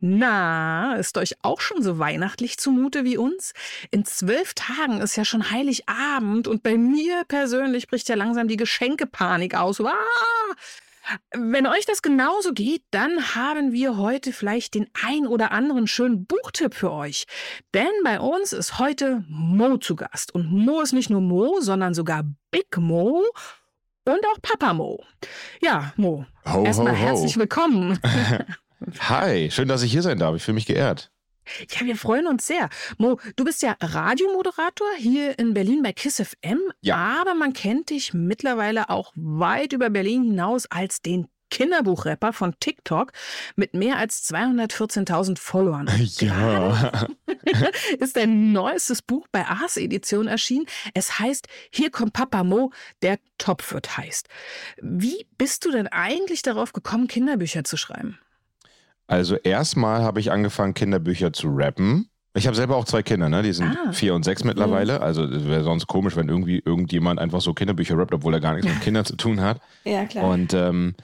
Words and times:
Na, 0.00 0.96
ist 0.96 1.16
euch 1.18 1.36
auch 1.42 1.60
schon 1.60 1.82
so 1.82 1.98
weihnachtlich 1.98 2.58
zumute 2.58 3.04
wie 3.04 3.16
uns? 3.16 3.52
In 3.90 4.04
zwölf 4.04 4.54
Tagen 4.54 5.00
ist 5.00 5.16
ja 5.16 5.24
schon 5.24 5.50
Heiligabend 5.50 6.48
und 6.48 6.62
bei 6.62 6.76
mir 6.76 7.24
persönlich 7.26 7.88
bricht 7.88 8.08
ja 8.08 8.14
langsam 8.14 8.48
die 8.48 8.56
Geschenkepanik 8.56 9.54
aus. 9.54 9.80
Ah! 9.80 9.92
Wenn 11.36 11.66
euch 11.66 11.84
das 11.84 12.00
genauso 12.00 12.52
geht, 12.52 12.82
dann 12.90 13.34
haben 13.34 13.72
wir 13.72 13.98
heute 13.98 14.32
vielleicht 14.32 14.74
den 14.74 14.88
ein 15.04 15.26
oder 15.26 15.52
anderen 15.52 15.86
schönen 15.86 16.24
Buchtipp 16.24 16.74
für 16.74 16.92
euch. 16.92 17.26
Denn 17.74 17.90
bei 18.04 18.20
uns 18.20 18.52
ist 18.52 18.78
heute 18.78 19.22
Mo 19.28 19.76
zu 19.76 19.96
Gast. 19.96 20.34
Und 20.34 20.50
Mo 20.50 20.80
ist 20.80 20.92
nicht 20.92 21.10
nur 21.10 21.20
Mo, 21.20 21.60
sondern 21.60 21.92
sogar 21.92 22.24
Big 22.50 22.76
Mo 22.78 23.22
und 24.06 24.26
auch 24.26 24.40
Papa 24.40 24.72
Mo. 24.72 25.04
Ja, 25.60 25.92
Mo, 25.96 26.24
erstmal 26.44 26.94
herzlich 26.94 27.36
willkommen. 27.36 27.98
Hi, 29.00 29.50
schön, 29.50 29.68
dass 29.68 29.82
ich 29.82 29.92
hier 29.92 30.02
sein 30.02 30.18
darf. 30.18 30.36
Ich 30.36 30.42
fühle 30.42 30.56
mich 30.56 30.66
geehrt. 30.66 31.10
Ja, 31.70 31.86
wir 31.86 31.96
freuen 31.96 32.26
uns 32.26 32.46
sehr. 32.46 32.68
Mo, 32.96 33.20
du 33.36 33.44
bist 33.44 33.62
ja 33.62 33.76
Radiomoderator 33.80 34.88
hier 34.96 35.38
in 35.38 35.52
Berlin 35.52 35.82
bei 35.82 35.92
KISS 35.92 36.22
FM, 36.22 36.58
ja. 36.80 36.96
aber 36.96 37.34
man 37.34 37.52
kennt 37.52 37.90
dich 37.90 38.14
mittlerweile 38.14 38.88
auch 38.88 39.12
weit 39.14 39.72
über 39.72 39.90
Berlin 39.90 40.24
hinaus 40.24 40.66
als 40.70 41.02
den 41.02 41.28
Kinderbuchrapper 41.50 42.32
von 42.32 42.58
TikTok 42.58 43.12
mit 43.54 43.74
mehr 43.74 43.98
als 43.98 44.28
214.000 44.28 45.38
Followern. 45.38 45.88
Ja. 46.18 47.06
ist 48.00 48.16
dein 48.16 48.52
neuestes 48.52 49.02
Buch 49.02 49.28
bei 49.30 49.46
Ars 49.46 49.76
Edition 49.76 50.26
erschienen. 50.26 50.66
Es 50.94 51.20
heißt 51.20 51.46
Hier 51.70 51.90
kommt 51.90 52.12
Papa 52.12 52.42
Mo, 52.42 52.72
der 53.02 53.18
Topf 53.38 53.72
wird 53.72 53.96
heißt. 53.96 54.28
Wie 54.80 55.26
bist 55.38 55.64
du 55.64 55.70
denn 55.70 55.86
eigentlich 55.86 56.42
darauf 56.42 56.72
gekommen, 56.72 57.06
Kinderbücher 57.06 57.62
zu 57.62 57.76
schreiben? 57.76 58.18
Also 59.06 59.36
erstmal 59.36 60.02
habe 60.02 60.20
ich 60.20 60.32
angefangen, 60.32 60.74
Kinderbücher 60.74 61.32
zu 61.32 61.48
rappen. 61.48 62.08
Ich 62.36 62.46
habe 62.46 62.56
selber 62.56 62.76
auch 62.76 62.84
zwei 62.84 63.02
Kinder, 63.02 63.28
ne? 63.28 63.42
Die 63.42 63.52
sind 63.52 63.76
ah. 63.86 63.92
vier 63.92 64.14
und 64.14 64.24
sechs 64.24 64.42
mittlerweile. 64.42 64.96
Mhm. 64.96 65.02
Also 65.02 65.24
es 65.24 65.46
wäre 65.46 65.62
sonst 65.62 65.86
komisch, 65.86 66.16
wenn 66.16 66.28
irgendwie 66.28 66.60
irgendjemand 66.64 67.20
einfach 67.20 67.40
so 67.40 67.54
Kinderbücher 67.54 67.96
rappt, 67.96 68.12
obwohl 68.12 68.34
er 68.34 68.40
gar 68.40 68.54
nichts 68.54 68.68
mit 68.68 68.80
Kindern 68.80 69.04
zu 69.04 69.16
tun 69.16 69.40
hat. 69.40 69.60
Ja, 69.84 70.04
klar. 70.04 70.24
Und 70.24 70.52
ähm, 70.52 70.94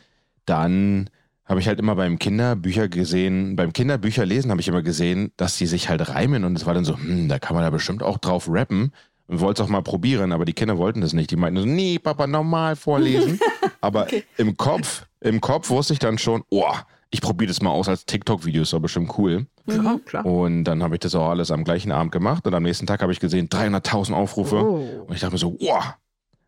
dann 0.44 1.08
habe 1.50 1.60
ich 1.60 1.68
halt 1.68 1.78
immer 1.78 1.96
beim 1.96 2.18
Kinderbücher 2.18 2.88
gesehen, 2.88 3.56
beim 3.56 3.72
Kinderbücher 3.72 4.24
lesen 4.24 4.50
habe 4.52 4.60
ich 4.60 4.68
immer 4.68 4.82
gesehen, 4.82 5.32
dass 5.36 5.56
die 5.56 5.66
sich 5.66 5.88
halt 5.88 6.08
reimen 6.08 6.44
und 6.44 6.56
es 6.56 6.64
war 6.64 6.74
dann 6.74 6.84
so, 6.84 6.96
hm, 6.96 7.28
da 7.28 7.40
kann 7.40 7.56
man 7.56 7.64
da 7.64 7.70
bestimmt 7.70 8.04
auch 8.04 8.18
drauf 8.18 8.46
rappen 8.48 8.92
und 9.26 9.40
wollte 9.40 9.60
es 9.60 9.66
auch 9.66 9.70
mal 9.70 9.82
probieren, 9.82 10.30
aber 10.30 10.44
die 10.44 10.52
Kinder 10.52 10.78
wollten 10.78 11.00
das 11.00 11.12
nicht. 11.12 11.30
Die 11.30 11.36
meinten 11.36 11.60
so, 11.60 11.66
nee, 11.66 11.98
Papa, 11.98 12.28
normal 12.28 12.76
vorlesen. 12.76 13.40
aber 13.80 14.02
okay. 14.02 14.24
im 14.36 14.56
Kopf, 14.56 15.06
im 15.20 15.40
Kopf 15.40 15.70
wusste 15.70 15.92
ich 15.92 15.98
dann 15.98 16.18
schon, 16.18 16.42
oh, 16.50 16.72
ich 17.10 17.20
probiere 17.20 17.48
das 17.48 17.60
mal 17.60 17.70
aus 17.70 17.88
als 17.88 18.06
TikTok-Video, 18.06 18.62
ist 18.62 18.72
doch 18.72 18.80
bestimmt 18.80 19.18
cool. 19.18 19.46
Klar, 19.66 19.98
klar. 20.04 20.24
Und 20.24 20.64
dann 20.64 20.82
habe 20.82 20.94
ich 20.94 21.00
das 21.00 21.14
auch 21.14 21.28
alles 21.28 21.50
am 21.50 21.64
gleichen 21.64 21.92
Abend 21.92 22.12
gemacht 22.12 22.46
und 22.46 22.54
am 22.54 22.62
nächsten 22.62 22.86
Tag 22.86 23.02
habe 23.02 23.12
ich 23.12 23.20
gesehen 23.20 23.48
300.000 23.48 24.12
Aufrufe 24.12 24.56
oh. 24.56 25.04
und 25.06 25.14
ich 25.14 25.20
dachte 25.20 25.32
mir 25.32 25.38
so, 25.38 25.56
wow. 25.60 25.94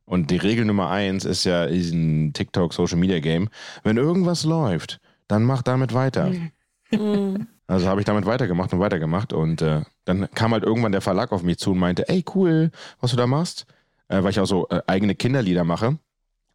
Und 0.04 0.30
die 0.30 0.36
Regel 0.36 0.64
Nummer 0.64 0.90
eins 0.90 1.24
ist 1.24 1.44
ja 1.44 1.64
in 1.64 2.32
TikTok 2.32 2.72
Social 2.72 2.98
Media 2.98 3.20
Game, 3.20 3.48
wenn 3.82 3.96
irgendwas 3.96 4.44
läuft, 4.44 5.00
dann 5.28 5.44
mach 5.44 5.62
damit 5.62 5.94
weiter. 5.94 6.32
Mhm. 6.90 7.46
Also 7.66 7.86
habe 7.86 8.00
ich 8.00 8.04
damit 8.04 8.26
weitergemacht 8.26 8.72
und 8.72 8.80
weitergemacht 8.80 9.32
und 9.32 9.62
äh, 9.62 9.82
dann 10.04 10.28
kam 10.34 10.52
halt 10.52 10.64
irgendwann 10.64 10.92
der 10.92 11.00
Verlag 11.00 11.32
auf 11.32 11.42
mich 11.42 11.58
zu 11.58 11.72
und 11.72 11.78
meinte, 11.78 12.08
ey 12.08 12.24
cool, 12.34 12.70
was 13.00 13.12
du 13.12 13.16
da 13.16 13.26
machst, 13.26 13.66
äh, 14.08 14.22
weil 14.22 14.30
ich 14.30 14.40
auch 14.40 14.46
so 14.46 14.68
äh, 14.68 14.82
eigene 14.86 15.14
Kinderlieder 15.14 15.64
mache. 15.64 15.98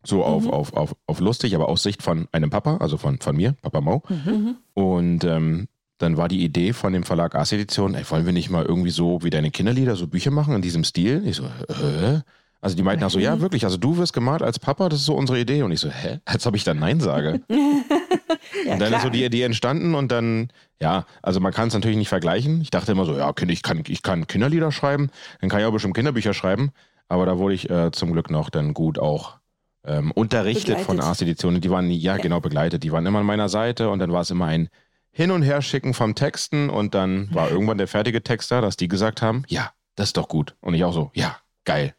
So 0.08 0.24
auf, 0.24 0.46
mhm. 0.46 0.52
auf, 0.52 0.74
auf, 0.74 0.96
auf 1.06 1.20
lustig, 1.20 1.54
aber 1.54 1.68
aus 1.68 1.84
Sicht 1.84 2.02
von 2.02 2.30
einem 2.32 2.50
Papa, 2.50 2.78
also 2.78 2.98
von, 2.98 3.20
von 3.20 3.36
mir, 3.36 3.56
Papa 3.62 3.82
Mau. 3.82 4.04
Mhm. 4.08 4.56
Und 4.74 5.26
ähm, 5.26 5.68
dann 5.98 6.16
war 6.16 6.30
die 6.30 6.44
Idee 6.46 6.72
von 6.72 6.94
dem 6.94 7.04
Verlag 7.04 7.36
Ars 7.36 7.52
Edition, 7.52 7.94
ey, 7.94 8.10
wollen 8.10 8.26
wir 8.26 8.32
nicht 8.32 8.50
mal 8.50 8.64
irgendwie 8.64 8.92
so 8.92 9.22
wie 9.24 9.30
deine 9.30 9.52
Kinderlieder, 9.52 9.98
so 9.98 10.08
Bücher 10.08 10.32
machen 10.32 10.56
in 10.56 10.62
diesem 10.62 10.86
Stil? 10.86 11.24
Ich 11.26 11.36
so, 11.36 11.44
hä? 11.44 12.22
Also 12.62 12.76
die 12.76 12.84
meinten 12.84 13.04
auch 13.04 13.10
so, 13.10 13.20
ja, 13.20 13.36
mhm. 13.36 13.42
wirklich, 13.42 13.66
also 13.66 13.76
du 13.76 13.98
wirst 13.98 14.14
gemalt 14.14 14.42
als 14.42 14.60
Papa, 14.60 14.88
das 14.88 15.00
ist 15.00 15.06
so 15.06 15.16
unsere 15.16 15.40
Idee. 15.40 15.62
Und 15.64 15.72
ich 15.74 15.82
so, 15.82 15.90
hä? 15.90 16.20
Als 16.24 16.48
ob 16.48 16.56
ich 16.56 16.64
dann 16.64 16.80
Nein 16.80 17.02
sage. 17.02 17.42
ja, 17.50 18.74
und 18.74 18.80
dann 18.80 18.88
klar. 18.88 18.94
ist 18.94 19.04
so 19.04 19.10
die 19.10 19.26
Idee 19.26 19.44
entstanden 19.44 19.94
und 19.94 20.10
dann, 20.10 20.50
ja, 20.80 21.06
also 21.22 21.42
man 21.42 21.52
kann 21.52 21.68
es 21.68 21.74
natürlich 21.74 21.98
nicht 21.98 22.10
vergleichen. 22.10 22.62
Ich 22.62 22.70
dachte 22.70 22.94
immer 22.94 23.04
so, 23.06 23.18
ja, 23.18 23.34
ich 23.48 23.62
kann, 23.62 23.84
ich 23.86 24.04
kann 24.04 24.26
Kinderlieder 24.26 24.72
schreiben, 24.72 25.10
dann 25.42 25.50
kann 25.50 25.60
ich 25.60 25.66
auch 25.66 25.74
bestimmt 25.74 25.96
Kinderbücher 25.96 26.34
schreiben. 26.34 26.72
Aber 27.10 27.26
da 27.26 27.38
wurde 27.38 27.56
ich 27.56 27.70
äh, 27.70 27.92
zum 27.92 28.12
Glück 28.12 28.30
noch 28.30 28.50
dann 28.50 28.74
gut 28.74 29.00
auch 29.00 29.38
ähm, 29.88 30.12
unterrichtet 30.12 30.66
begleitet. 30.66 30.86
von 30.86 31.00
Ars-Editionen. 31.00 31.62
Die 31.62 31.72
waren, 31.72 31.90
ja, 31.90 32.16
ja, 32.16 32.22
genau, 32.22 32.40
begleitet. 32.40 32.84
Die 32.84 32.92
waren 32.92 33.06
immer 33.06 33.20
an 33.20 33.26
meiner 33.26 33.50
Seite 33.50 33.90
und 33.90 34.00
dann 34.00 34.12
war 34.12 34.22
es 34.22 34.30
immer 34.30 34.46
ein 34.46 34.70
Hin- 35.12 35.32
und 35.32 35.42
Herschicken 35.42 35.94
vom 35.94 36.14
Texten 36.14 36.70
und 36.70 36.94
dann 36.94 37.34
war 37.34 37.50
irgendwann 37.52 37.78
der 37.78 37.88
fertige 37.88 38.22
Text 38.22 38.52
da, 38.52 38.62
dass 38.62 38.78
die 38.78 38.88
gesagt 38.88 39.22
haben, 39.22 39.44
ja, 39.48 39.72
das 39.96 40.10
ist 40.10 40.18
doch 40.18 40.28
gut. 40.28 40.56
Und 40.62 40.74
ich 40.74 40.84
auch 40.84 40.94
so, 40.94 41.12
ja, 41.14 41.38
geil. 41.66 41.96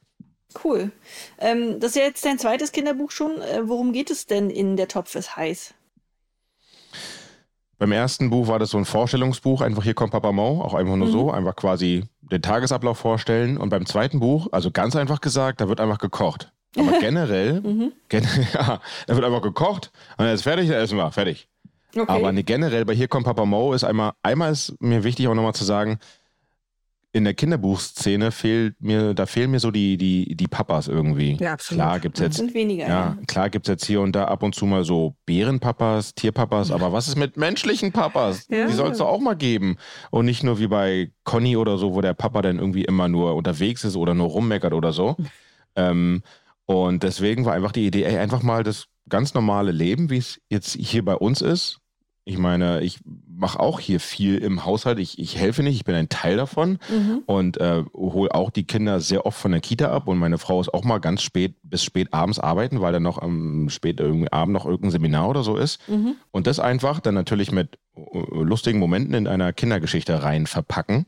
Cool. 0.65 0.93
Ähm, 1.39 1.81
das 1.81 1.91
ist 1.91 1.97
ja 1.97 2.03
jetzt 2.03 2.25
dein 2.25 2.39
zweites 2.39 2.73
Kinderbuch 2.73 3.11
schon. 3.11 3.41
Äh, 3.43 3.69
worum 3.69 3.93
geht 3.93 4.11
es 4.11 4.27
denn 4.27 4.51
in 4.51 4.77
Der 4.77 4.89
Topf 4.89 5.15
ist 5.15 5.37
heiß? 5.37 5.75
Beim 7.79 7.93
ersten 7.93 8.31
Buch 8.31 8.49
war 8.49 8.59
das 8.59 8.71
so 8.71 8.79
ein 8.79 8.85
Vorstellungsbuch, 8.85 9.61
einfach 9.61 9.85
hier 9.85 9.95
kommt 9.95 10.11
Papa 10.11 10.33
Mo, 10.33 10.63
auch 10.63 10.75
einfach 10.75 10.97
nur 10.97 11.07
mhm. 11.07 11.13
so, 11.13 11.31
einfach 11.31 11.55
quasi 11.55 12.05
den 12.23 12.43
Tagesablauf 12.43 12.99
vorstellen. 12.99 13.57
Und 13.57 13.69
beim 13.69 13.87
zweiten 13.87 14.19
Buch, 14.19 14.49
also 14.51 14.73
ganz 14.73 14.97
einfach 14.97 15.21
gesagt, 15.21 15.61
da 15.61 15.69
wird 15.69 15.81
einfach 15.81 15.99
gekocht. 15.99 16.53
Aber 16.77 16.99
generell, 17.01 17.61
mhm. 17.61 17.93
gen 18.09 18.27
ja, 18.55 18.81
da 19.07 19.15
wird 19.15 19.25
einfach 19.25 19.43
gekocht 19.43 19.91
und 20.17 20.25
dann 20.25 20.35
ist 20.35 20.43
fertig, 20.43 20.69
dann 20.69 20.79
essen 20.79 20.97
wir, 20.97 21.11
fertig. 21.11 21.49
Okay. 21.97 22.05
Aber 22.07 22.33
ne, 22.33 22.45
generell 22.45 22.85
bei 22.85 22.95
Hier 22.95 23.09
kommt 23.09 23.25
Papa 23.25 23.45
Mo 23.45 23.73
ist 23.73 23.85
einmal, 23.85 24.13
einmal 24.23 24.53
ist 24.53 24.75
mir 24.81 25.05
wichtig 25.05 25.27
auch 25.29 25.35
nochmal 25.35 25.55
zu 25.55 25.65
sagen, 25.65 25.99
in 27.13 27.25
der 27.25 27.33
Kinderbuchszene 27.33 28.31
fehlt 28.31 28.81
mir, 28.81 29.15
da 29.15 29.25
fehlen 29.25 29.51
mir 29.51 29.61
so 29.61 29.71
die, 29.71 29.97
die, 29.97 30.37
die 30.37 30.47
Papas 30.47 30.89
irgendwie. 30.89 31.39
Ja, 31.41 31.55
absolut. 31.55 31.83
Klar 31.83 32.01
gibt's 32.01 32.21
jetzt, 32.21 32.37
sind 32.37 32.53
weniger, 32.53 32.85
ja, 32.85 32.89
ja. 32.89 33.19
klar 33.27 33.49
gibt's 33.49 33.69
jetzt 33.69 33.87
hier 33.87 34.03
und 34.03 34.15
da 34.15 34.25
ab 34.25 34.43
und 34.43 34.55
zu 34.55 34.67
mal 34.67 34.85
so 34.85 35.17
Bärenpapas, 35.25 36.15
Tierpapas, 36.15 36.71
aber 36.71 36.93
was 36.93 37.09
ist 37.09 37.17
mit 37.17 37.39
menschlichen 37.39 37.93
Papas? 37.93 38.47
Ja. 38.51 38.67
Die 38.67 38.75
soll 38.75 38.91
es 38.91 38.99
doch 38.99 39.09
auch 39.09 39.21
mal 39.21 39.37
geben. 39.37 39.79
Und 40.11 40.27
nicht 40.27 40.45
nur 40.45 40.59
wie 40.59 40.67
bei 40.67 41.11
Conny 41.25 41.57
oder 41.57 41.79
so, 41.79 41.95
wo 41.95 42.03
der 42.03 42.15
Papa 42.15 42.43
dann 42.43 42.59
irgendwie 42.59 42.85
immer 42.85 43.09
nur 43.09 43.35
unterwegs 43.37 43.85
ist 43.85 43.97
oder 43.97 44.13
nur 44.13 44.29
rummeckert 44.29 44.75
oder 44.75 44.93
so. 44.93 45.17
ähm, 45.77 46.23
und 46.69 47.03
deswegen 47.03 47.47
war 47.47 47.55
einfach 47.55 47.73
die 47.73 47.87
Idee, 47.87 48.03
ey, 48.03 48.19
einfach 48.19 48.43
mal 48.43 48.63
das 48.63 48.89
ganz 49.09 49.33
normale 49.33 49.73
Leben, 49.73 50.11
wie 50.11 50.19
es 50.19 50.39
jetzt 50.51 50.75
hier 50.75 51.03
bei 51.03 51.15
uns 51.15 51.41
ist. 51.41 51.79
Ich 52.27 52.37
meine, 52.37 52.83
ich 52.83 52.99
mache 53.27 53.59
auch 53.59 53.81
hier 53.81 54.01
viel 54.01 54.37
im 54.37 54.67
Haushalt. 54.67 54.99
Ich, 54.99 55.19
ich 55.19 55.39
helfe 55.39 55.63
nicht, 55.63 55.77
ich 55.77 55.85
bin 55.85 55.95
ein 55.95 56.11
Teil 56.11 56.37
davon 56.37 56.79
mhm. 56.91 57.23
und 57.25 57.57
äh, 57.57 57.85
hole 57.95 58.35
auch 58.35 58.51
die 58.51 58.65
Kinder 58.65 59.01
sehr 59.01 59.25
oft 59.25 59.39
von 59.39 59.53
der 59.53 59.63
Kita 59.63 59.91
ab. 59.91 60.09
Und 60.09 60.19
meine 60.19 60.37
Frau 60.37 60.61
ist 60.61 60.75
auch 60.75 60.85
mal 60.85 60.99
ganz 60.99 61.23
spät 61.23 61.55
bis 61.63 61.83
spät 61.83 62.13
abends 62.13 62.39
arbeiten, 62.39 62.83
weil 62.83 62.93
dann 62.93 63.03
noch 63.03 63.17
am 63.17 63.71
spät 63.71 64.03
Abend 64.03 64.53
noch 64.53 64.67
irgendein 64.67 64.91
Seminar 64.91 65.31
oder 65.31 65.43
so 65.43 65.57
ist. 65.57 65.89
Mhm. 65.89 66.17
Und 66.33 66.47
das 66.47 66.61
einfach 66.61 67.01
dann 67.01 67.15
natürlich 67.15 67.51
mit 67.51 67.79
äh, 67.97 68.03
lustigen 68.43 68.79
Momenten 68.79 69.15
in 69.15 69.27
einer 69.27 69.55
Kindergeschichte 69.55 70.23
rein 70.23 70.47
verpacken. 70.47 71.07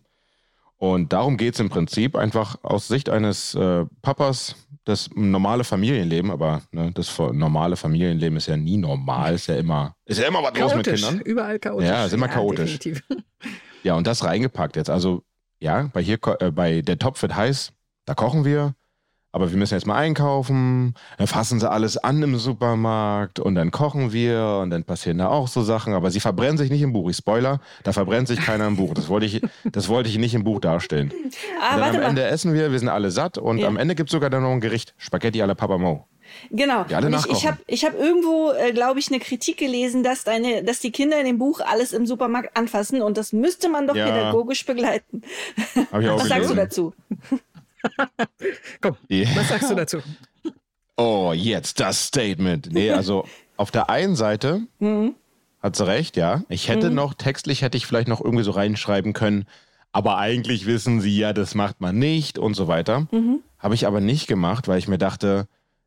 Und 0.82 1.12
darum 1.12 1.36
geht 1.36 1.54
es 1.54 1.60
im 1.60 1.68
Prinzip 1.68 2.16
einfach 2.16 2.56
aus 2.62 2.88
Sicht 2.88 3.10
eines 3.10 3.54
äh, 3.54 3.84
Papas, 4.00 4.56
das 4.84 5.10
normale 5.14 5.62
Familienleben, 5.62 6.30
aber 6.30 6.62
ne, 6.72 6.90
das 6.94 7.18
normale 7.18 7.76
Familienleben 7.76 8.38
ist 8.38 8.46
ja 8.46 8.56
nie 8.56 8.78
normal, 8.78 9.34
ist 9.34 9.46
ja 9.46 9.56
immer, 9.56 9.94
ist 10.06 10.18
ja 10.18 10.26
immer 10.26 10.42
was 10.42 10.54
chaotisch, 10.54 11.02
los 11.02 11.10
mit 11.10 11.10
Kindern. 11.10 11.20
Überall 11.20 11.58
chaotisch. 11.58 11.86
Ja, 11.86 12.06
ist 12.06 12.14
immer 12.14 12.28
ja, 12.28 12.32
chaotisch. 12.32 12.78
Definitiv. 12.78 13.04
Ja, 13.82 13.94
und 13.94 14.06
das 14.06 14.24
reingepackt 14.24 14.76
jetzt. 14.76 14.88
Also, 14.88 15.22
ja, 15.58 15.90
bei 15.92 16.02
hier, 16.02 16.18
äh, 16.40 16.50
bei 16.50 16.80
der 16.80 16.98
Topf 16.98 17.20
wird 17.20 17.36
heiß, 17.36 17.72
da 18.06 18.14
kochen 18.14 18.46
wir, 18.46 18.74
aber 19.32 19.50
wir 19.50 19.58
müssen 19.58 19.74
jetzt 19.74 19.86
mal 19.86 19.96
einkaufen, 19.96 20.94
dann 21.18 21.26
fassen 21.26 21.60
sie 21.60 21.70
alles 21.70 21.96
an 21.96 22.22
im 22.22 22.36
Supermarkt 22.36 23.38
und 23.38 23.54
dann 23.54 23.70
kochen 23.70 24.12
wir 24.12 24.60
und 24.62 24.70
dann 24.70 24.84
passieren 24.84 25.18
da 25.18 25.28
auch 25.28 25.48
so 25.48 25.62
Sachen, 25.62 25.94
aber 25.94 26.10
sie 26.10 26.20
verbrennen 26.20 26.58
sich 26.58 26.70
nicht 26.70 26.82
im 26.82 26.92
Buch. 26.92 27.08
Ich 27.10 27.16
Spoiler, 27.16 27.60
da 27.84 27.92
verbrennt 27.92 28.28
sich 28.28 28.40
keiner 28.40 28.66
im 28.66 28.76
Buch. 28.76 28.94
Das 28.94 29.08
wollte 29.08 29.26
ich, 29.26 29.42
das 29.64 29.88
wollte 29.88 30.08
ich 30.08 30.18
nicht 30.18 30.34
im 30.34 30.44
Buch 30.44 30.60
darstellen. 30.60 31.12
Ah, 31.60 31.78
dann 31.78 31.96
am 31.96 32.02
Ende 32.02 32.24
essen 32.24 32.54
wir, 32.54 32.72
wir 32.72 32.78
sind 32.78 32.88
alle 32.88 33.10
satt 33.10 33.38
und 33.38 33.58
ja. 33.58 33.68
am 33.68 33.76
Ende 33.76 33.94
gibt 33.94 34.08
es 34.08 34.12
sogar 34.12 34.30
dann 34.30 34.42
noch 34.42 34.50
ein 34.50 34.60
Gericht, 34.60 34.94
Spaghetti 34.96 35.42
alla 35.42 35.54
Papa 35.54 35.78
Mo. 35.78 36.06
Genau. 36.50 36.84
ich 36.88 37.26
ich 37.26 37.46
habe 37.46 37.58
ich 37.66 37.84
hab 37.84 37.98
irgendwo, 37.98 38.52
äh, 38.52 38.72
glaube 38.72 38.98
ich, 39.00 39.08
eine 39.08 39.18
Kritik 39.18 39.58
gelesen, 39.58 40.02
dass, 40.02 40.24
deine, 40.24 40.62
dass 40.64 40.80
die 40.80 40.90
Kinder 40.90 41.18
in 41.18 41.26
dem 41.26 41.38
Buch 41.38 41.60
alles 41.60 41.92
im 41.92 42.06
Supermarkt 42.06 42.56
anfassen 42.56 43.02
und 43.02 43.16
das 43.16 43.32
müsste 43.32 43.68
man 43.68 43.86
doch 43.86 43.96
ja. 43.96 44.06
pädagogisch 44.06 44.64
begleiten. 44.64 45.22
Was 45.90 46.28
sagst 46.28 46.50
du 46.50 46.54
dazu? 46.54 46.94
Komm, 48.80 48.96
yeah. 49.10 49.28
was 49.34 49.48
sagst 49.48 49.70
du 49.70 49.74
dazu? 49.74 49.98
Oh, 50.96 51.32
jetzt 51.34 51.80
das 51.80 52.06
Statement. 52.06 52.72
Nee, 52.72 52.90
also 52.92 53.24
auf 53.56 53.70
der 53.70 53.90
einen 53.90 54.16
Seite 54.16 54.62
mhm. 54.78 55.14
hat 55.62 55.76
sie 55.76 55.86
recht, 55.86 56.16
ja. 56.16 56.42
Ich 56.48 56.68
hätte 56.68 56.90
mhm. 56.90 56.96
noch, 56.96 57.14
textlich 57.14 57.62
hätte 57.62 57.76
ich 57.76 57.86
vielleicht 57.86 58.08
noch 58.08 58.22
irgendwie 58.22 58.44
so 58.44 58.50
reinschreiben 58.50 59.12
können, 59.12 59.46
aber 59.92 60.18
eigentlich 60.18 60.66
wissen 60.66 61.00
sie 61.00 61.16
ja, 61.16 61.32
das 61.32 61.54
macht 61.54 61.80
man 61.80 61.98
nicht 61.98 62.38
und 62.38 62.54
so 62.54 62.68
weiter. 62.68 63.06
Mhm. 63.10 63.40
Habe 63.58 63.74
ich 63.74 63.86
aber 63.86 64.00
nicht 64.00 64.26
gemacht, 64.26 64.68
weil 64.68 64.78
ich 64.78 64.88
mir 64.88 64.98
dachte, 64.98 65.46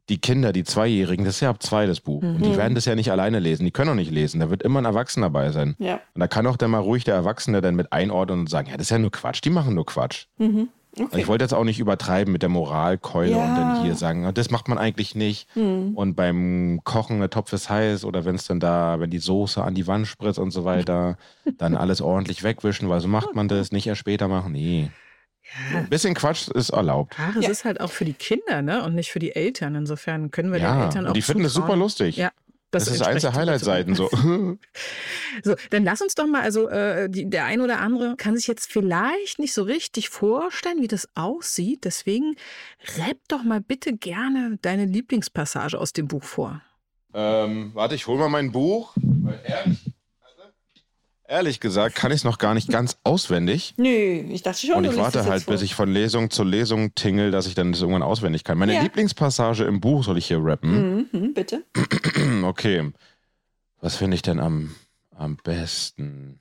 die 0.10 0.18
Kinder, 0.18 0.52
die 0.52 0.64
Zweijährigen, 0.64 1.24
das 1.24 1.36
ist 1.36 1.42
ja 1.42 1.50
ab 1.50 1.64
zwei 1.64 1.86
das 1.86 2.02
Buch. 2.02 2.22
Mhm. 2.22 2.36
Und 2.36 2.46
die 2.46 2.50
mhm. 2.50 2.58
werden 2.58 2.76
das 2.76 2.86
ja 2.86 2.96
nicht 2.96 3.12
alleine 3.12 3.40
lesen. 3.40 3.64
Die 3.64 3.72
können 3.72 3.92
auch 3.92 3.96
nicht 3.96 4.12
lesen. 4.12 4.42
Da 4.42 4.50
wird 4.50 4.62
immer 4.62 4.82
ein 4.82 4.86
Erwachsener 4.86 5.28
dabei 5.28 5.52
sein. 5.52 5.76
Ja. 5.80 6.02
Und 6.14 6.20
da 6.20 6.28
kann 6.28 6.46
auch 6.48 6.58
dann 6.58 6.72
mal 6.72 6.80
ruhig 6.80 7.06
der 7.06 7.16
Erwachsene 7.16 7.62
dann 7.62 7.76
mit 7.76 7.94
einordnen 7.94 8.42
und 8.42 8.50
sagen, 8.50 8.70
ja, 8.70 8.78
das 8.78 8.88
ist 8.88 8.90
ja 8.90 9.00
nur 9.00 9.12
Quatsch. 9.12 9.42
Die 9.44 9.50
machen 9.50 9.76
nur 9.76 9.86
Quatsch. 9.86 10.26
Mhm. 10.38 10.70
Okay. 10.94 11.06
Also 11.06 11.18
ich 11.18 11.28
wollte 11.28 11.44
jetzt 11.44 11.54
auch 11.54 11.64
nicht 11.64 11.80
übertreiben 11.80 12.32
mit 12.32 12.44
der 12.44 12.50
Moralkeule 12.50 13.32
ja. 13.32 13.44
und 13.44 13.56
dann 13.56 13.82
hier 13.82 13.96
sagen, 13.96 14.32
das 14.34 14.52
macht 14.52 14.68
man 14.68 14.78
eigentlich 14.78 15.16
nicht. 15.16 15.48
Mhm. 15.56 15.94
Und 15.96 16.16
beim 16.16 16.82
Kochen, 16.84 17.20
der 17.20 17.32
Topf 17.32 17.52
ist 17.54 17.70
heiß 17.70 18.06
oder 18.06 18.26
wenn 18.26 18.36
es 18.36 18.46
dann 18.46 18.60
da, 18.60 19.00
wenn 19.00 19.10
die 19.10 19.20
Soße 19.20 19.64
an 19.64 19.74
die 19.74 19.88
Wand 19.88 20.08
spritzt 20.08 20.38
und 20.38 20.52
so 20.52 20.66
weiter, 20.66 21.18
dann 21.58 21.76
alles 21.76 22.02
ordentlich 22.02 22.44
wegwischen, 22.44 22.90
weil 22.90 23.00
so 23.00 23.08
macht 23.08 23.34
man 23.34 23.48
das, 23.48 23.72
nicht 23.72 23.88
erst 23.88 24.02
später 24.02 24.28
machen. 24.28 24.52
Nee. 24.52 24.92
Ja. 25.72 25.80
Ein 25.80 25.90
bisschen 25.90 26.14
Quatsch 26.14 26.48
ist 26.48 26.70
erlaubt. 26.70 27.16
Ach, 27.18 27.36
es 27.36 27.44
ja. 27.44 27.50
ist 27.50 27.66
halt 27.66 27.82
auch 27.82 27.92
für 27.92 28.06
die 28.06 28.14
Kinder, 28.14 28.62
ne? 28.62 28.84
Und 28.84 28.96
nicht 28.96 29.12
für 29.12 29.20
die 29.20 29.36
Eltern. 29.36 29.76
Insofern 29.76 30.32
können 30.32 30.52
wir 30.52 30.60
ja, 30.60 30.74
den 30.74 30.84
Eltern 30.84 31.08
auch. 31.08 31.14
Die 31.14 31.22
finden 31.22 31.46
es 31.46 31.54
super 31.54 31.76
lustig. 31.76 32.18
Ja. 32.18 32.32
Das, 32.74 32.86
das 32.86 32.96
ist 32.96 33.02
eins 33.04 33.22
der 33.22 33.36
Highlight-Seiten 33.36 33.94
so. 33.94 34.10
so, 35.44 35.56
dann 35.70 35.84
lass 35.84 36.02
uns 36.02 36.16
doch 36.16 36.26
mal, 36.26 36.42
also 36.42 36.68
äh, 36.70 37.08
die, 37.08 37.30
der 37.30 37.46
ein 37.46 37.62
oder 37.62 37.80
andere 37.80 38.16
kann 38.18 38.36
sich 38.36 38.48
jetzt 38.48 38.72
vielleicht 38.72 39.38
nicht 39.38 39.54
so 39.54 39.62
richtig 39.62 40.10
vorstellen, 40.10 40.82
wie 40.82 40.88
das 40.88 41.08
aussieht. 41.14 41.86
Deswegen 41.86 42.36
rapp 42.98 43.18
doch 43.28 43.44
mal 43.44 43.62
bitte 43.62 43.96
gerne 43.96 44.58
deine 44.64 44.86
Lieblingspassage 44.86 45.78
aus 45.78 45.94
dem 45.94 46.08
Buch 46.08 46.24
vor. 46.24 46.62
Ähm, 47.14 47.70
warte, 47.76 47.94
ich 47.94 48.08
hol 48.08 48.18
mal 48.18 48.30
mein 48.30 48.52
Buch. 48.52 48.94
Weil 48.96 49.40
ehrlich, 49.46 49.93
Ehrlich 51.34 51.60
gesagt 51.60 51.96
kann 51.96 52.12
ich 52.12 52.18
es 52.18 52.24
noch 52.26 52.38
gar 52.38 52.54
nicht 52.54 52.70
ganz 52.70 53.00
auswendig. 53.04 53.74
Nö, 53.78 53.88
ich 53.88 54.44
dachte 54.44 54.68
schon. 54.68 54.76
Und 54.76 54.86
ich 54.86 54.96
warte 54.96 55.26
halt, 55.26 55.48
bis 55.48 55.64
ich 55.64 55.74
von 55.74 55.92
Lesung 55.92 56.30
zu 56.30 56.44
Lesung 56.44 56.94
tingle, 56.94 57.32
dass 57.32 57.48
ich 57.48 57.56
dann 57.56 57.72
das 57.72 57.82
irgendwann 57.82 58.04
auswendig 58.04 58.44
kann. 58.44 58.60
Meine 58.60 58.76
ja. 58.76 58.84
Lieblingspassage 58.84 59.64
im 59.64 59.82
Buch 59.82 60.04
soll 60.04 60.20
ich 60.20 60.28
hier 60.28 60.38
rappen. 60.40 61.10
Mhm, 61.12 61.34
bitte. 61.34 61.64
Okay. 62.44 62.92
Was 63.82 63.96
finde 63.96 64.14
ich 64.14 64.22
denn 64.22 64.40
am, 64.40 64.76
am 65.10 65.38
besten? 65.38 66.40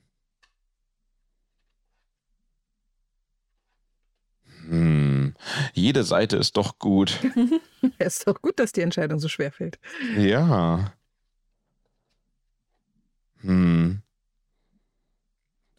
Hm, 4.67 5.33
jede 5.73 6.03
Seite 6.03 6.37
ist 6.37 6.55
doch 6.55 6.77
gut. 6.77 7.19
Es 7.97 8.17
ist 8.17 8.27
doch 8.27 8.39
gut, 8.39 8.59
dass 8.59 8.73
die 8.73 8.81
Entscheidung 8.81 9.19
so 9.19 9.27
schwer 9.27 9.51
fällt. 9.51 9.79
Ja. 10.15 10.93
Hm. 13.41 14.02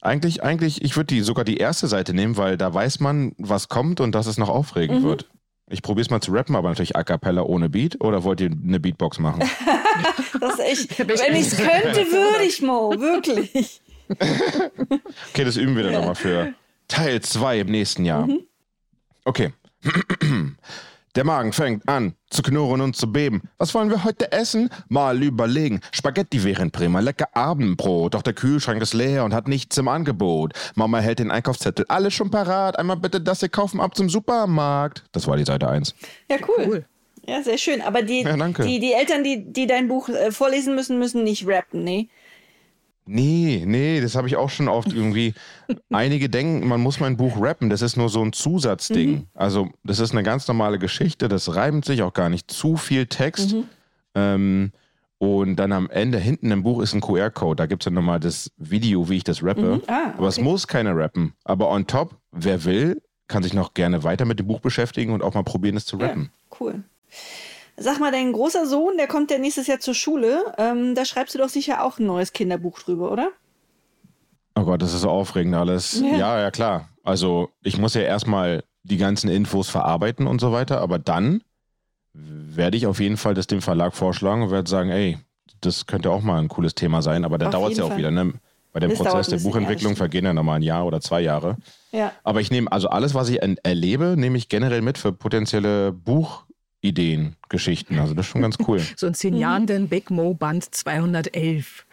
Eigentlich, 0.05 0.43
eigentlich, 0.43 0.83
ich 0.83 0.97
würde 0.97 1.15
die 1.15 1.23
sogar 1.23 1.45
die 1.45 1.57
erste 1.57 1.87
Seite 1.87 2.13
nehmen, 2.13 2.37
weil 2.37 2.59
da 2.59 2.73
weiß 2.73 3.01
man, 3.01 3.33
was 3.39 3.69
kommt 3.69 4.01
und 4.01 4.15
dass 4.15 4.27
es 4.27 4.37
noch 4.37 4.51
aufregend 4.51 5.03
mhm. 5.03 5.07
wird. 5.07 5.31
Ich 5.71 5.81
probiere 5.81 6.03
es 6.03 6.11
mal 6.11 6.21
zu 6.21 6.31
rappen, 6.31 6.57
aber 6.57 6.69
natürlich 6.69 6.95
a 6.95 7.03
cappella 7.05 7.43
ohne 7.43 7.71
Beat. 7.71 7.99
Oder 8.03 8.23
wollt 8.23 8.43
ihr 8.43 8.51
eine 8.51 8.79
Beatbox 8.79 9.19
machen? 9.19 9.41
das 10.41 10.55
ist 10.55 10.61
echt. 10.61 10.99
Wenn 10.99 11.35
ich 11.35 11.47
es 11.47 11.57
könnte, 11.57 12.01
würde 12.11 12.45
ich, 12.45 12.61
Mo. 12.61 12.95
Wirklich. 12.99 13.81
okay, 15.31 15.45
das 15.45 15.57
üben 15.57 15.75
wir 15.75 15.85
dann 15.85 15.95
ja. 15.95 15.99
nochmal 16.01 16.15
für 16.15 16.53
Teil 16.87 17.23
2 17.23 17.61
im 17.61 17.69
nächsten 17.69 18.05
Jahr. 18.05 18.27
Mhm. 18.27 18.41
Okay. 19.25 19.53
Der 21.15 21.25
Magen 21.25 21.53
fängt 21.53 21.89
an 21.89 22.15
zu 22.29 22.43
knurren 22.43 22.81
und 22.81 22.97
zu 22.97 23.13
beben. 23.13 23.43
Was 23.57 23.73
wollen 23.73 23.89
wir 23.89 24.03
heute 24.03 24.33
essen? 24.33 24.69
Mal 24.89 25.23
überlegen. 25.23 25.81
Spaghetti 25.93 26.43
wären 26.43 26.73
prima, 26.73 26.99
lecker 26.99 27.29
Abendbrot. 27.35 28.15
Doch 28.15 28.23
der 28.23 28.33
Kühlschrank 28.33 28.83
ist 28.83 28.95
leer 28.95 29.25
und 29.25 29.33
hat 29.33 29.47
nichts 29.47 29.79
im 29.79 29.87
Angebot. 29.87 30.55
Mama 30.75 30.99
hält 30.99 31.21
den 31.21 31.31
Einkaufszettel. 31.31 31.87
Alles 31.89 32.15
schon 32.15 32.33
parat. 32.33 32.81
Einmal 32.81 32.97
bitte 32.97 33.21
das 33.21 33.39
hier 33.39 33.49
kaufen 33.49 33.81
ab 33.81 33.97
zum 33.97 34.09
Supermarkt. 34.09 35.05
Das 35.13 35.29
war 35.29 35.37
die 35.37 35.45
Seite 35.45 35.69
1. 35.69 35.95
Ja, 36.29 36.39
cool. 36.49 36.65
cool. 36.67 36.85
Ja, 37.27 37.43
sehr 37.43 37.59
schön. 37.59 37.81
Aber 37.81 38.03
die, 38.03 38.23
ja, 38.23 38.37
die, 38.37 38.81
die 38.81 38.93
Eltern, 38.93 39.23
die, 39.23 39.53
die 39.53 39.69
dein 39.69 39.87
Buch 39.87 40.09
äh, 40.09 40.33
vorlesen 40.33 40.75
müssen, 40.75 40.99
müssen 40.99 41.23
nicht 41.23 41.47
rappen, 41.47 41.85
nee? 41.85 42.09
Nee, 43.07 43.65
nee, 43.67 44.01
das 44.01 44.15
habe 44.15 44.29
ich 44.29 44.37
auch 44.37 44.51
schon 44.51 44.69
oft 44.69 44.93
irgendwie. 44.93 45.35
Einige 45.91 46.29
denken, 46.29 46.67
man 46.67 46.81
muss 46.81 47.01
mein 47.01 47.17
Buch 47.17 47.41
rappen. 47.41 47.71
Das 47.71 47.83
ist 47.83 47.97
nur 47.97 48.09
so 48.09 48.23
ein 48.23 48.33
Zusatzding. 48.33 49.11
Mhm. 49.11 49.27
Also, 49.35 49.69
das 49.83 49.99
ist 49.99 50.13
eine 50.13 50.23
ganz 50.23 50.49
normale 50.49 50.79
Geschichte. 50.79 51.29
Das 51.29 51.55
reimt 51.55 51.85
sich 51.85 52.03
auch 52.03 52.15
gar 52.15 52.29
nicht. 52.29 52.51
Zu 52.51 52.77
viel 52.77 53.07
Text. 53.07 53.55
Mhm. 53.55 53.65
Ähm, 54.15 54.73
und 55.19 55.57
dann 55.57 55.73
am 55.73 55.89
Ende, 55.91 56.19
hinten 56.19 56.51
im 56.51 56.63
Buch 56.63 56.83
ist 56.83 56.95
ein 56.95 57.01
QR-Code. 57.01 57.57
Da 57.57 57.67
gibt 57.67 57.83
es 57.83 57.85
dann 57.85 57.95
nochmal 57.95 58.21
das 58.21 58.51
Video, 58.57 59.09
wie 59.09 59.17
ich 59.19 59.25
das 59.25 59.43
rappe. 59.43 59.63
Mhm. 59.63 59.83
Ah, 59.87 60.09
okay. 60.09 60.15
Aber 60.19 60.29
es 60.29 60.41
muss 60.41 60.67
keiner 60.67 60.97
rappen. 60.97 61.35
Aber 61.45 61.71
on 61.71 61.87
top, 61.87 62.17
wer 62.33 62.65
will, 62.65 63.01
kann 63.29 63.43
sich 63.43 63.55
noch 63.55 63.75
gerne 63.75 64.03
weiter 64.03 64.25
mit 64.25 64.39
dem 64.39 64.47
Buch 64.47 64.61
beschäftigen 64.61 65.13
und 65.13 65.23
auch 65.23 65.35
mal 65.35 65.45
probieren, 65.45 65.77
es 65.77 65.87
zu 65.87 65.97
rappen. 65.97 66.31
Ja, 66.51 66.57
cool. 66.61 66.85
Sag 67.77 67.99
mal, 67.99 68.13
dein 68.13 68.33
großer 68.33 68.67
Sohn, 68.67 68.97
der 68.97 69.09
kommt 69.09 69.31
ja 69.31 69.39
nächstes 69.39 69.67
Jahr 69.67 69.81
zur 69.81 69.95
Schule. 69.95 70.55
Ähm, 70.59 70.95
da 70.95 71.05
schreibst 71.05 71.35
du 71.35 71.39
doch 71.39 71.49
sicher 71.49 71.85
auch 71.85 71.99
ein 71.99 72.07
neues 72.07 72.33
Kinderbuch 72.33 72.79
drüber, 72.79 73.11
oder? 73.11 73.31
Oh 74.55 74.63
Gott, 74.63 74.83
das 74.83 74.95
ist 74.95 75.01
so 75.01 75.11
aufregend 75.11 75.55
alles. 75.57 76.01
Ja, 76.01 76.17
ja, 76.17 76.41
ja 76.41 76.51
klar. 76.51 76.89
Also 77.03 77.51
ich 77.63 77.77
muss 77.79 77.95
ja 77.95 78.03
erstmal 78.03 78.63
die 78.85 78.97
ganzen 78.97 79.29
Infos 79.29 79.69
verarbeiten 79.69 80.27
und 80.27 80.41
so 80.41 80.53
weiter, 80.53 80.81
aber 80.81 80.99
dann 80.99 81.43
werde 82.13 82.77
ich 82.77 82.87
auf 82.87 83.01
jeden 83.01 83.17
Fall 83.17 83.35
das 83.35 83.49
dem 83.49 83.61
Verlag 83.61 83.95
vorschlagen 83.95 84.43
und 84.43 84.51
werde 84.53 84.71
sagen, 84.71 84.91
ey, 84.91 85.19
das 85.61 85.87
könnte 85.87 86.11
auch 86.11 86.23
mal 86.23 86.39
ein 86.39 86.49
cooles 86.49 86.77
Thema 86.77 87.03
sein, 87.03 87.25
aber 87.25 87.39
da 87.39 87.51
dauert 87.51 87.73
es 87.73 87.79
ja 87.79 87.85
auch 87.85 87.89
Fall. 87.89 87.99
wieder, 87.99 88.11
ne? 88.13 88.35
Bei 88.73 88.81
dem 88.81 88.91
das 88.91 88.99
Prozess 88.99 89.29
der 89.29 89.39
Buchentwicklung 89.39 89.97
vergehen 89.97 90.25
ja 90.25 90.33
nochmal 90.33 90.57
ein 90.57 90.63
Jahr 90.63 90.85
oder 90.85 91.01
zwei 91.01 91.21
Jahre. 91.21 91.57
Ja. 91.93 92.13
Aber 92.25 92.41
ich 92.41 92.51
nehme, 92.51 92.71
also 92.71 92.89
alles, 92.89 93.15
was 93.15 93.29
ich 93.29 93.41
erlebe, 93.41 94.15
nehme 94.17 94.37
ich 94.37 94.49
generell 94.49 94.83
mit 94.83 94.99
für 94.99 95.13
potenzielle 95.13 95.93
Buch- 95.93 96.45
Ideen, 96.85 97.37
Geschichten. 97.49 97.99
Also 97.99 98.15
das 98.15 98.27
ist 98.27 98.33
schon 98.33 98.43
ganz 98.43 98.57
cool. 98.69 98.81
So 98.97 99.07
in 99.07 99.15
zehn 99.15 99.35
Jahren 99.35 99.67
den 99.67 99.89
Big 99.89 100.11
Mo 100.11 100.35
Band 100.35 100.75
211. 100.75 101.87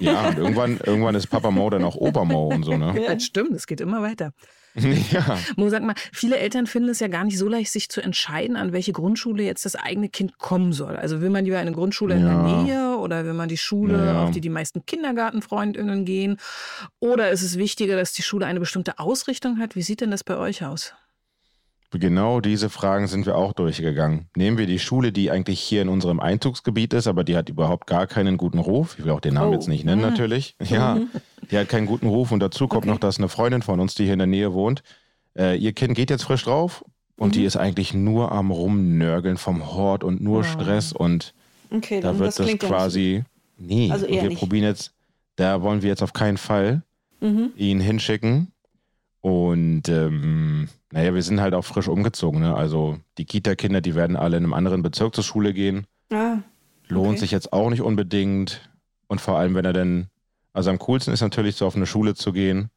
Ja, 0.00 0.28
und 0.28 0.38
irgendwann, 0.38 0.80
irgendwann 0.84 1.14
ist 1.14 1.26
Papa 1.26 1.50
Mo 1.50 1.68
dann 1.68 1.84
auch 1.84 1.96
Opa 1.96 2.24
Mo 2.24 2.48
und 2.48 2.64
so, 2.64 2.76
ne? 2.76 2.94
Ja, 3.00 3.18
stimmt, 3.20 3.52
es 3.52 3.66
geht 3.66 3.80
immer 3.80 4.02
weiter. 4.02 4.32
Ja. 5.12 5.38
Mo, 5.56 5.68
sag 5.68 5.82
mal, 5.82 5.94
viele 6.12 6.38
Eltern 6.38 6.66
finden 6.66 6.88
es 6.88 7.00
ja 7.00 7.08
gar 7.08 7.24
nicht 7.24 7.36
so 7.36 7.46
leicht, 7.46 7.70
sich 7.70 7.90
zu 7.90 8.00
entscheiden, 8.00 8.56
an 8.56 8.72
welche 8.72 8.92
Grundschule 8.92 9.42
jetzt 9.42 9.66
das 9.66 9.76
eigene 9.76 10.08
Kind 10.08 10.38
kommen 10.38 10.72
soll. 10.72 10.96
Also 10.96 11.20
will 11.20 11.28
man 11.28 11.44
lieber 11.44 11.58
eine 11.58 11.72
Grundschule 11.72 12.14
ja. 12.14 12.20
in 12.20 12.26
der 12.26 12.62
Nähe 12.62 12.96
oder 12.96 13.26
will 13.26 13.34
man 13.34 13.50
die 13.50 13.58
Schule, 13.58 14.06
ja. 14.06 14.24
auf 14.24 14.30
die 14.30 14.40
die 14.40 14.48
meisten 14.48 14.86
Kindergartenfreundinnen 14.86 16.06
gehen? 16.06 16.38
Oder 17.00 17.30
ist 17.30 17.42
es 17.42 17.58
wichtiger, 17.58 17.96
dass 17.96 18.14
die 18.14 18.22
Schule 18.22 18.46
eine 18.46 18.60
bestimmte 18.60 18.98
Ausrichtung 18.98 19.58
hat? 19.58 19.76
Wie 19.76 19.82
sieht 19.82 20.00
denn 20.00 20.10
das 20.10 20.24
bei 20.24 20.38
euch 20.38 20.64
aus? 20.64 20.94
Genau 21.94 22.40
diese 22.40 22.70
Fragen 22.70 23.06
sind 23.06 23.26
wir 23.26 23.36
auch 23.36 23.52
durchgegangen. 23.52 24.26
Nehmen 24.34 24.56
wir 24.56 24.66
die 24.66 24.78
Schule, 24.78 25.12
die 25.12 25.30
eigentlich 25.30 25.60
hier 25.60 25.82
in 25.82 25.88
unserem 25.88 26.20
Einzugsgebiet 26.20 26.94
ist, 26.94 27.06
aber 27.06 27.22
die 27.22 27.36
hat 27.36 27.50
überhaupt 27.50 27.86
gar 27.86 28.06
keinen 28.06 28.38
guten 28.38 28.58
Ruf. 28.58 28.96
Ich 28.98 29.04
will 29.04 29.12
auch 29.12 29.20
den 29.20 29.34
Namen 29.34 29.50
oh. 29.50 29.52
jetzt 29.52 29.68
nicht 29.68 29.84
nennen, 29.84 30.00
mhm. 30.00 30.08
natürlich. 30.08 30.56
Ja, 30.62 30.94
mhm. 30.94 31.08
die 31.50 31.58
hat 31.58 31.68
keinen 31.68 31.86
guten 31.86 32.06
Ruf 32.06 32.32
und 32.32 32.40
dazu 32.40 32.66
kommt 32.66 32.84
okay. 32.84 32.92
noch, 32.92 32.98
dass 32.98 33.18
eine 33.18 33.28
Freundin 33.28 33.60
von 33.60 33.78
uns, 33.78 33.94
die 33.94 34.04
hier 34.04 34.14
in 34.14 34.20
der 34.20 34.26
Nähe 34.26 34.54
wohnt, 34.54 34.82
äh, 35.36 35.56
ihr 35.56 35.74
Kind 35.74 35.94
geht 35.94 36.08
jetzt 36.08 36.24
frisch 36.24 36.44
drauf 36.44 36.84
und 37.16 37.28
mhm. 37.28 37.32
die 37.32 37.44
ist 37.44 37.56
eigentlich 37.56 37.92
nur 37.92 38.32
am 38.32 38.50
Rumnörgeln 38.50 39.36
vom 39.36 39.74
Hort 39.74 40.02
und 40.02 40.22
nur 40.22 40.40
oh. 40.40 40.42
Stress 40.44 40.92
und 40.92 41.34
okay, 41.70 42.00
da 42.00 42.18
wird 42.18 42.38
das, 42.38 42.46
das 42.46 42.58
quasi. 42.58 43.24
Nee, 43.58 43.90
also 43.90 44.08
wir 44.08 44.22
nicht. 44.22 44.38
probieren 44.38 44.64
jetzt, 44.64 44.92
da 45.36 45.60
wollen 45.62 45.82
wir 45.82 45.90
jetzt 45.90 46.02
auf 46.02 46.14
keinen 46.14 46.38
Fall 46.38 46.82
mhm. 47.20 47.50
ihn 47.56 47.80
hinschicken 47.80 48.51
und 49.22 49.88
ähm, 49.88 50.68
naja, 50.90 51.14
wir 51.14 51.22
sind 51.22 51.40
halt 51.40 51.54
auch 51.54 51.64
frisch 51.64 51.88
umgezogen. 51.88 52.40
Ne? 52.40 52.54
Also 52.54 52.98
die 53.18 53.24
Kita-Kinder, 53.24 53.80
die 53.80 53.94
werden 53.94 54.16
alle 54.16 54.36
in 54.36 54.42
einem 54.42 54.52
anderen 54.52 54.82
Bezirk 54.82 55.14
zur 55.14 55.24
Schule 55.24 55.54
gehen. 55.54 55.86
Ah, 56.12 56.38
Lohnt 56.88 57.10
okay. 57.10 57.18
sich 57.18 57.30
jetzt 57.30 57.52
auch 57.52 57.70
nicht 57.70 57.82
unbedingt. 57.82 58.68
Und 59.06 59.20
vor 59.20 59.38
allem, 59.38 59.54
wenn 59.54 59.64
er 59.64 59.72
denn, 59.72 60.08
also 60.52 60.70
am 60.70 60.78
coolsten 60.80 61.12
ist 61.12 61.20
natürlich 61.20 61.54
so 61.54 61.66
auf 61.66 61.76
eine 61.76 61.86
Schule 61.86 62.14
zu 62.14 62.32
gehen, 62.32 62.68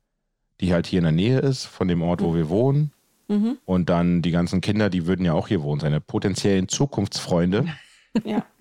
die 0.61 0.71
halt 0.71 0.85
hier 0.85 0.99
in 0.99 1.05
der 1.05 1.11
Nähe 1.11 1.39
ist, 1.39 1.65
von 1.65 1.87
dem 1.87 2.03
Ort, 2.03 2.21
wo 2.21 2.31
mhm. 2.31 2.35
wir 2.35 2.49
wohnen. 2.49 2.91
Mhm. 3.27 3.57
Und 3.65 3.89
dann 3.89 4.21
die 4.21 4.31
ganzen 4.31 4.61
Kinder, 4.61 4.91
die 4.91 5.07
würden 5.07 5.25
ja 5.25 5.33
auch 5.33 5.47
hier 5.47 5.63
wohnen, 5.63 5.81
seine 5.81 5.99
potenziellen 5.99 6.69
Zukunftsfreunde. 6.69 7.65
ja. 8.23 8.45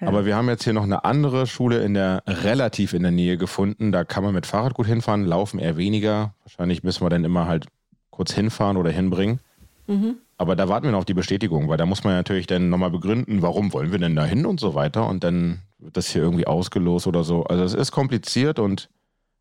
Aber 0.00 0.26
wir 0.26 0.36
haben 0.36 0.48
jetzt 0.48 0.64
hier 0.64 0.74
noch 0.74 0.82
eine 0.82 1.04
andere 1.04 1.46
Schule 1.46 1.82
in 1.82 1.94
der 1.94 2.22
relativ 2.26 2.92
in 2.92 3.02
der 3.02 3.12
Nähe 3.12 3.38
gefunden. 3.38 3.92
Da 3.92 4.04
kann 4.04 4.22
man 4.22 4.34
mit 4.34 4.44
Fahrrad 4.44 4.74
gut 4.74 4.86
hinfahren, 4.86 5.24
laufen 5.24 5.58
eher 5.58 5.76
weniger. 5.76 6.34
Wahrscheinlich 6.44 6.82
müssen 6.82 7.04
wir 7.04 7.08
dann 7.08 7.24
immer 7.24 7.46
halt 7.46 7.66
kurz 8.10 8.32
hinfahren 8.32 8.76
oder 8.76 8.90
hinbringen. 8.90 9.40
Mhm. 9.86 10.16
Aber 10.36 10.54
da 10.54 10.68
warten 10.68 10.84
wir 10.84 10.92
noch 10.92 10.98
auf 10.98 11.04
die 11.06 11.14
Bestätigung, 11.14 11.68
weil 11.68 11.78
da 11.78 11.86
muss 11.86 12.04
man 12.04 12.12
natürlich 12.12 12.46
dann 12.46 12.68
nochmal 12.68 12.90
begründen, 12.90 13.40
warum 13.40 13.72
wollen 13.72 13.90
wir 13.90 13.98
denn 13.98 14.16
da 14.16 14.26
hin 14.26 14.44
und 14.44 14.60
so 14.60 14.74
weiter. 14.74 15.08
Und 15.08 15.24
dann 15.24 15.60
wird 15.78 15.96
das 15.96 16.10
hier 16.10 16.22
irgendwie 16.22 16.46
ausgelost 16.46 17.06
oder 17.06 17.24
so. 17.24 17.44
Also 17.44 17.64
es 17.64 17.72
ist 17.72 17.90
kompliziert 17.90 18.58
und 18.58 18.90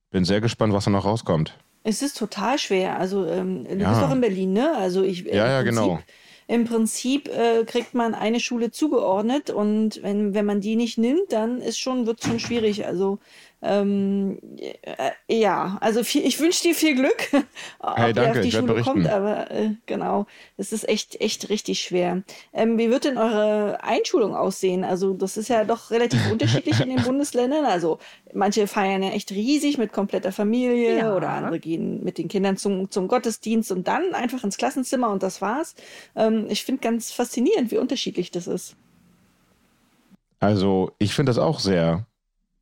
bin 0.09 0.23
sehr 0.23 0.39
gespannt, 0.39 0.71
was 0.71 0.85
da 0.85 0.91
noch 0.91 1.03
rauskommt. 1.03 1.57
Es 1.83 2.01
ist 2.01 2.17
total 2.17 2.57
schwer. 2.59 2.97
Also 2.97 3.25
ähm, 3.25 3.65
du 3.65 3.75
ja. 3.75 3.89
bist 3.89 4.01
doch 4.01 4.11
in 4.11 4.21
Berlin, 4.21 4.53
ne? 4.53 4.73
Also 4.77 5.03
ich. 5.03 5.25
Äh, 5.25 5.35
ja, 5.35 5.47
ja, 5.47 5.61
genau 5.63 5.99
im 6.47 6.65
Prinzip 6.65 7.27
äh, 7.27 7.63
kriegt 7.65 7.95
man 7.95 8.13
eine 8.13 8.39
Schule 8.39 8.69
zugeordnet 8.71 9.49
und 9.49 10.01
wenn, 10.03 10.33
wenn 10.35 10.45
man 10.45 10.61
die 10.61 10.75
nicht 10.75 10.97
nimmt, 10.97 11.31
dann 11.31 11.59
ist 11.59 11.79
schon, 11.79 12.05
wird 12.05 12.23
schon 12.23 12.39
schwierig. 12.39 12.85
Also 12.85 13.19
ähm, 13.65 14.37
äh, 14.57 15.11
ja, 15.27 15.77
also 15.81 16.03
viel, 16.03 16.25
ich 16.25 16.39
wünsche 16.39 16.63
dir 16.63 16.75
viel 16.75 16.95
Glück, 16.95 17.29
ob 17.79 17.97
hey, 17.97 18.13
danke, 18.13 18.39
ihr 18.39 18.39
auf 18.39 18.45
die 18.45 18.51
Schule 18.51 18.83
kommt, 18.83 19.07
aber 19.07 19.49
äh, 19.49 19.71
genau, 19.85 20.27
es 20.57 20.71
ist 20.71 20.87
echt, 20.87 21.19
echt 21.19 21.49
richtig 21.49 21.81
schwer. 21.81 22.23
Ähm, 22.53 22.77
wie 22.77 22.89
wird 22.89 23.05
denn 23.05 23.17
eure 23.17 23.83
Einschulung 23.83 24.35
aussehen? 24.35 24.83
Also 24.83 25.13
das 25.13 25.37
ist 25.37 25.49
ja 25.49 25.63
doch 25.63 25.91
relativ 25.91 26.19
unterschiedlich 26.31 26.79
in 26.79 26.89
den 26.89 27.01
Bundesländern. 27.01 27.65
Also 27.65 27.99
manche 28.33 28.67
feiern 28.67 29.01
ja 29.01 29.09
echt 29.09 29.31
riesig 29.31 29.77
mit 29.77 29.91
kompletter 29.91 30.31
Familie 30.31 30.99
ja. 30.99 31.15
oder 31.15 31.29
andere 31.29 31.59
gehen 31.59 32.03
mit 32.03 32.17
den 32.17 32.27
Kindern 32.27 32.57
zum, 32.57 32.91
zum 32.91 33.07
Gottesdienst 33.07 33.71
und 33.71 33.87
dann 33.87 34.13
einfach 34.13 34.43
ins 34.43 34.57
Klassenzimmer 34.57 35.09
und 35.09 35.23
das 35.23 35.41
war's. 35.41 35.75
Ähm, 36.15 36.45
ich 36.49 36.63
finde 36.63 36.81
ganz 36.81 37.11
faszinierend, 37.11 37.71
wie 37.71 37.77
unterschiedlich 37.77 38.31
das 38.31 38.47
ist. 38.47 38.75
Also 40.39 40.91
ich 40.99 41.15
finde 41.15 41.31
das 41.31 41.39
auch 41.39 41.59
sehr 41.59 42.05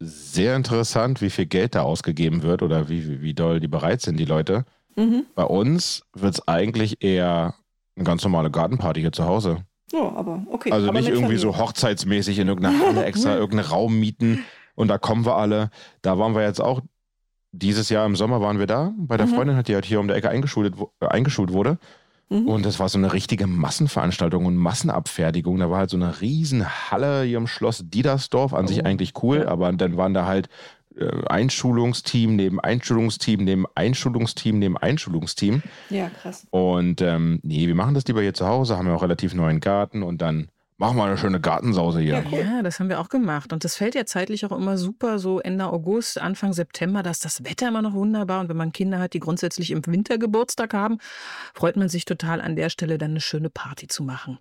sehr 0.05 0.55
interessant, 0.55 1.21
wie 1.21 1.29
viel 1.29 1.45
Geld 1.45 1.75
da 1.75 1.81
ausgegeben 1.81 2.43
wird 2.43 2.61
oder 2.61 2.89
wie, 2.89 3.07
wie, 3.07 3.21
wie 3.21 3.33
doll 3.33 3.59
die 3.59 3.67
bereit 3.67 4.01
sind, 4.01 4.17
die 4.17 4.25
Leute. 4.25 4.65
Mhm. 4.95 5.25
Bei 5.35 5.43
uns 5.43 6.03
wird 6.13 6.35
es 6.35 6.47
eigentlich 6.47 7.03
eher 7.03 7.55
eine 7.95 8.05
ganz 8.05 8.23
normale 8.23 8.51
Gartenparty 8.51 9.01
hier 9.01 9.11
zu 9.11 9.25
Hause. 9.25 9.63
Oh, 9.93 10.11
aber 10.15 10.43
okay. 10.49 10.71
Also 10.71 10.89
aber 10.89 10.99
nicht 10.99 11.09
irgendwie 11.09 11.37
Familie. 11.37 11.39
so 11.39 11.57
hochzeitsmäßig 11.57 12.39
in 12.39 12.47
irgendeiner 12.47 12.79
Halle 12.79 13.05
extra 13.05 13.35
irgendeinen 13.35 13.69
Raum 13.69 13.99
mieten 13.99 14.43
und 14.75 14.87
da 14.87 14.97
kommen 14.97 15.25
wir 15.25 15.35
alle. 15.35 15.69
Da 16.01 16.17
waren 16.17 16.35
wir 16.35 16.43
jetzt 16.43 16.61
auch 16.61 16.81
dieses 17.51 17.89
Jahr 17.89 18.05
im 18.05 18.15
Sommer 18.15 18.41
waren 18.41 18.57
wir 18.57 18.65
da 18.65 18.93
bei 18.97 19.17
der 19.17 19.27
mhm. 19.27 19.35
Freundin, 19.35 19.63
die 19.63 19.75
halt 19.75 19.85
hier 19.85 19.99
um 19.99 20.07
der 20.07 20.17
Ecke 20.17 20.29
eingeschult, 20.29 20.73
äh, 20.99 21.07
eingeschult 21.07 21.53
wurde. 21.53 21.77
Mhm. 22.33 22.47
Und 22.47 22.65
das 22.65 22.79
war 22.79 22.89
so 22.89 22.97
eine 22.97 23.13
richtige 23.13 23.45
Massenveranstaltung 23.45 24.45
und 24.45 24.57
Massenabfertigung. 24.57 25.59
Da 25.59 25.69
war 25.69 25.79
halt 25.79 25.91
so 25.91 25.97
eine 25.97 26.19
Riesenhalle 26.19 27.23
hier 27.23 27.37
im 27.37 27.47
Schloss 27.47 27.83
Diedersdorf, 27.85 28.53
an 28.53 28.65
oh. 28.65 28.67
sich 28.67 28.85
eigentlich 28.85 29.13
cool, 29.21 29.45
aber 29.45 29.71
dann 29.71 29.97
waren 29.97 30.15
da 30.15 30.25
halt 30.25 30.49
äh, 30.97 31.09
Einschulungsteam 31.27 32.35
neben 32.35 32.59
Einschulungsteam 32.59 33.43
neben 33.43 33.65
Einschulungsteam 33.75 34.57
neben 34.57 34.77
Einschulungsteam. 34.77 35.61
Ja, 35.91 36.09
krass. 36.09 36.47
Und 36.49 37.01
ähm, 37.01 37.39
nee, 37.43 37.67
wir 37.67 37.75
machen 37.75 37.93
das 37.93 38.05
lieber 38.05 38.21
hier 38.21 38.33
zu 38.33 38.47
Hause, 38.47 38.77
haben 38.77 38.87
ja 38.87 38.95
auch 38.95 39.03
relativ 39.03 39.35
neuen 39.35 39.59
Garten 39.59 40.01
und 40.01 40.21
dann 40.21 40.49
Machen 40.83 40.97
wir 40.97 41.05
eine 41.05 41.17
schöne 41.17 41.39
Gartensause 41.39 42.01
hier. 42.01 42.15
Ja, 42.15 42.23
cool. 42.29 42.39
ja, 42.39 42.61
das 42.61 42.81
haben 42.81 42.89
wir 42.89 42.99
auch 42.99 43.07
gemacht. 43.07 43.53
Und 43.53 43.63
das 43.63 43.77
fällt 43.77 43.95
ja 43.95 44.05
zeitlich 44.05 44.45
auch 44.45 44.51
immer 44.51 44.77
super, 44.77 45.17
so 45.17 45.39
Ende 45.39 45.67
August, 45.67 46.19
Anfang 46.19 46.51
September, 46.51 47.01
da 47.03 47.09
ist 47.09 47.23
das 47.23 47.45
Wetter 47.45 47.69
immer 47.69 47.81
noch 47.81 47.93
wunderbar. 47.93 48.41
Und 48.41 48.49
wenn 48.49 48.57
man 48.57 48.73
Kinder 48.73 48.99
hat, 48.99 49.13
die 49.13 49.21
grundsätzlich 49.21 49.71
im 49.71 49.85
Winter 49.85 50.17
Geburtstag 50.17 50.73
haben, 50.73 50.97
freut 51.53 51.77
man 51.77 51.87
sich 51.87 52.03
total 52.03 52.41
an 52.41 52.57
der 52.57 52.69
Stelle 52.69 52.97
dann 52.97 53.11
eine 53.11 53.21
schöne 53.21 53.49
Party 53.49 53.87
zu 53.87 54.03
machen. 54.03 54.39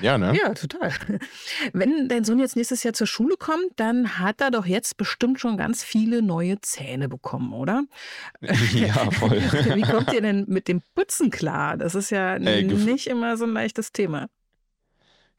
Ja, 0.00 0.18
ne? 0.18 0.36
Ja, 0.36 0.52
total. 0.52 0.92
Wenn 1.72 2.08
dein 2.08 2.24
Sohn 2.24 2.40
jetzt 2.40 2.56
nächstes 2.56 2.82
Jahr 2.82 2.92
zur 2.92 3.06
Schule 3.06 3.36
kommt, 3.38 3.70
dann 3.76 4.18
hat 4.18 4.42
er 4.42 4.50
doch 4.50 4.66
jetzt 4.66 4.98
bestimmt 4.98 5.40
schon 5.40 5.56
ganz 5.56 5.82
viele 5.82 6.20
neue 6.20 6.60
Zähne 6.60 7.08
bekommen, 7.08 7.54
oder? 7.54 7.84
Ja, 8.74 9.10
voll. 9.10 9.40
Wie 9.74 9.80
kommt 9.80 10.12
ihr 10.12 10.20
denn 10.20 10.44
mit 10.46 10.68
dem 10.68 10.82
Putzen 10.94 11.30
klar? 11.30 11.78
Das 11.78 11.94
ist 11.94 12.10
ja 12.10 12.36
Ey, 12.36 12.64
nicht 12.64 13.06
immer 13.06 13.38
so 13.38 13.44
ein 13.44 13.52
leichtes 13.54 13.92
Thema 13.92 14.28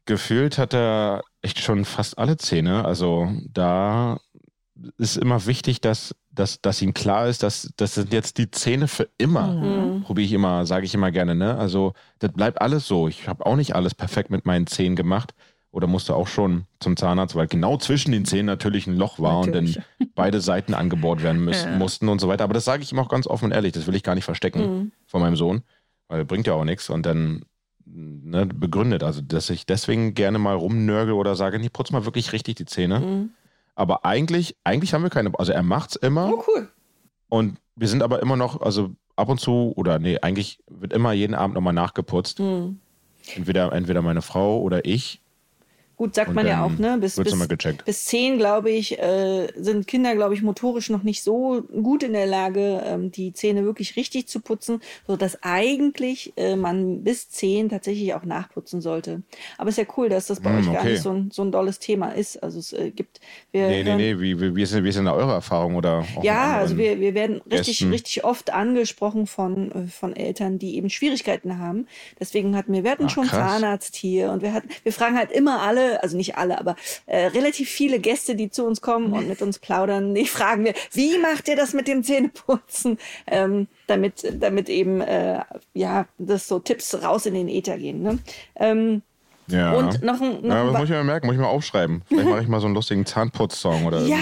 gefühlt 0.06 0.58
hat 0.58 0.74
er 0.74 1.22
echt 1.42 1.60
schon 1.60 1.84
fast 1.84 2.18
alle 2.18 2.36
Zähne. 2.36 2.84
Also 2.84 3.30
da 3.48 4.18
ist 4.98 5.16
immer 5.16 5.46
wichtig, 5.46 5.80
dass, 5.80 6.14
dass, 6.30 6.60
dass 6.60 6.82
ihm 6.82 6.94
klar 6.94 7.28
ist, 7.28 7.42
dass 7.42 7.72
das 7.76 7.94
sind 7.94 8.12
jetzt 8.12 8.38
die 8.38 8.50
Zähne 8.50 8.88
für 8.88 9.08
immer. 9.18 9.48
Mhm. 9.48 10.02
Probiere 10.02 10.26
ich 10.26 10.32
immer, 10.32 10.66
sage 10.66 10.86
ich 10.86 10.94
immer 10.94 11.10
gerne. 11.10 11.34
Ne? 11.34 11.56
Also 11.56 11.92
das 12.18 12.32
bleibt 12.32 12.60
alles 12.60 12.86
so. 12.86 13.08
Ich 13.08 13.28
habe 13.28 13.46
auch 13.46 13.56
nicht 13.56 13.74
alles 13.74 13.94
perfekt 13.94 14.30
mit 14.30 14.46
meinen 14.46 14.66
Zähnen 14.66 14.96
gemacht 14.96 15.34
oder 15.70 15.86
musste 15.86 16.14
auch 16.14 16.28
schon 16.28 16.66
zum 16.80 16.96
Zahnarzt, 16.96 17.34
weil 17.34 17.46
genau 17.46 17.76
zwischen 17.78 18.12
den 18.12 18.24
Zähnen 18.24 18.46
natürlich 18.46 18.86
ein 18.86 18.96
Loch 18.96 19.18
war 19.18 19.44
natürlich. 19.44 19.78
und 19.78 19.84
dann 19.98 20.08
beide 20.14 20.40
Seiten 20.40 20.74
angebohrt 20.74 21.22
werden 21.22 21.44
müssen, 21.44 21.72
ja. 21.72 21.78
mussten 21.78 22.08
und 22.08 22.20
so 22.20 22.28
weiter. 22.28 22.44
Aber 22.44 22.54
das 22.54 22.64
sage 22.64 22.82
ich 22.82 22.92
ihm 22.92 22.98
auch 22.98 23.08
ganz 23.08 23.26
offen 23.26 23.46
und 23.46 23.52
ehrlich. 23.52 23.72
Das 23.72 23.86
will 23.86 23.94
ich 23.94 24.02
gar 24.02 24.14
nicht 24.14 24.24
verstecken 24.24 24.60
mhm. 24.60 24.92
von 25.06 25.20
meinem 25.20 25.36
Sohn, 25.36 25.62
weil 26.08 26.24
bringt 26.24 26.46
ja 26.46 26.54
auch 26.54 26.64
nichts. 26.64 26.90
Und 26.90 27.06
dann 27.06 27.44
ne, 27.92 28.46
begründet. 28.46 29.02
Also, 29.02 29.20
dass 29.20 29.50
ich 29.50 29.66
deswegen 29.66 30.14
gerne 30.14 30.38
mal 30.38 30.56
rumnörgel 30.56 31.14
oder 31.14 31.36
sage, 31.36 31.58
ich 31.58 31.72
putz 31.72 31.90
mal 31.90 32.04
wirklich 32.04 32.32
richtig 32.32 32.56
die 32.56 32.64
Zähne. 32.64 33.00
Mhm. 33.00 33.30
Aber 33.74 34.04
eigentlich, 34.04 34.56
eigentlich 34.64 34.94
haben 34.94 35.02
wir 35.02 35.10
keine, 35.10 35.32
also 35.38 35.52
er 35.52 35.62
macht's 35.62 35.96
immer. 35.96 36.32
Oh, 36.32 36.44
cool. 36.48 36.68
Und 37.28 37.58
wir 37.76 37.88
sind 37.88 38.02
aber 38.02 38.20
immer 38.20 38.36
noch, 38.36 38.60
also 38.60 38.90
ab 39.16 39.28
und 39.28 39.40
zu, 39.40 39.72
oder 39.76 39.98
nee, 39.98 40.18
eigentlich 40.20 40.58
wird 40.68 40.92
immer 40.92 41.12
jeden 41.12 41.34
Abend 41.34 41.54
nochmal 41.54 41.72
nachgeputzt. 41.72 42.40
Mhm. 42.40 42.78
Entweder, 43.34 43.72
entweder 43.72 44.02
meine 44.02 44.22
Frau 44.22 44.60
oder 44.60 44.84
ich. 44.84 45.21
Gut, 46.02 46.16
sagt 46.16 46.34
man 46.34 46.48
ja 46.48 46.64
auch, 46.64 46.78
ne? 46.78 46.98
Bis, 46.98 47.14
bis, 47.14 47.32
bis 47.84 48.06
zehn, 48.06 48.36
glaube 48.36 48.70
ich, 48.70 48.98
äh, 48.98 49.46
sind 49.54 49.86
Kinder, 49.86 50.16
glaube 50.16 50.34
ich, 50.34 50.42
motorisch 50.42 50.90
noch 50.90 51.04
nicht 51.04 51.22
so 51.22 51.62
gut 51.62 52.02
in 52.02 52.12
der 52.12 52.26
Lage, 52.26 52.82
ähm, 52.84 53.12
die 53.12 53.32
Zähne 53.32 53.64
wirklich 53.64 53.94
richtig 53.94 54.26
zu 54.26 54.40
putzen, 54.40 54.80
sodass 55.06 55.38
eigentlich 55.44 56.32
äh, 56.36 56.56
man 56.56 57.04
bis 57.04 57.30
zehn 57.30 57.68
tatsächlich 57.68 58.14
auch 58.14 58.24
nachputzen 58.24 58.80
sollte. 58.80 59.22
Aber 59.58 59.68
es 59.68 59.78
ist 59.78 59.86
ja 59.86 59.94
cool, 59.96 60.08
dass 60.08 60.26
das 60.26 60.40
bei 60.40 60.50
mm, 60.50 60.58
euch 60.58 60.66
okay. 60.66 60.74
gar 60.74 60.84
nicht 60.86 61.02
so 61.02 61.12
ein, 61.12 61.30
so 61.30 61.42
ein 61.42 61.52
dolles 61.52 61.78
Thema 61.78 62.08
ist. 62.08 62.42
Also 62.42 62.58
es 62.58 62.72
äh, 62.72 62.90
gibt. 62.90 63.20
Wir 63.52 63.68
nee, 63.68 63.84
nee, 63.84 63.94
nee. 63.94 64.18
Wie, 64.18 64.40
wie, 64.40 64.56
wie, 64.56 64.62
ist, 64.62 64.82
wie 64.82 64.88
ist 64.88 64.98
denn 64.98 65.04
da 65.04 65.12
eure 65.12 65.34
Erfahrung? 65.34 65.76
Oder 65.76 66.04
ja, 66.20 66.56
also 66.56 66.78
wir, 66.78 66.98
wir 66.98 67.14
werden 67.14 67.42
richtig, 67.48 67.88
richtig 67.88 68.24
oft 68.24 68.52
angesprochen 68.52 69.28
von, 69.28 69.70
äh, 69.70 69.86
von 69.86 70.16
Eltern, 70.16 70.58
die 70.58 70.74
eben 70.74 70.90
Schwierigkeiten 70.90 71.60
haben. 71.60 71.86
Deswegen 72.18 72.56
hatten 72.56 72.72
wir, 72.72 72.82
wir 72.82 72.90
hatten 72.90 73.06
Ach, 73.06 73.10
schon 73.10 73.28
krass. 73.28 73.52
Zahnarzt 73.52 73.94
hier 73.94 74.32
und 74.32 74.42
wir 74.42 74.52
hatten, 74.52 74.68
wir 74.82 74.92
fragen 74.92 75.16
halt 75.16 75.30
immer 75.30 75.62
alle, 75.62 75.91
also 76.00 76.16
nicht 76.16 76.36
alle, 76.36 76.58
aber 76.58 76.76
äh, 77.06 77.26
relativ 77.26 77.68
viele 77.68 77.98
Gäste, 77.98 78.34
die 78.34 78.50
zu 78.50 78.64
uns 78.64 78.80
kommen 78.80 79.12
und 79.12 79.28
mit 79.28 79.42
uns 79.42 79.58
plaudern. 79.58 80.14
Die 80.14 80.26
fragen 80.26 80.64
wir, 80.64 80.74
wie 80.92 81.18
macht 81.18 81.48
ihr 81.48 81.56
das 81.56 81.72
mit 81.72 81.88
dem 81.88 82.02
Zähneputzen? 82.02 82.98
Ähm, 83.26 83.68
damit, 83.86 84.24
damit 84.40 84.68
eben, 84.68 85.00
äh, 85.00 85.40
ja, 85.74 86.06
das 86.18 86.48
so 86.48 86.58
Tipps 86.58 87.02
raus 87.02 87.26
in 87.26 87.34
den 87.34 87.48
Äther 87.48 87.78
gehen. 87.78 88.02
Ne? 88.02 88.18
Ähm, 88.56 89.02
ja. 89.52 89.72
Und 89.72 90.02
noch 90.02 90.20
ein. 90.20 90.40
Noch 90.42 90.54
ja, 90.54 90.64
das 90.64 90.72
muss 90.72 90.84
ich 90.84 90.90
mir 90.90 91.04
merken, 91.04 91.26
muss 91.26 91.34
ich 91.34 91.40
mal 91.40 91.48
aufschreiben. 91.48 92.02
Vielleicht 92.06 92.28
mache 92.28 92.42
ich 92.42 92.48
mal 92.48 92.60
so 92.60 92.66
einen 92.66 92.74
lustigen 92.74 93.06
Zahnputz-Song 93.06 93.86
oder 93.86 94.02
Ja, 94.06 94.16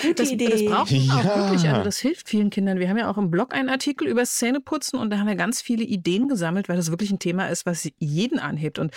so. 0.00 0.08
gute 0.08 0.22
das, 0.22 0.30
Idee. 0.30 0.48
Das 0.48 0.64
braucht 0.64 0.90
man 0.92 1.00
ja. 1.00 1.14
auch 1.14 1.24
wirklich. 1.24 1.68
Also 1.68 1.82
das 1.82 1.98
hilft 1.98 2.28
vielen 2.28 2.50
Kindern. 2.50 2.78
Wir 2.78 2.88
haben 2.88 2.98
ja 2.98 3.10
auch 3.10 3.18
im 3.18 3.30
Blog 3.30 3.54
einen 3.54 3.68
Artikel 3.68 4.08
über 4.08 4.24
Zähneputzen 4.24 4.98
und 4.98 5.10
da 5.10 5.18
haben 5.18 5.26
wir 5.26 5.36
ganz 5.36 5.60
viele 5.60 5.84
Ideen 5.84 6.28
gesammelt, 6.28 6.68
weil 6.68 6.76
das 6.76 6.90
wirklich 6.90 7.10
ein 7.10 7.18
Thema 7.18 7.48
ist, 7.48 7.66
was 7.66 7.88
jeden 7.98 8.38
anhebt. 8.38 8.78
Und 8.78 8.92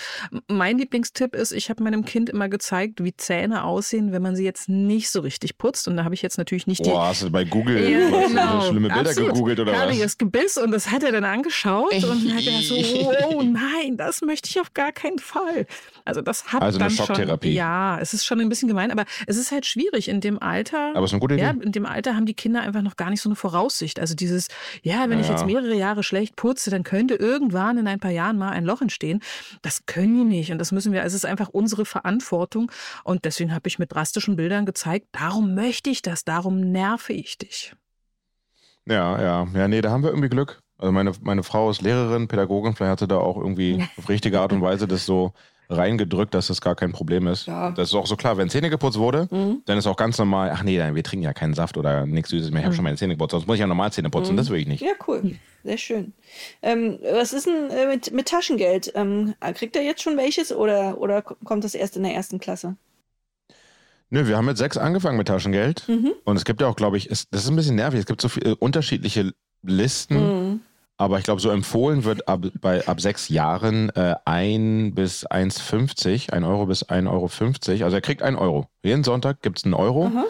mein 0.48 0.78
Lieblingstipp 0.78 1.36
ist, 1.36 1.52
ich 1.52 1.70
habe 1.70 1.84
meinem 1.84 2.06
Kind 2.06 2.30
immer 2.30 2.50
gezeigt, 2.50 3.04
wie 3.04 3.16
Zähne 3.16 3.64
aussehen, 3.64 4.12
wenn 4.12 4.22
man 4.22 4.36
sie 4.36 4.44
jetzt 4.44 4.70
nicht 4.70 5.10
so 5.10 5.22
richtig 5.22 5.58
putzt. 5.58 5.88
Und 5.88 5.98
da 5.98 6.04
habe 6.04 6.14
ich 6.14 6.22
jetzt 6.22 6.38
natürlich 6.38 6.68
nicht 6.68 6.86
die. 6.86 6.90
Boah, 6.90 7.08
hast 7.08 7.24
du 7.24 7.30
bei 7.30 7.44
Google 7.44 7.90
ja, 7.90 8.28
genau. 8.28 8.62
schlimme 8.62 8.90
Bilder 8.90 9.10
Absolut. 9.10 9.34
gegoogelt 9.34 9.60
oder 9.60 9.74
Herrliches 9.74 10.06
was? 10.06 10.18
Gebiss 10.18 10.58
und 10.58 10.72
das 10.72 10.92
hat 10.92 11.04
er 11.04 11.12
dann 11.12 11.26
angeschaut 11.26 11.94
und 11.94 12.04
dann 12.04 12.36
hat 12.36 12.46
er 12.46 12.62
so, 12.62 12.76
oh 13.30 13.42
nein, 13.42 13.98
das 13.98 14.22
möchte 14.22 14.50
ich 14.50 14.60
auf 14.60 14.74
gar 14.74 14.92
keinen 14.92 15.20
Fall. 15.20 15.66
Also 16.06 16.22
das 16.22 16.52
hat 16.52 16.62
also 16.62 16.80
dann 16.80 16.90
Schocktherapie. 16.90 17.50
schon. 17.50 17.56
Ja, 17.56 18.00
es 18.00 18.14
ist 18.14 18.26
schon 18.26 18.40
ein 18.40 18.50
bisschen 18.50 18.68
gemein, 18.68 18.92
aber 18.92 19.06
es 19.28 19.38
ist 19.38 19.52
halt 19.52 19.66
schwierig 19.66 20.08
in 20.08 20.22
dem 20.22 20.42
Alter. 20.42 20.92
Aber 20.96 21.04
es 21.04 21.12
ist 21.12 21.14
eine 21.14 21.20
gute 21.20 21.36
Idee. 21.36 21.44
Ja, 21.44 21.52
in 21.52 21.72
dem 21.72 21.86
Alter 21.86 22.16
haben 22.16 22.26
die 22.26 22.34
Kinder 22.34 22.62
einfach 22.62 22.82
noch 22.82 22.96
gar 22.96 23.10
nicht 23.10 23.22
so 23.22 23.30
eine 23.30 23.36
Voraussicht. 23.36 24.00
Also 24.00 24.16
dieses, 24.16 24.48
ja, 24.84 25.10
wenn 25.10 25.20
ja. 25.20 25.22
ich 25.22 25.30
jetzt 25.30 25.46
mehrere 25.46 25.76
Jahre 25.76 26.04
schlecht 26.04 26.36
putze, 26.36 26.70
dann 26.70 26.84
könnte 26.84 27.16
irgendwann 27.16 27.78
in 27.78 27.88
ein 27.88 28.00
paar 28.00 28.12
Jahren 28.12 28.38
mal 28.38 28.50
ein 28.50 28.66
Loch 28.66 28.82
entstehen. 28.82 29.22
Das 29.62 29.86
können 29.86 30.16
die 30.16 30.24
nicht 30.24 30.52
und 30.52 30.60
das 30.60 30.72
müssen 30.72 30.94
wir. 30.94 31.02
Also 31.04 31.16
es 31.16 31.24
ist 31.24 31.30
einfach 31.30 31.50
unsere 31.50 31.86
Verantwortung 31.86 32.72
und 33.04 33.26
deswegen 33.26 33.54
habe 33.54 33.68
ich 33.68 33.80
mit 33.80 33.92
drastischen 33.92 34.36
Bildern 34.36 34.66
gezeigt. 34.66 35.08
Darum 35.12 35.56
möchte 35.56 35.90
ich 35.90 36.02
das, 36.02 36.24
darum 36.24 36.72
nerve 36.72 37.14
ich 37.14 37.38
dich. 37.38 37.74
Ja, 38.86 39.22
ja, 39.22 39.48
ja, 39.54 39.68
nee, 39.68 39.82
da 39.82 39.92
haben 39.92 40.04
wir 40.04 40.10
irgendwie 40.10 40.30
Glück. 40.30 40.62
Also 40.78 40.92
meine, 40.92 41.12
meine 41.22 41.44
Frau 41.44 41.70
ist 41.70 41.82
Lehrerin, 41.82 42.28
Pädagogin, 42.28 42.76
vielleicht 42.76 42.92
hatte 42.92 43.08
da 43.08 43.18
auch 43.18 43.38
irgendwie 43.38 43.88
auf 43.98 44.10
richtige 44.10 44.40
Art 44.40 44.52
und 44.52 44.62
Weise 44.62 44.88
das 44.88 45.06
so 45.06 45.34
reingedrückt, 45.72 46.34
dass 46.34 46.48
das 46.48 46.62
gar 46.62 46.76
kein 46.76 46.92
Problem 46.92 47.28
ist. 47.28 47.48
Ja. 47.48 47.72
Das 47.72 47.90
ist 47.90 47.96
auch 47.96 48.08
so 48.08 48.16
klar, 48.16 48.38
wenn 48.38 48.50
Zähne 48.50 48.70
geputzt 48.70 48.98
wurde, 48.98 49.28
mhm. 49.32 49.62
dann 49.66 49.78
ist 49.78 49.88
auch 49.88 49.96
ganz 49.96 50.18
normal, 50.18 50.52
ach 50.54 50.64
nee, 50.64 50.78
wir 50.78 51.04
trinken 51.04 51.24
ja 51.24 51.34
keinen 51.34 51.54
Saft 51.54 51.78
oder 51.78 52.06
nichts 52.06 52.30
Süßes 52.30 52.52
mehr, 52.52 52.60
ich 52.60 52.66
habe 52.66 52.74
mhm. 52.74 52.76
schon 52.76 52.84
meine 52.84 52.98
Zähne 52.98 53.16
geputzt, 53.16 53.32
sonst 53.32 53.48
muss 53.48 53.56
ich 53.56 53.62
ja 53.62 53.68
normal 53.68 53.92
Zähne 53.92 54.10
putzen, 54.10 54.34
mhm. 54.34 54.38
das 54.38 54.50
will 54.50 54.60
ich 54.60 54.68
nicht. 54.68 54.82
Ja, 54.82 54.94
cool. 55.08 55.36
Sehr 55.64 55.78
schön. 55.78 56.14
Ähm, 56.62 57.00
was 57.14 57.34
ist 57.34 57.46
denn 57.46 57.70
äh, 57.70 57.88
mit, 57.88 58.12
mit 58.12 58.28
Taschengeld? 58.28 58.92
Ähm, 58.96 59.36
kriegt 59.54 59.76
er 59.76 59.84
jetzt 59.84 60.02
schon 60.02 60.18
welches 60.18 60.52
oder, 60.52 61.00
oder 61.00 61.22
kommt 61.22 61.64
das 61.64 61.76
erst 61.76 61.98
in 61.98 62.04
der 62.04 62.14
ersten 62.14 62.40
Klasse? 62.40 62.76
Nö, 64.10 64.28
wir 64.28 64.36
haben 64.36 64.46
mit 64.46 64.58
sechs 64.58 64.76
angefangen 64.76 65.18
mit 65.18 65.28
Taschengeld. 65.28 65.88
Mhm. 65.88 66.14
Und 66.26 66.36
es 66.36 66.44
gibt 66.44 66.62
ja 66.62 66.68
auch, 66.68 66.76
glaube 66.76 66.98
ich, 66.98 67.10
es, 67.10 67.30
das 67.30 67.44
ist 67.44 67.50
ein 67.50 67.56
bisschen 67.56 67.76
nervig. 67.76 68.02
Es 68.02 68.06
gibt 68.06 68.22
so 68.22 68.28
viele 68.28 68.56
unterschiedliche 68.56 69.34
Listen. 69.64 70.62
Aber 71.02 71.18
ich 71.18 71.24
glaube, 71.24 71.42
so 71.42 71.50
empfohlen 71.50 72.04
wird 72.04 72.28
ab, 72.28 72.46
bei, 72.62 72.88
ab 72.88 73.02
sechs 73.02 73.28
Jahren 73.28 73.90
äh, 73.96 74.14
1 74.26 74.94
bis 74.94 75.26
1,50, 75.26 76.32
1 76.32 76.46
Euro 76.46 76.68
bis 76.68 76.86
1,50 76.86 77.08
Euro. 77.10 77.84
Also 77.86 77.98
er 77.98 78.02
kriegt 78.02 78.22
1 78.22 78.38
Euro. 78.38 78.68
Jeden 78.84 79.04
Sonntag 79.04 79.42
gibt 79.42 79.58
es 79.58 79.64
einen 79.64 79.74
Euro. 79.74 80.12
Aha. 80.14 80.26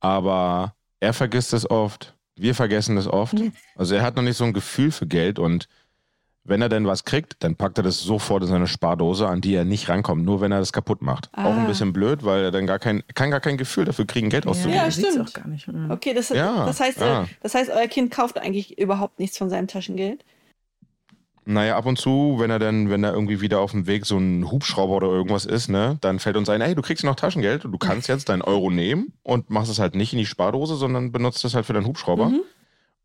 Aber 0.00 0.74
er 0.98 1.12
vergisst 1.12 1.52
es 1.52 1.70
oft, 1.70 2.14
wir 2.36 2.54
vergessen 2.54 2.96
es 2.96 3.06
oft. 3.06 3.34
Also 3.76 3.96
er 3.96 4.02
hat 4.02 4.16
noch 4.16 4.22
nicht 4.22 4.38
so 4.38 4.44
ein 4.44 4.54
Gefühl 4.54 4.92
für 4.92 5.06
Geld 5.06 5.38
und 5.38 5.68
wenn 6.44 6.60
er 6.60 6.68
denn 6.68 6.86
was 6.86 7.04
kriegt, 7.04 7.42
dann 7.42 7.56
packt 7.56 7.78
er 7.78 7.84
das 7.84 8.00
sofort 8.00 8.42
in 8.42 8.48
seine 8.50 8.66
Spardose, 8.66 9.26
an 9.26 9.40
die 9.40 9.54
er 9.54 9.64
nicht 9.64 9.88
rankommt, 9.88 10.24
nur 10.24 10.42
wenn 10.42 10.52
er 10.52 10.58
das 10.58 10.72
kaputt 10.72 11.00
macht. 11.00 11.30
Ah. 11.32 11.46
Auch 11.46 11.56
ein 11.56 11.66
bisschen 11.66 11.92
blöd, 11.94 12.22
weil 12.24 12.44
er 12.44 12.50
dann 12.50 12.66
gar 12.66 12.78
kein, 12.78 13.02
kann 13.14 13.30
gar 13.30 13.40
kein 13.40 13.56
Gefühl 13.56 13.86
dafür 13.86 14.06
kriegen, 14.06 14.28
Geld 14.28 14.46
auszugeben. 14.46 14.76
Ja, 14.76 14.90
stimmt. 14.90 15.28
Auch 15.28 15.32
gar 15.32 15.48
nicht. 15.48 15.66
Mhm. 15.66 15.90
Okay, 15.90 16.12
das, 16.12 16.28
ja, 16.28 16.66
das, 16.66 16.80
heißt, 16.80 17.00
ja. 17.00 17.22
äh, 17.22 17.26
das 17.40 17.54
heißt, 17.54 17.70
euer 17.70 17.88
Kind 17.88 18.10
kauft 18.10 18.38
eigentlich 18.38 18.78
überhaupt 18.78 19.18
nichts 19.18 19.38
von 19.38 19.48
seinem 19.48 19.68
Taschengeld? 19.68 20.24
Naja, 21.46 21.76
ab 21.76 21.86
und 21.86 21.98
zu, 21.98 22.36
wenn 22.38 22.50
er 22.50 22.58
dann, 22.58 22.88
wenn 22.88 23.04
er 23.04 23.12
irgendwie 23.12 23.40
wieder 23.40 23.60
auf 23.60 23.72
dem 23.72 23.86
Weg 23.86 24.06
so 24.06 24.16
ein 24.16 24.50
Hubschrauber 24.50 24.96
oder 24.96 25.08
irgendwas 25.08 25.44
ist, 25.44 25.68
ne, 25.68 25.98
dann 26.00 26.18
fällt 26.18 26.36
uns 26.36 26.48
ein, 26.48 26.62
ey, 26.62 26.74
du 26.74 26.80
kriegst 26.80 27.04
noch 27.04 27.16
Taschengeld 27.16 27.64
und 27.64 27.72
du 27.72 27.78
kannst 27.78 28.08
jetzt 28.08 28.28
deinen 28.28 28.42
Euro 28.42 28.70
nehmen 28.70 29.12
und 29.22 29.50
machst 29.50 29.70
es 29.70 29.78
halt 29.78 29.94
nicht 29.94 30.12
in 30.12 30.18
die 30.18 30.26
Spardose, 30.26 30.76
sondern 30.76 31.12
benutzt 31.12 31.44
es 31.44 31.54
halt 31.54 31.66
für 31.66 31.72
deinen 31.72 31.86
Hubschrauber. 31.86 32.30
Mhm. 32.30 32.40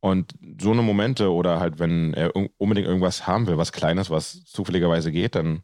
Und 0.01 0.33
so 0.61 0.71
eine 0.71 0.81
Momente 0.81 1.31
oder 1.31 1.59
halt, 1.59 1.79
wenn 1.79 2.13
er 2.13 2.31
unbedingt 2.57 2.87
irgendwas 2.87 3.27
haben 3.27 3.47
will, 3.47 3.57
was 3.57 3.73
Kleines, 3.73 4.09
was 4.09 4.45
zufälligerweise 4.45 5.11
geht, 5.11 5.35
dann. 5.35 5.63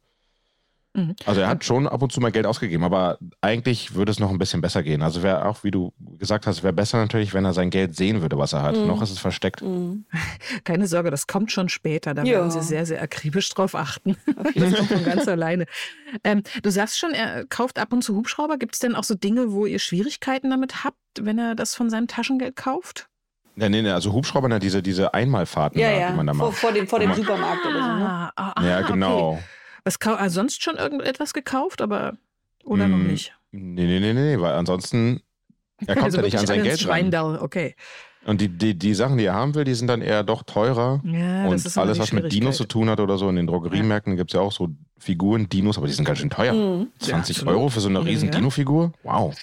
Mhm. 0.93 1.15
Also 1.25 1.41
er 1.41 1.47
hat 1.47 1.63
schon 1.63 1.87
ab 1.87 2.01
und 2.01 2.11
zu 2.11 2.19
mal 2.19 2.31
Geld 2.31 2.45
ausgegeben, 2.45 2.83
aber 2.83 3.17
eigentlich 3.39 3.95
würde 3.95 4.11
es 4.11 4.19
noch 4.19 4.29
ein 4.29 4.37
bisschen 4.37 4.59
besser 4.59 4.83
gehen. 4.83 5.01
Also 5.01 5.23
wäre 5.23 5.45
auch, 5.45 5.63
wie 5.63 5.71
du 5.71 5.93
gesagt 6.17 6.47
hast, 6.47 6.63
wäre 6.63 6.73
besser 6.73 6.97
natürlich, 6.97 7.33
wenn 7.33 7.45
er 7.45 7.53
sein 7.53 7.69
Geld 7.69 7.95
sehen 7.95 8.21
würde, 8.21 8.37
was 8.37 8.51
er 8.51 8.61
hat. 8.61 8.75
Mhm. 8.75 8.87
Noch 8.87 9.01
ist 9.01 9.11
es 9.11 9.19
versteckt. 9.19 9.61
Mhm. 9.61 10.05
Keine 10.65 10.87
Sorge, 10.87 11.11
das 11.11 11.27
kommt 11.27 11.53
schon 11.53 11.69
später. 11.69 12.13
Da 12.13 12.23
ja. 12.23 12.33
werden 12.33 12.51
Sie 12.51 12.61
sehr, 12.61 12.85
sehr 12.85 13.01
akribisch 13.01 13.49
drauf 13.49 13.73
achten. 13.75 14.17
Das 14.55 14.73
kommt 14.73 14.89
von 14.89 15.03
ganz 15.03 15.27
alleine. 15.27 15.65
Ähm, 16.23 16.43
du 16.63 16.69
sagst 16.69 16.97
schon, 16.97 17.11
er 17.11 17.45
kauft 17.45 17.77
ab 17.77 17.91
und 17.91 18.03
zu 18.03 18.15
Hubschrauber. 18.15 18.57
Gibt 18.57 18.75
es 18.75 18.79
denn 18.79 18.95
auch 18.95 19.03
so 19.03 19.15
Dinge, 19.15 19.51
wo 19.51 19.65
ihr 19.65 19.79
Schwierigkeiten 19.79 20.49
damit 20.49 20.83
habt, 20.83 20.97
wenn 21.19 21.37
er 21.37 21.55
das 21.55 21.75
von 21.75 21.89
seinem 21.89 22.07
Taschengeld 22.07 22.55
kauft? 22.55 23.09
Ja, 23.57 23.69
nee, 23.69 23.81
nee, 23.81 23.89
also 23.89 24.11
Hubschrauber, 24.11 24.49
ne, 24.49 24.59
diese, 24.59 24.81
diese 24.83 25.13
Einmalfahrten, 25.13 25.79
ja, 25.79 25.89
ja. 25.89 26.09
die 26.11 26.17
man 26.17 26.27
da 26.27 26.33
macht. 26.33 26.53
Vor, 26.53 26.53
vor 26.53 26.71
dem, 26.73 26.87
vor 26.87 26.99
dem 26.99 27.13
Supermarkt 27.13 27.65
oder 27.65 27.81
so. 27.81 27.87
Ne? 27.87 28.31
Ah, 28.35 28.53
ah, 28.55 28.65
ja, 28.65 28.81
genau. 28.81 29.33
Okay. 29.33 29.43
Was 29.85 29.97
also 30.01 30.35
sonst 30.35 30.63
schon 30.63 30.75
irgendetwas 30.75 31.33
gekauft, 31.33 31.81
aber 31.81 32.17
oder 32.63 32.87
mm, 32.87 32.91
noch 32.91 32.97
nicht? 32.97 33.33
Nee, 33.51 33.85
nee, 33.85 33.99
nee, 33.99 34.13
nee, 34.13 34.39
weil 34.39 34.53
ansonsten 34.53 35.21
er 35.85 35.93
kommt 35.93 36.05
also 36.05 36.17
ja 36.17 36.23
nicht 36.23 36.37
an 36.37 36.47
sein 36.47 36.63
Geld 36.63 36.79
Schweindall. 36.79 37.37
okay. 37.39 37.75
Und 38.25 38.41
die, 38.41 38.49
die, 38.49 38.73
die 38.73 38.95
Sachen, 38.95 39.17
die 39.17 39.25
er 39.25 39.35
haben 39.35 39.53
will, 39.53 39.65
die 39.65 39.75
sind 39.75 39.87
dann 39.87 40.01
eher 40.01 40.23
doch 40.23 40.41
teurer. 40.41 40.99
Ja, 41.03 41.45
und 41.45 41.77
alles, 41.77 41.99
was 41.99 42.11
mit 42.11 42.31
Dinos 42.31 42.57
zu 42.57 42.65
tun 42.65 42.89
hat 42.89 42.99
oder 42.99 43.19
so, 43.19 43.29
in 43.29 43.35
den 43.35 43.45
Drogeriemärkten 43.45 44.13
ja. 44.13 44.17
gibt 44.17 44.31
es 44.31 44.35
ja 44.35 44.41
auch 44.41 44.51
so 44.51 44.69
Figuren, 44.97 45.47
Dinos, 45.47 45.77
aber 45.77 45.85
die 45.85 45.93
sind 45.93 46.05
ganz 46.05 46.19
schön 46.19 46.31
teuer. 46.31 46.53
Mhm. 46.53 46.87
20 46.97 47.41
ja, 47.41 47.47
Euro 47.47 47.69
für 47.69 47.81
so 47.81 47.89
eine 47.89 48.03
riesen 48.03 48.31
Dino-Figur? 48.31 48.93
Wow. 49.03 49.35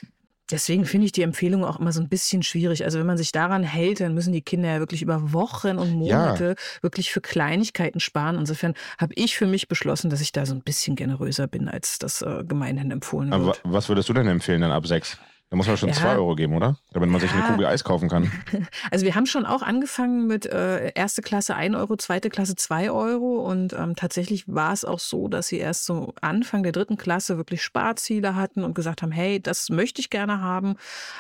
Deswegen 0.52 0.84
finde 0.84 1.06
ich 1.06 1.12
die 1.12 1.22
Empfehlung 1.22 1.64
auch 1.64 1.80
immer 1.80 1.92
so 1.92 2.00
ein 2.00 2.10
bisschen 2.10 2.42
schwierig. 2.42 2.84
Also 2.84 2.98
wenn 2.98 3.06
man 3.06 3.16
sich 3.16 3.32
daran 3.32 3.62
hält, 3.62 4.00
dann 4.00 4.12
müssen 4.12 4.32
die 4.32 4.42
Kinder 4.42 4.68
ja 4.68 4.78
wirklich 4.80 5.00
über 5.00 5.32
Wochen 5.32 5.78
und 5.78 5.92
Monate 5.92 6.48
ja. 6.48 6.82
wirklich 6.82 7.10
für 7.10 7.22
Kleinigkeiten 7.22 8.00
sparen. 8.00 8.36
Insofern 8.36 8.74
habe 8.98 9.14
ich 9.16 9.36
für 9.36 9.46
mich 9.46 9.66
beschlossen, 9.66 10.10
dass 10.10 10.20
ich 10.20 10.30
da 10.30 10.44
so 10.44 10.54
ein 10.54 10.60
bisschen 10.60 10.94
generöser 10.94 11.48
bin, 11.48 11.68
als 11.68 11.98
das 11.98 12.20
äh, 12.20 12.44
gemeinhin 12.46 12.90
empfohlen 12.90 13.30
wird. 13.30 13.60
Aber 13.64 13.74
was 13.74 13.88
würdest 13.88 14.10
du 14.10 14.12
denn 14.12 14.28
empfehlen 14.28 14.60
dann 14.60 14.72
ab 14.72 14.86
sechs? 14.86 15.18
Da 15.52 15.56
muss 15.56 15.66
man 15.66 15.76
schon 15.76 15.92
2 15.92 16.02
ja. 16.02 16.14
Euro 16.14 16.34
geben, 16.34 16.54
oder? 16.54 16.78
Damit 16.92 17.10
man 17.10 17.20
ja. 17.20 17.28
sich 17.28 17.36
eine 17.36 17.46
Kugel 17.46 17.66
Eis 17.66 17.84
kaufen 17.84 18.08
kann. 18.08 18.32
Also 18.90 19.04
wir 19.04 19.14
haben 19.14 19.26
schon 19.26 19.44
auch 19.44 19.60
angefangen 19.60 20.26
mit 20.26 20.46
äh, 20.46 20.92
erste 20.94 21.20
Klasse 21.20 21.54
1 21.54 21.76
Euro, 21.76 21.96
zweite 21.96 22.30
Klasse 22.30 22.56
2 22.56 22.90
Euro. 22.90 23.46
Und 23.46 23.74
ähm, 23.74 23.94
tatsächlich 23.94 24.48
war 24.48 24.72
es 24.72 24.86
auch 24.86 24.98
so, 24.98 25.28
dass 25.28 25.48
sie 25.48 25.58
erst 25.58 25.84
so 25.84 26.14
Anfang 26.22 26.62
der 26.62 26.72
dritten 26.72 26.96
Klasse 26.96 27.36
wirklich 27.36 27.62
Sparziele 27.62 28.34
hatten 28.34 28.64
und 28.64 28.72
gesagt 28.72 29.02
haben, 29.02 29.12
hey, 29.12 29.42
das 29.42 29.68
möchte 29.68 30.00
ich 30.00 30.08
gerne 30.08 30.40
haben. 30.40 30.76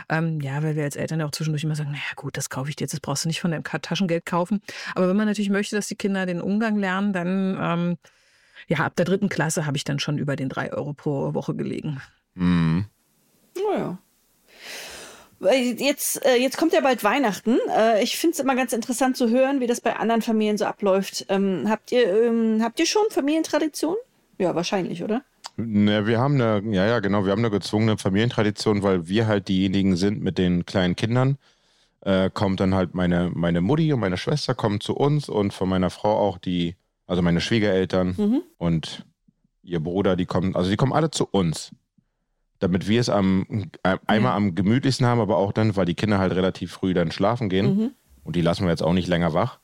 Ähm, 0.08 0.40
ja, 0.40 0.62
weil 0.62 0.76
wir 0.76 0.84
als 0.84 0.96
Eltern 0.96 1.20
ja 1.20 1.26
auch 1.26 1.32
zwischendurch 1.32 1.64
immer 1.64 1.74
sagen, 1.74 1.90
naja 1.90 2.00
gut, 2.16 2.38
das 2.38 2.48
kaufe 2.48 2.70
ich 2.70 2.76
dir 2.76 2.84
jetzt, 2.84 2.94
das 2.94 3.00
brauchst 3.00 3.24
du 3.24 3.28
nicht 3.28 3.42
von 3.42 3.50
deinem 3.50 3.64
Taschengeld 3.64 4.24
kaufen. 4.24 4.62
Aber 4.94 5.10
wenn 5.10 5.16
man 5.16 5.26
natürlich 5.26 5.50
möchte, 5.50 5.76
dass 5.76 5.88
die 5.88 5.96
Kinder 5.96 6.24
den 6.24 6.40
Umgang 6.40 6.76
lernen, 6.76 7.12
dann 7.12 7.58
ähm, 7.60 7.96
ja, 8.66 8.78
ab 8.78 8.96
der 8.96 9.04
dritten 9.04 9.28
Klasse 9.28 9.66
habe 9.66 9.76
ich 9.76 9.84
dann 9.84 9.98
schon 9.98 10.16
über 10.16 10.36
den 10.36 10.48
3 10.48 10.72
Euro 10.72 10.94
pro 10.94 11.34
Woche 11.34 11.54
gelegen. 11.54 12.00
Mhm. 12.34 12.86
Naja. 13.54 13.98
Jetzt, 15.50 16.24
äh, 16.24 16.36
jetzt 16.36 16.56
kommt 16.56 16.72
ja 16.72 16.80
bald 16.80 17.02
Weihnachten. 17.02 17.58
Äh, 17.76 18.02
ich 18.02 18.16
finde 18.16 18.34
es 18.34 18.40
immer 18.40 18.54
ganz 18.54 18.72
interessant 18.72 19.16
zu 19.16 19.28
hören, 19.28 19.60
wie 19.60 19.66
das 19.66 19.80
bei 19.80 19.96
anderen 19.96 20.22
Familien 20.22 20.56
so 20.56 20.64
abläuft. 20.64 21.26
Ähm, 21.28 21.66
habt, 21.68 21.90
ihr, 21.90 22.26
ähm, 22.26 22.60
habt 22.62 22.78
ihr 22.78 22.86
schon 22.86 23.02
Familientradition? 23.10 23.96
Ja, 24.38 24.54
wahrscheinlich, 24.54 25.02
oder? 25.02 25.22
Ne, 25.56 26.06
wir 26.06 26.18
haben 26.18 26.40
eine, 26.40 26.62
ja, 26.72 26.86
ja, 26.86 27.00
genau, 27.00 27.24
wir 27.24 27.32
haben 27.32 27.40
eine 27.40 27.50
gezwungene 27.50 27.98
Familientradition, 27.98 28.82
weil 28.82 29.08
wir 29.08 29.26
halt 29.26 29.48
diejenigen 29.48 29.96
sind 29.96 30.22
mit 30.22 30.38
den 30.38 30.64
kleinen 30.64 30.96
Kindern. 30.96 31.38
Äh, 32.00 32.30
kommt 32.30 32.60
dann 32.60 32.74
halt 32.74 32.94
meine, 32.94 33.30
meine 33.34 33.60
Mutti 33.60 33.92
und 33.92 34.00
meine 34.00 34.16
Schwester 34.16 34.54
kommen 34.54 34.80
zu 34.80 34.94
uns 34.94 35.28
und 35.28 35.52
von 35.52 35.68
meiner 35.68 35.90
Frau 35.90 36.16
auch 36.18 36.38
die, 36.38 36.76
also 37.06 37.22
meine 37.22 37.40
Schwiegereltern 37.40 38.14
mhm. 38.16 38.42
und 38.58 39.06
ihr 39.62 39.80
Bruder, 39.80 40.16
die 40.16 40.26
kommen, 40.26 40.56
also 40.56 40.70
die 40.70 40.76
kommen 40.76 40.92
alle 40.92 41.10
zu 41.10 41.28
uns 41.30 41.72
damit 42.62 42.86
wir 42.88 43.00
es 43.00 43.08
am, 43.08 43.44
einmal 44.06 44.32
am 44.32 44.54
gemütlichsten 44.54 45.04
haben, 45.04 45.20
aber 45.20 45.36
auch 45.36 45.52
dann, 45.52 45.74
weil 45.74 45.84
die 45.84 45.94
Kinder 45.94 46.18
halt 46.18 46.32
relativ 46.32 46.70
früh 46.70 46.94
dann 46.94 47.10
schlafen 47.10 47.48
gehen. 47.48 47.76
Mhm. 47.76 47.90
Und 48.22 48.36
die 48.36 48.40
lassen 48.40 48.62
wir 48.62 48.70
jetzt 48.70 48.84
auch 48.84 48.92
nicht 48.92 49.08
länger 49.08 49.34
wach. 49.34 49.58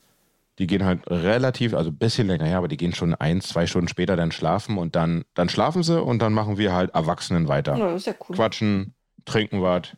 Die 0.57 0.67
gehen 0.67 0.83
halt 0.83 1.09
relativ, 1.09 1.73
also 1.73 1.91
ein 1.91 1.97
bisschen 1.97 2.27
länger, 2.27 2.45
ja, 2.49 2.57
aber 2.57 2.67
die 2.67 2.75
gehen 2.75 2.93
schon 2.93 3.15
ein, 3.15 3.39
zwei 3.39 3.67
Stunden 3.67 3.87
später 3.87 4.17
dann 4.17 4.33
schlafen 4.33 4.77
und 4.77 4.97
dann, 4.97 5.23
dann 5.33 5.47
schlafen 5.47 5.81
sie 5.81 6.01
und 6.01 6.21
dann 6.21 6.33
machen 6.33 6.57
wir 6.57 6.73
halt 6.73 6.93
Erwachsenen 6.93 7.47
weiter. 7.47 7.77
Ja, 7.77 7.91
das 7.91 8.01
ist 8.01 8.07
ja 8.07 8.13
cool. 8.27 8.35
Quatschen, 8.35 8.93
trinken 9.23 9.61
was, 9.61 9.95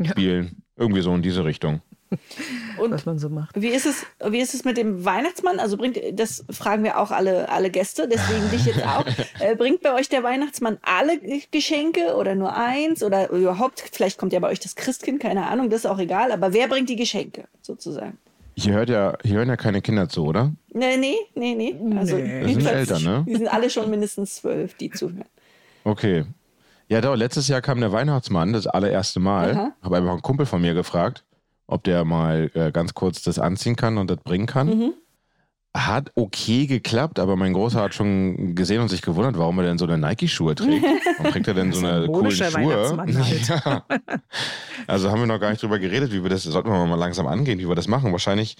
spielen, 0.00 0.44
ja. 0.44 0.50
irgendwie 0.76 1.00
so 1.00 1.12
in 1.12 1.22
diese 1.22 1.44
Richtung. 1.44 1.82
Und 2.78 2.92
was 2.92 3.06
man 3.06 3.18
so 3.18 3.28
macht. 3.28 3.60
Wie 3.60 3.68
ist 3.68 3.86
es, 3.86 4.06
wie 4.24 4.38
ist 4.38 4.54
es 4.54 4.64
mit 4.64 4.76
dem 4.76 5.04
Weihnachtsmann? 5.04 5.58
Also 5.58 5.76
bringt, 5.76 5.98
das 6.12 6.44
fragen 6.50 6.84
wir 6.84 6.98
auch 6.98 7.10
alle, 7.10 7.48
alle 7.48 7.70
Gäste, 7.70 8.08
deswegen 8.08 8.50
dich 8.50 8.64
jetzt 8.66 8.84
auch. 8.84 9.04
Äh, 9.38 9.54
bringt 9.54 9.82
bei 9.82 9.92
euch 9.92 10.08
der 10.08 10.22
Weihnachtsmann 10.22 10.78
alle 10.82 11.18
Geschenke 11.50 12.16
oder 12.16 12.34
nur 12.34 12.56
eins 12.56 13.02
oder 13.02 13.30
überhaupt, 13.30 13.82
vielleicht 13.92 14.18
kommt 14.18 14.32
ja 14.32 14.40
bei 14.40 14.48
euch 14.48 14.60
das 14.60 14.76
Christkind, 14.76 15.20
keine 15.20 15.46
Ahnung, 15.46 15.68
das 15.68 15.80
ist 15.80 15.86
auch 15.86 15.98
egal, 15.98 16.32
aber 16.32 16.52
wer 16.52 16.68
bringt 16.68 16.88
die 16.88 16.96
Geschenke 16.96 17.44
sozusagen? 17.60 18.18
Hier, 18.54 18.72
hört 18.72 18.88
ja, 18.88 19.18
hier 19.22 19.36
hören 19.36 19.48
ja 19.48 19.56
keine 19.56 19.82
Kinder 19.82 20.08
zu, 20.08 20.24
oder? 20.24 20.52
Nee, 20.72 20.96
nee, 20.96 21.16
nee, 21.34 21.54
nee. 21.54 21.98
Also, 21.98 22.16
nee. 22.16 22.42
Das 22.42 22.52
sind 22.52 22.66
Eltern, 22.66 23.02
ne? 23.02 23.24
Die 23.28 23.36
sind 23.36 23.48
alle 23.48 23.68
schon 23.68 23.90
mindestens 23.90 24.36
zwölf, 24.36 24.74
die 24.74 24.90
zuhören. 24.90 25.28
Okay. 25.84 26.24
Ja, 26.88 27.00
doch, 27.00 27.16
letztes 27.16 27.48
Jahr 27.48 27.60
kam 27.60 27.80
der 27.80 27.92
Weihnachtsmann, 27.92 28.52
das 28.52 28.66
allererste 28.66 29.20
Mal. 29.20 29.74
Habe 29.82 29.96
einfach 29.96 30.12
einen 30.12 30.22
Kumpel 30.22 30.46
von 30.46 30.62
mir 30.62 30.72
gefragt 30.72 31.25
ob 31.66 31.84
der 31.84 32.04
mal 32.04 32.50
äh, 32.54 32.70
ganz 32.70 32.94
kurz 32.94 33.22
das 33.22 33.38
anziehen 33.38 33.76
kann 33.76 33.98
und 33.98 34.10
das 34.10 34.18
bringen 34.18 34.46
kann. 34.46 34.68
Mhm. 34.68 34.94
Hat 35.74 36.10
okay 36.14 36.66
geklappt, 36.66 37.18
aber 37.18 37.36
mein 37.36 37.52
Großer 37.52 37.82
hat 37.82 37.94
schon 37.94 38.54
gesehen 38.54 38.80
und 38.80 38.88
sich 38.88 39.02
gewundert, 39.02 39.36
warum 39.36 39.58
er 39.58 39.64
denn 39.66 39.76
so 39.76 39.84
eine 39.84 39.98
Nike-Schuhe 39.98 40.54
trägt. 40.54 40.84
Warum 41.18 41.32
trägt 41.32 41.48
er 41.48 41.54
denn 41.54 41.72
so 41.72 41.86
eine 41.86 42.06
coolen 42.06 42.30
Schuhe? 42.30 42.96
Halt. 42.96 43.48
ja. 43.48 43.84
Also 44.86 45.10
haben 45.10 45.20
wir 45.20 45.26
noch 45.26 45.38
gar 45.38 45.50
nicht 45.50 45.62
drüber 45.62 45.78
geredet, 45.78 46.12
wie 46.12 46.22
wir 46.22 46.30
das, 46.30 46.44
sollten 46.44 46.70
wir 46.70 46.86
mal 46.86 46.94
langsam 46.94 47.26
angehen, 47.26 47.58
wie 47.58 47.68
wir 47.68 47.74
das 47.74 47.88
machen. 47.88 48.12
Wahrscheinlich, 48.12 48.56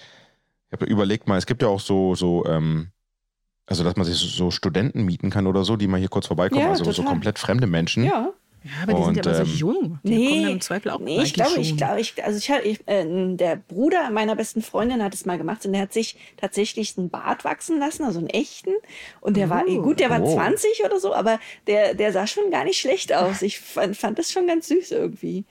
ich 0.66 0.72
habe 0.72 0.84
überlegt 0.84 1.26
mal, 1.26 1.38
es 1.38 1.46
gibt 1.46 1.62
ja 1.62 1.68
auch 1.68 1.80
so, 1.80 2.14
so, 2.14 2.44
ähm, 2.46 2.88
also 3.66 3.82
dass 3.82 3.96
man 3.96 4.04
sich 4.04 4.16
so 4.16 4.50
Studenten 4.50 5.04
mieten 5.04 5.30
kann 5.30 5.46
oder 5.46 5.64
so, 5.64 5.76
die 5.76 5.86
mal 5.86 5.98
hier 5.98 6.08
kurz 6.08 6.26
vorbeikommen, 6.26 6.62
ja, 6.62 6.70
also 6.70 6.84
total. 6.84 6.96
so 6.96 7.02
komplett 7.02 7.38
fremde 7.38 7.66
Menschen. 7.66 8.04
Ja. 8.04 8.30
Ja, 8.66 8.82
aber 8.82 8.92
die 8.92 8.98
und, 8.98 9.14
sind 9.14 9.26
ja 9.26 9.32
immer 9.32 9.40
ähm, 9.40 9.46
so 9.46 9.52
jung. 9.52 9.98
Die 10.02 10.08
nee, 10.08 10.28
kommen 10.28 10.50
im 10.50 10.60
Zweifel 10.60 10.90
auch 10.90 10.98
nee, 10.98 11.22
ich 11.22 11.34
glaube, 11.34 11.60
ich 11.60 11.76
glaube, 11.76 12.00
ich, 12.00 12.24
also 12.24 12.38
ich, 12.38 12.50
ich 12.64 12.80
äh, 12.86 13.36
der 13.36 13.56
Bruder 13.56 14.10
meiner 14.10 14.36
besten 14.36 14.62
Freundin 14.62 15.02
hat 15.02 15.14
es 15.14 15.24
mal 15.24 15.38
gemacht 15.38 15.64
und 15.64 15.72
der 15.72 15.82
hat 15.82 15.92
sich 15.92 16.16
tatsächlich 16.36 16.98
einen 16.98 17.10
Bart 17.10 17.44
wachsen 17.44 17.78
lassen, 17.78 18.04
also 18.04 18.18
einen 18.18 18.28
echten. 18.28 18.72
Und 19.20 19.36
der 19.36 19.46
oh. 19.46 19.50
war, 19.50 19.64
gut, 19.64 20.00
der 20.00 20.10
war 20.10 20.22
oh. 20.22 20.34
20 20.34 20.84
oder 20.84 20.98
so, 20.98 21.14
aber 21.14 21.38
der, 21.66 21.94
der 21.94 22.12
sah 22.12 22.26
schon 22.26 22.50
gar 22.50 22.64
nicht 22.64 22.78
schlecht 22.78 23.12
aus. 23.12 23.42
Ich 23.42 23.60
fand, 23.60 23.96
fand 23.96 24.18
das 24.18 24.32
schon 24.32 24.46
ganz 24.46 24.68
süß 24.68 24.90
irgendwie. 24.90 25.44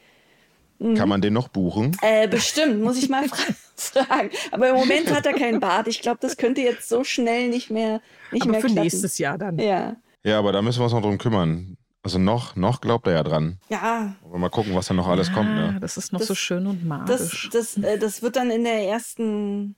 Mhm. 0.79 0.95
Kann 0.95 1.09
man 1.09 1.21
den 1.21 1.33
noch 1.33 1.47
buchen? 1.47 1.95
Äh, 2.01 2.27
bestimmt, 2.27 2.81
muss 2.81 2.97
ich 2.97 3.09
mal 3.09 3.27
fra 3.29 3.53
fragen. 3.77 4.29
Aber 4.51 4.69
im 4.69 4.75
Moment 4.75 5.13
hat 5.13 5.25
er 5.25 5.33
keinen 5.33 5.59
Bart. 5.59 5.87
Ich 5.87 6.01
glaube, 6.01 6.19
das 6.21 6.37
könnte 6.37 6.61
jetzt 6.61 6.87
so 6.87 7.03
schnell 7.03 7.49
nicht 7.49 7.69
mehr 7.69 8.01
nicht 8.31 8.43
aber 8.43 8.51
mehr 8.51 8.61
für 8.61 8.67
klappen. 8.67 8.83
nächstes 8.83 9.17
Jahr 9.17 9.37
dann. 9.37 9.59
Ja. 9.59 9.97
Ja, 10.23 10.39
aber 10.39 10.51
da 10.51 10.61
müssen 10.61 10.79
wir 10.79 10.85
uns 10.85 10.93
noch 10.93 11.01
drum 11.01 11.17
kümmern. 11.17 11.74
Also 12.05 12.19
noch, 12.19 12.55
noch 12.55 12.81
glaubt 12.81 13.07
er 13.07 13.13
ja 13.13 13.23
dran. 13.23 13.57
Ja. 13.67 14.15
Aber 14.23 14.37
mal 14.37 14.49
gucken, 14.49 14.75
was 14.75 14.85
da 14.85 14.93
noch 14.93 15.07
alles 15.07 15.29
ja, 15.29 15.33
kommt. 15.33 15.49
Ne? 15.49 15.79
Das 15.81 15.97
ist 15.97 16.13
noch 16.13 16.19
das, 16.19 16.27
so 16.27 16.35
schön 16.35 16.67
und 16.67 16.85
magisch. 16.85 17.49
Das, 17.51 17.73
das, 17.73 17.83
äh, 17.83 17.97
das 17.97 18.21
wird 18.21 18.35
dann 18.35 18.51
in 18.51 18.63
der 18.63 18.87
ersten, 18.87 19.75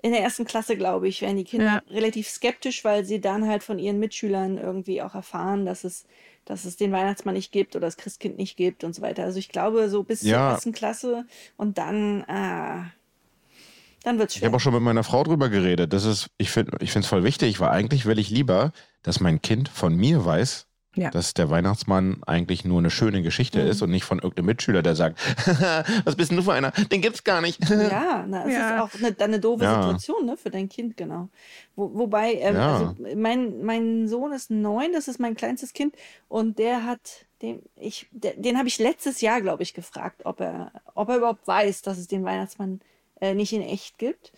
in 0.00 0.12
der 0.12 0.22
ersten 0.22 0.46
Klasse, 0.46 0.78
glaube 0.78 1.06
ich, 1.06 1.20
werden 1.20 1.36
die 1.36 1.44
Kinder 1.44 1.82
ja. 1.86 1.94
relativ 1.94 2.30
skeptisch, 2.30 2.82
weil 2.82 3.04
sie 3.04 3.20
dann 3.20 3.46
halt 3.46 3.62
von 3.62 3.78
ihren 3.78 3.98
Mitschülern 3.98 4.56
irgendwie 4.56 5.02
auch 5.02 5.14
erfahren, 5.14 5.66
dass 5.66 5.84
es, 5.84 6.06
dass 6.46 6.64
es 6.64 6.78
den 6.78 6.92
Weihnachtsmann 6.92 7.34
nicht 7.34 7.52
gibt 7.52 7.76
oder 7.76 7.86
das 7.86 7.98
Christkind 7.98 8.38
nicht 8.38 8.56
gibt 8.56 8.82
und 8.82 8.94
so 8.94 9.02
weiter. 9.02 9.24
Also 9.24 9.38
ich 9.38 9.50
glaube, 9.50 9.90
so 9.90 10.02
bis 10.02 10.22
ja. 10.22 10.30
zur 10.30 10.50
ersten 10.54 10.72
Klasse 10.72 11.26
und 11.58 11.76
dann, 11.76 12.22
äh, 12.22 12.84
dann 14.02 14.18
wird's 14.18 14.32
schwer. 14.32 14.44
Ich 14.44 14.46
habe 14.46 14.56
auch 14.56 14.60
schon 14.60 14.72
mit 14.72 14.82
meiner 14.82 15.04
Frau 15.04 15.24
drüber 15.24 15.50
geredet. 15.50 15.92
Das 15.92 16.06
ist, 16.06 16.30
ich 16.38 16.50
finde, 16.50 16.78
ich 16.80 16.90
finde 16.90 17.04
es 17.04 17.10
voll 17.10 17.22
wichtig, 17.22 17.60
weil 17.60 17.68
eigentlich 17.68 18.06
will 18.06 18.18
ich 18.18 18.30
lieber, 18.30 18.72
dass 19.02 19.20
mein 19.20 19.42
Kind 19.42 19.68
von 19.68 19.94
mir 19.94 20.24
weiß, 20.24 20.66
Ja. 20.96 21.10
Dass 21.10 21.34
der 21.34 21.50
Weihnachtsmann 21.50 22.22
eigentlich 22.26 22.64
nur 22.64 22.78
eine 22.78 22.90
schöne 22.90 23.22
Geschichte 23.22 23.62
mhm. 23.62 23.70
ist 23.70 23.82
und 23.82 23.90
nicht 23.90 24.04
von 24.04 24.18
irgendeinem 24.18 24.46
Mitschüler, 24.46 24.82
der 24.82 24.96
sagt, 24.96 25.18
was 26.04 26.16
bist 26.16 26.30
denn 26.30 26.38
du 26.38 26.42
für 26.42 26.54
einer? 26.54 26.70
Den 26.70 27.02
gibt's 27.02 27.22
gar 27.22 27.42
nicht. 27.42 27.68
ja, 27.68 28.24
na, 28.26 28.44
das 28.44 28.52
ja. 28.52 28.76
ist 28.76 28.82
auch 28.82 28.98
eine, 28.98 29.14
eine 29.18 29.40
doofe 29.40 29.64
ja. 29.64 29.82
Situation 29.82 30.24
ne, 30.24 30.36
für 30.36 30.50
dein 30.50 30.68
Kind, 30.70 30.96
genau. 30.96 31.28
Wo, 31.74 31.90
wobei, 31.94 32.34
ähm, 32.34 32.56
ja. 32.56 32.74
also 32.74 32.96
mein, 33.14 33.62
mein 33.62 34.08
Sohn 34.08 34.32
ist 34.32 34.50
neun, 34.50 34.92
das 34.94 35.06
ist 35.06 35.20
mein 35.20 35.34
kleinstes 35.34 35.74
Kind 35.74 35.94
und 36.28 36.58
der 36.58 36.84
hat 36.84 37.26
den, 37.42 37.62
ich, 37.76 38.08
den 38.12 38.56
habe 38.56 38.68
ich 38.68 38.78
letztes 38.78 39.20
Jahr, 39.20 39.42
glaube 39.42 39.62
ich, 39.62 39.74
gefragt, 39.74 40.22
ob 40.24 40.40
er, 40.40 40.72
ob 40.94 41.10
er 41.10 41.18
überhaupt 41.18 41.46
weiß, 41.46 41.82
dass 41.82 41.98
es 41.98 42.08
den 42.08 42.24
Weihnachtsmann 42.24 42.80
äh, 43.20 43.34
nicht 43.34 43.52
in 43.52 43.62
echt 43.62 43.98
gibt. 43.98 44.32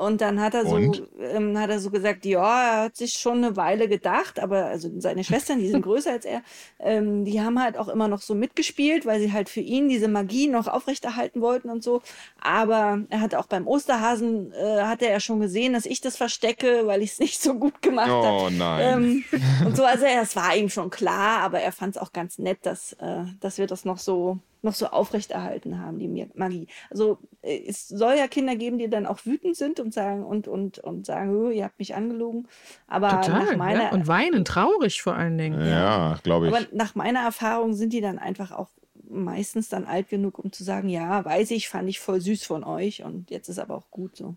Und 0.00 0.22
dann 0.22 0.40
hat 0.40 0.54
er 0.54 0.64
so, 0.64 0.78
ähm, 0.78 1.58
hat 1.58 1.68
er 1.68 1.78
so 1.78 1.90
gesagt, 1.90 2.24
ja, 2.24 2.62
er 2.62 2.82
hat 2.84 2.96
sich 2.96 3.12
schon 3.12 3.44
eine 3.44 3.56
Weile 3.58 3.86
gedacht, 3.86 4.40
aber 4.40 4.64
also 4.64 4.88
seine 4.98 5.24
Schwestern, 5.24 5.58
die 5.58 5.68
sind 5.68 5.82
größer 5.84 6.12
als 6.12 6.24
er, 6.24 6.40
ähm, 6.78 7.26
die 7.26 7.42
haben 7.42 7.62
halt 7.62 7.76
auch 7.76 7.88
immer 7.88 8.08
noch 8.08 8.22
so 8.22 8.34
mitgespielt, 8.34 9.04
weil 9.04 9.20
sie 9.20 9.30
halt 9.30 9.50
für 9.50 9.60
ihn 9.60 9.90
diese 9.90 10.08
Magie 10.08 10.48
noch 10.48 10.68
aufrechterhalten 10.68 11.42
wollten 11.42 11.68
und 11.68 11.82
so. 11.84 12.00
Aber 12.40 13.00
er 13.10 13.20
hat 13.20 13.34
auch 13.34 13.44
beim 13.44 13.66
Osterhasen, 13.66 14.52
äh, 14.52 14.80
hatte 14.80 15.06
er 15.06 15.20
schon 15.20 15.38
gesehen, 15.38 15.74
dass 15.74 15.84
ich 15.84 16.00
das 16.00 16.16
verstecke, 16.16 16.86
weil 16.86 17.02
ich 17.02 17.12
es 17.12 17.18
nicht 17.18 17.42
so 17.42 17.52
gut 17.52 17.82
gemacht 17.82 18.08
habe. 18.08 18.44
Oh 18.46 18.48
nein. 18.50 19.24
Ähm, 19.30 19.40
und 19.66 19.76
so, 19.76 19.84
also 19.84 20.06
das 20.06 20.34
war 20.34 20.56
ihm 20.56 20.70
schon 20.70 20.88
klar, 20.88 21.40
aber 21.40 21.60
er 21.60 21.72
fand 21.72 21.96
es 21.96 22.00
auch 22.00 22.14
ganz 22.14 22.38
nett, 22.38 22.60
dass, 22.62 22.94
äh, 22.94 23.24
dass 23.40 23.58
wir 23.58 23.66
das 23.66 23.84
noch 23.84 23.98
so 23.98 24.38
noch 24.62 24.74
so 24.74 24.86
aufrechterhalten 24.86 25.80
haben, 25.80 25.98
die 25.98 26.28
Magie. 26.34 26.68
Also 26.90 27.18
äh, 27.42 27.62
es 27.66 27.88
soll 27.88 28.14
ja 28.16 28.28
Kinder 28.28 28.56
geben, 28.56 28.78
die 28.78 28.88
dann 28.88 29.06
auch 29.06 29.24
wütend 29.24 29.56
sind 29.56 29.80
und 29.80 29.94
sagen 29.94 30.24
und 30.24 30.48
und 30.48 30.78
und 30.78 31.06
sagen, 31.06 31.52
ihr 31.52 31.64
habt 31.64 31.78
mich 31.78 31.94
angelogen. 31.94 32.48
Aber 32.86 33.20
Total, 33.22 33.46
nach 33.46 33.56
meiner 33.56 33.82
ja? 33.84 33.90
und 33.90 34.06
weinen 34.06 34.44
traurig 34.44 35.02
vor 35.02 35.14
allen 35.14 35.38
Dingen. 35.38 35.60
Ja, 35.66 36.18
glaube 36.22 36.48
ich. 36.48 36.54
Aber 36.54 36.66
nach 36.72 36.94
meiner 36.94 37.20
Erfahrung 37.20 37.74
sind 37.74 37.92
die 37.92 38.00
dann 38.00 38.18
einfach 38.18 38.52
auch 38.52 38.68
meistens 39.08 39.68
dann 39.68 39.86
alt 39.86 40.08
genug, 40.08 40.38
um 40.38 40.52
zu 40.52 40.64
sagen, 40.64 40.88
ja, 40.88 41.24
weiß 41.24 41.50
ich, 41.50 41.68
fand 41.68 41.88
ich 41.88 42.00
voll 42.00 42.20
süß 42.20 42.44
von 42.44 42.64
euch 42.64 43.02
und 43.02 43.30
jetzt 43.30 43.48
ist 43.48 43.58
aber 43.58 43.76
auch 43.76 43.90
gut 43.90 44.16
so. 44.16 44.36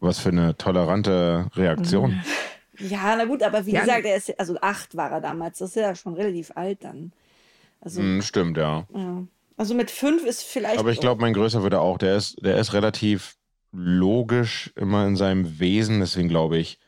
Was 0.00 0.18
für 0.18 0.30
eine 0.30 0.56
tolerante 0.56 1.50
Reaktion. 1.54 2.22
Ja, 2.78 3.14
na 3.16 3.24
gut, 3.24 3.42
aber 3.42 3.66
wie 3.66 3.72
ja, 3.72 3.80
gesagt, 3.80 4.04
er 4.04 4.16
ist 4.16 4.38
also 4.38 4.56
acht 4.60 4.96
war 4.96 5.10
er 5.12 5.20
damals, 5.20 5.58
das 5.58 5.70
ist 5.70 5.76
ja 5.76 5.94
schon 5.94 6.14
relativ 6.14 6.56
alt 6.56 6.82
dann. 6.82 7.12
Also, 7.84 8.00
mm, 8.00 8.22
stimmt, 8.22 8.56
ja. 8.56 8.86
ja. 8.94 9.26
Also 9.56 9.74
mit 9.74 9.90
fünf 9.90 10.24
ist 10.24 10.42
vielleicht. 10.42 10.78
Aber 10.78 10.90
ich 10.90 11.00
glaube, 11.00 11.20
mein 11.20 11.34
Größer 11.34 11.62
würde 11.62 11.80
auch, 11.80 11.98
der 11.98 12.16
ist, 12.16 12.36
der 12.44 12.56
ist 12.56 12.72
relativ 12.72 13.36
logisch 13.72 14.72
immer 14.76 15.06
in 15.06 15.16
seinem 15.16 15.60
Wesen, 15.60 16.00
deswegen 16.00 16.28
glaube 16.28 16.56
ich, 16.58 16.78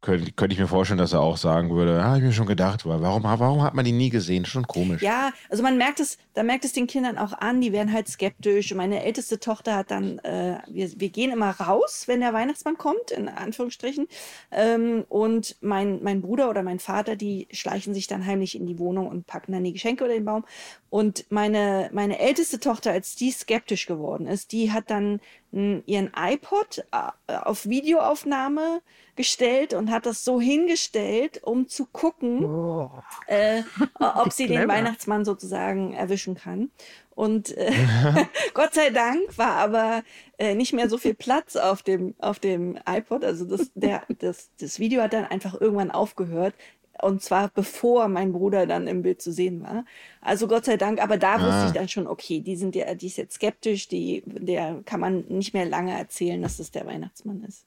könnte, 0.00 0.30
könnte 0.32 0.54
ich 0.54 0.60
mir 0.60 0.68
vorstellen, 0.68 0.98
dass 0.98 1.12
er 1.12 1.20
auch 1.20 1.36
sagen 1.36 1.70
würde, 1.70 2.00
ah, 2.00 2.04
habe 2.04 2.18
ich 2.18 2.24
mir 2.24 2.32
schon 2.32 2.46
gedacht, 2.46 2.86
warum, 2.86 3.24
warum 3.24 3.62
hat 3.62 3.74
man 3.74 3.84
die 3.84 3.92
nie 3.92 4.10
gesehen? 4.10 4.44
Schon 4.44 4.66
komisch. 4.66 5.02
Ja, 5.02 5.32
also 5.50 5.62
man 5.62 5.76
merkt 5.76 5.98
es, 5.98 6.18
da 6.34 6.42
merkt 6.44 6.64
es 6.64 6.72
den 6.72 6.86
Kindern 6.86 7.18
auch 7.18 7.32
an, 7.32 7.60
die 7.60 7.72
werden 7.72 7.92
halt 7.92 8.08
skeptisch. 8.08 8.70
Und 8.70 8.78
meine 8.78 9.02
älteste 9.02 9.40
Tochter 9.40 9.74
hat 9.74 9.90
dann, 9.90 10.18
äh, 10.20 10.58
wir, 10.68 10.88
wir 11.00 11.08
gehen 11.08 11.32
immer 11.32 11.50
raus, 11.50 12.04
wenn 12.06 12.20
der 12.20 12.32
Weihnachtsmann 12.32 12.78
kommt, 12.78 13.10
in 13.10 13.28
Anführungsstrichen. 13.28 14.06
Ähm, 14.52 15.04
und 15.08 15.56
mein, 15.60 16.02
mein 16.02 16.22
Bruder 16.22 16.48
oder 16.48 16.62
mein 16.62 16.78
Vater, 16.78 17.16
die 17.16 17.48
schleichen 17.50 17.92
sich 17.92 18.06
dann 18.06 18.24
heimlich 18.24 18.54
in 18.54 18.66
die 18.66 18.78
Wohnung 18.78 19.08
und 19.08 19.26
packen 19.26 19.52
dann 19.52 19.64
die 19.64 19.72
Geschenke 19.72 20.04
oder 20.04 20.14
den 20.14 20.24
Baum. 20.24 20.44
Und 20.90 21.26
meine, 21.30 21.90
meine 21.92 22.18
älteste 22.18 22.60
Tochter, 22.60 22.92
als 22.92 23.16
die 23.16 23.30
skeptisch 23.30 23.86
geworden 23.86 24.26
ist, 24.26 24.52
die 24.52 24.72
hat 24.72 24.90
dann 24.90 25.20
ihren 25.50 26.10
iPod 26.14 26.84
äh, 26.92 27.34
auf 27.34 27.66
Videoaufnahme 27.66 28.82
gestellt 29.18 29.74
und 29.74 29.90
hat 29.90 30.06
das 30.06 30.24
so 30.24 30.40
hingestellt, 30.40 31.42
um 31.42 31.68
zu 31.68 31.84
gucken, 31.84 32.44
oh. 32.44 32.90
äh, 33.26 33.62
ob 33.98 34.32
sie 34.32 34.46
den 34.46 34.66
Weihnachtsmann 34.66 35.26
sozusagen 35.26 35.92
erwischen 35.92 36.36
kann. 36.36 36.70
Und 37.14 37.54
äh, 37.56 37.72
Gott 38.54 38.74
sei 38.74 38.90
Dank 38.90 39.36
war 39.36 39.56
aber 39.56 40.04
äh, 40.38 40.54
nicht 40.54 40.72
mehr 40.72 40.88
so 40.88 40.96
viel 40.96 41.14
Platz 41.14 41.56
auf 41.56 41.82
dem, 41.82 42.14
auf 42.20 42.38
dem 42.38 42.78
iPod. 42.88 43.24
Also 43.24 43.44
das, 43.44 43.72
der, 43.74 44.04
das, 44.20 44.50
das 44.60 44.78
Video 44.78 45.02
hat 45.02 45.12
dann 45.12 45.24
einfach 45.24 45.60
irgendwann 45.60 45.90
aufgehört. 45.90 46.54
Und 47.02 47.20
zwar 47.22 47.48
bevor 47.48 48.06
mein 48.06 48.32
Bruder 48.32 48.66
dann 48.66 48.86
im 48.86 49.02
Bild 49.02 49.20
zu 49.20 49.32
sehen 49.32 49.62
war. 49.62 49.84
Also 50.20 50.46
Gott 50.46 50.64
sei 50.64 50.76
Dank, 50.76 51.02
aber 51.02 51.16
da 51.16 51.36
ah. 51.36 51.46
wusste 51.46 51.66
ich 51.66 51.72
dann 51.72 51.88
schon, 51.88 52.06
okay, 52.06 52.40
die 52.40 52.56
sind 52.56 52.76
ja, 52.76 52.94
die 52.94 53.06
ist 53.08 53.18
jetzt 53.18 53.34
skeptisch, 53.34 53.88
die, 53.88 54.22
der 54.24 54.82
kann 54.84 55.00
man 55.00 55.24
nicht 55.28 55.54
mehr 55.54 55.66
lange 55.66 55.98
erzählen, 55.98 56.40
dass 56.40 56.58
das 56.58 56.70
der 56.70 56.86
Weihnachtsmann 56.86 57.42
ist. 57.42 57.66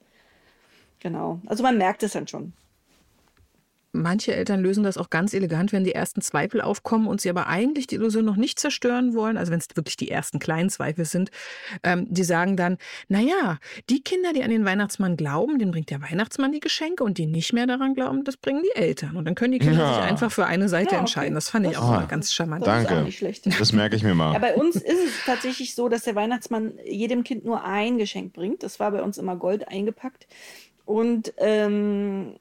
Genau. 1.01 1.41
Also 1.47 1.63
man 1.63 1.77
merkt 1.77 2.03
es 2.03 2.13
dann 2.13 2.27
schon. 2.27 2.53
Manche 3.93 4.33
Eltern 4.33 4.61
lösen 4.61 4.85
das 4.85 4.97
auch 4.97 5.09
ganz 5.09 5.33
elegant, 5.33 5.73
wenn 5.73 5.83
die 5.83 5.93
ersten 5.93 6.21
Zweifel 6.21 6.61
aufkommen 6.61 7.07
und 7.07 7.19
sie 7.19 7.29
aber 7.29 7.47
eigentlich 7.47 7.87
die 7.87 7.95
Illusion 7.95 8.23
noch 8.23 8.37
nicht 8.37 8.57
zerstören 8.57 9.13
wollen, 9.13 9.35
also 9.35 9.51
wenn 9.51 9.59
es 9.59 9.67
wirklich 9.75 9.97
die 9.97 10.09
ersten 10.09 10.39
kleinen 10.39 10.69
Zweifel 10.69 11.03
sind, 11.03 11.29
ähm, 11.83 12.07
die 12.09 12.23
sagen 12.23 12.55
dann, 12.55 12.77
naja, 13.09 13.57
die 13.89 14.01
Kinder, 14.01 14.31
die 14.31 14.43
an 14.43 14.49
den 14.49 14.63
Weihnachtsmann 14.63 15.17
glauben, 15.17 15.59
denen 15.59 15.71
bringt 15.71 15.89
der 15.89 16.01
Weihnachtsmann 16.01 16.53
die 16.53 16.61
Geschenke 16.61 17.03
und 17.03 17.17
die 17.17 17.25
nicht 17.25 17.51
mehr 17.51 17.67
daran 17.67 17.93
glauben, 17.93 18.23
das 18.23 18.37
bringen 18.37 18.63
die 18.63 18.79
Eltern. 18.79 19.17
Und 19.17 19.25
dann 19.25 19.35
können 19.35 19.51
die 19.51 19.59
Kinder 19.59 19.79
ja. 19.79 19.95
sich 19.95 20.03
einfach 20.03 20.31
für 20.31 20.45
eine 20.45 20.69
Seite 20.69 20.91
ja, 20.91 20.91
okay. 20.91 20.99
entscheiden. 20.99 21.35
Das 21.35 21.49
fand 21.49 21.65
ich 21.65 21.73
das 21.73 21.81
auch 21.81 21.89
mal 21.89 22.07
ganz 22.07 22.31
charmant. 22.31 22.65
Das 22.65 22.87
Danke. 22.87 23.11
Das 23.59 23.73
merke 23.73 23.97
ich 23.97 24.03
mir 24.03 24.15
mal. 24.15 24.31
Ja, 24.31 24.39
bei 24.39 24.55
uns 24.55 24.77
ist 24.77 25.05
es 25.05 25.25
tatsächlich 25.25 25.75
so, 25.75 25.89
dass 25.89 26.03
der 26.03 26.15
Weihnachtsmann 26.15 26.75
jedem 26.85 27.25
Kind 27.25 27.43
nur 27.43 27.65
ein 27.65 27.97
Geschenk 27.97 28.31
bringt. 28.31 28.63
Das 28.63 28.79
war 28.79 28.91
bei 28.91 29.03
uns 29.03 29.17
immer 29.17 29.35
Gold 29.35 29.67
eingepackt. 29.67 30.27
Und 30.85 31.33
ähm, 31.37 32.35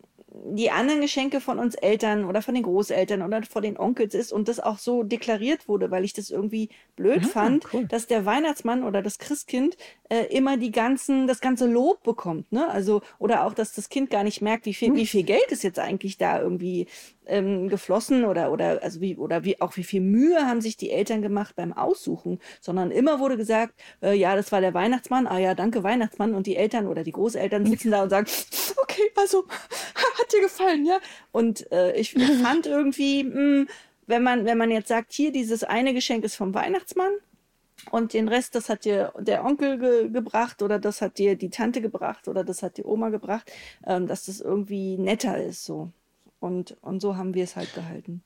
die 0.44 0.70
anderen 0.70 1.00
Geschenke 1.00 1.40
von 1.40 1.58
uns 1.58 1.74
Eltern 1.74 2.24
oder 2.24 2.42
von 2.42 2.54
den 2.54 2.62
Großeltern 2.62 3.22
oder 3.22 3.42
von 3.42 3.62
den 3.62 3.76
Onkels 3.76 4.14
ist 4.14 4.32
und 4.32 4.48
das 4.48 4.60
auch 4.60 4.78
so 4.78 5.02
deklariert 5.02 5.68
wurde, 5.68 5.90
weil 5.90 6.04
ich 6.04 6.12
das 6.12 6.30
irgendwie 6.30 6.68
blöd 6.96 7.22
ja, 7.22 7.28
ah, 7.28 7.32
fand, 7.32 7.66
cool. 7.72 7.86
dass 7.86 8.06
der 8.06 8.24
Weihnachtsmann 8.26 8.84
oder 8.84 9.02
das 9.02 9.18
Christkind 9.18 9.76
äh, 10.08 10.24
immer 10.26 10.56
die 10.56 10.70
ganzen, 10.70 11.26
das 11.26 11.40
ganze 11.40 11.66
Lob 11.66 12.02
bekommt, 12.02 12.52
ne? 12.52 12.68
Also, 12.68 13.02
oder 13.18 13.44
auch, 13.44 13.54
dass 13.54 13.72
das 13.72 13.88
Kind 13.88 14.10
gar 14.10 14.24
nicht 14.24 14.40
merkt, 14.40 14.66
wie 14.66 14.74
viel, 14.74 14.94
wie 14.94 15.06
viel 15.06 15.24
Geld 15.24 15.50
ist 15.50 15.64
jetzt 15.64 15.78
eigentlich 15.78 16.16
da 16.16 16.40
irgendwie 16.40 16.86
ähm, 17.30 17.68
geflossen 17.68 18.24
oder, 18.24 18.52
oder, 18.52 18.82
also 18.82 19.00
wie, 19.00 19.16
oder 19.16 19.44
wie, 19.44 19.60
auch 19.60 19.76
wie 19.76 19.84
viel 19.84 20.00
Mühe 20.00 20.46
haben 20.46 20.60
sich 20.60 20.76
die 20.76 20.90
Eltern 20.90 21.22
gemacht 21.22 21.56
beim 21.56 21.72
Aussuchen, 21.72 22.38
sondern 22.60 22.90
immer 22.90 23.20
wurde 23.20 23.36
gesagt, 23.36 23.74
äh, 24.02 24.14
ja, 24.14 24.36
das 24.36 24.52
war 24.52 24.60
der 24.60 24.74
Weihnachtsmann, 24.74 25.26
ah 25.26 25.38
ja, 25.38 25.54
danke 25.54 25.82
Weihnachtsmann 25.82 26.34
und 26.34 26.46
die 26.46 26.56
Eltern 26.56 26.86
oder 26.86 27.04
die 27.04 27.12
Großeltern 27.12 27.66
sitzen 27.66 27.90
da 27.90 28.02
und 28.02 28.10
sagen, 28.10 28.26
okay, 28.82 29.10
also, 29.16 29.44
hat 29.94 30.32
dir 30.32 30.40
gefallen, 30.40 30.84
ja? 30.84 30.98
Und 31.32 31.70
äh, 31.72 31.96
ich 31.96 32.12
fand 32.42 32.66
irgendwie, 32.66 33.24
mh, 33.24 33.34
hm, 33.34 33.68
wenn 34.06 34.22
man, 34.22 34.44
wenn 34.44 34.58
man 34.58 34.70
jetzt 34.70 34.88
sagt, 34.88 35.12
hier, 35.12 35.30
dieses 35.30 35.62
eine 35.62 35.94
Geschenk 35.94 36.24
ist 36.24 36.34
vom 36.34 36.52
Weihnachtsmann, 36.54 37.12
und 37.90 38.12
den 38.12 38.28
Rest, 38.28 38.54
das 38.54 38.68
hat 38.68 38.84
dir 38.84 39.12
der 39.18 39.44
Onkel 39.44 39.78
ge 39.78 40.10
gebracht 40.10 40.62
oder 40.62 40.78
das 40.78 41.00
hat 41.00 41.16
dir 41.16 41.36
die 41.36 41.48
Tante 41.48 41.80
gebracht 41.80 42.28
oder 42.28 42.44
das 42.44 42.62
hat 42.62 42.76
die 42.76 42.84
Oma 42.84 43.08
gebracht, 43.08 43.50
ähm, 43.86 44.06
dass 44.06 44.26
das 44.26 44.40
irgendwie 44.40 44.98
netter 44.98 45.42
ist 45.42 45.64
so. 45.64 45.90
Und, 46.40 46.76
und 46.80 47.00
so 47.00 47.16
haben 47.16 47.34
wir 47.34 47.44
es 47.44 47.54
halt 47.54 47.74
gehalten. 47.74 48.22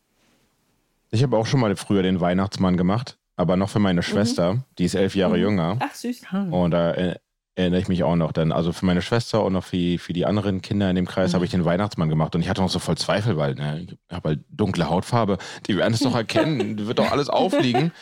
Ich 1.11 1.23
habe 1.23 1.37
auch 1.37 1.47
schon 1.47 1.61
mal 1.61 1.77
früher 1.77 2.03
den 2.03 2.21
Weihnachtsmann 2.21 2.77
gemacht, 2.77 3.19
aber 3.37 3.57
noch 3.57 3.69
für 3.69 3.79
meine 3.81 4.01
mhm. 4.01 4.05
Schwester, 4.05 4.55
mhm. 4.55 4.65
die 4.79 4.85
ist 4.85 4.95
elf 4.95 5.15
Jahre 5.15 5.37
mhm. 5.37 5.43
jünger. 5.43 5.77
Ach, 5.81 5.95
süß. 5.95 6.23
Und 6.51 6.71
da 6.71 6.93
äh, 6.93 7.17
erinnere 7.57 7.81
ich 7.81 7.89
mich 7.89 8.03
auch 8.03 8.17
noch. 8.17 8.33
Denn 8.33 8.53
also 8.53 8.73
für 8.73 8.87
meine 8.87 9.03
Schwester 9.03 9.45
und 9.45 9.53
noch 9.53 9.65
für, 9.65 9.99
für 9.99 10.13
die 10.13 10.27
anderen 10.27 10.63
Kinder 10.63 10.89
in 10.91 10.97
dem 10.97 11.07
Kreis 11.07 11.33
mhm. 11.33 11.35
habe 11.37 11.45
ich 11.45 11.51
den 11.51 11.65
Weihnachtsmann 11.65 12.09
gemacht. 12.09 12.35
Und 12.35 12.41
ich 12.41 12.49
hatte 12.49 12.63
noch 12.63 12.71
so 12.71 12.79
voll 12.79 12.97
Zweifel, 12.97 13.37
weil 13.37 13.55
ne, 13.55 13.87
ich 13.89 14.15
habe 14.15 14.31
halt 14.31 14.41
dunkle 14.51 14.89
Hautfarbe. 14.89 15.39
Die 15.67 15.77
werden 15.77 15.95
es 15.95 16.01
doch 16.01 16.15
erkennen, 16.15 16.79
wird 16.87 16.99
doch 16.99 17.11
alles 17.11 17.29
aufliegen. 17.29 17.93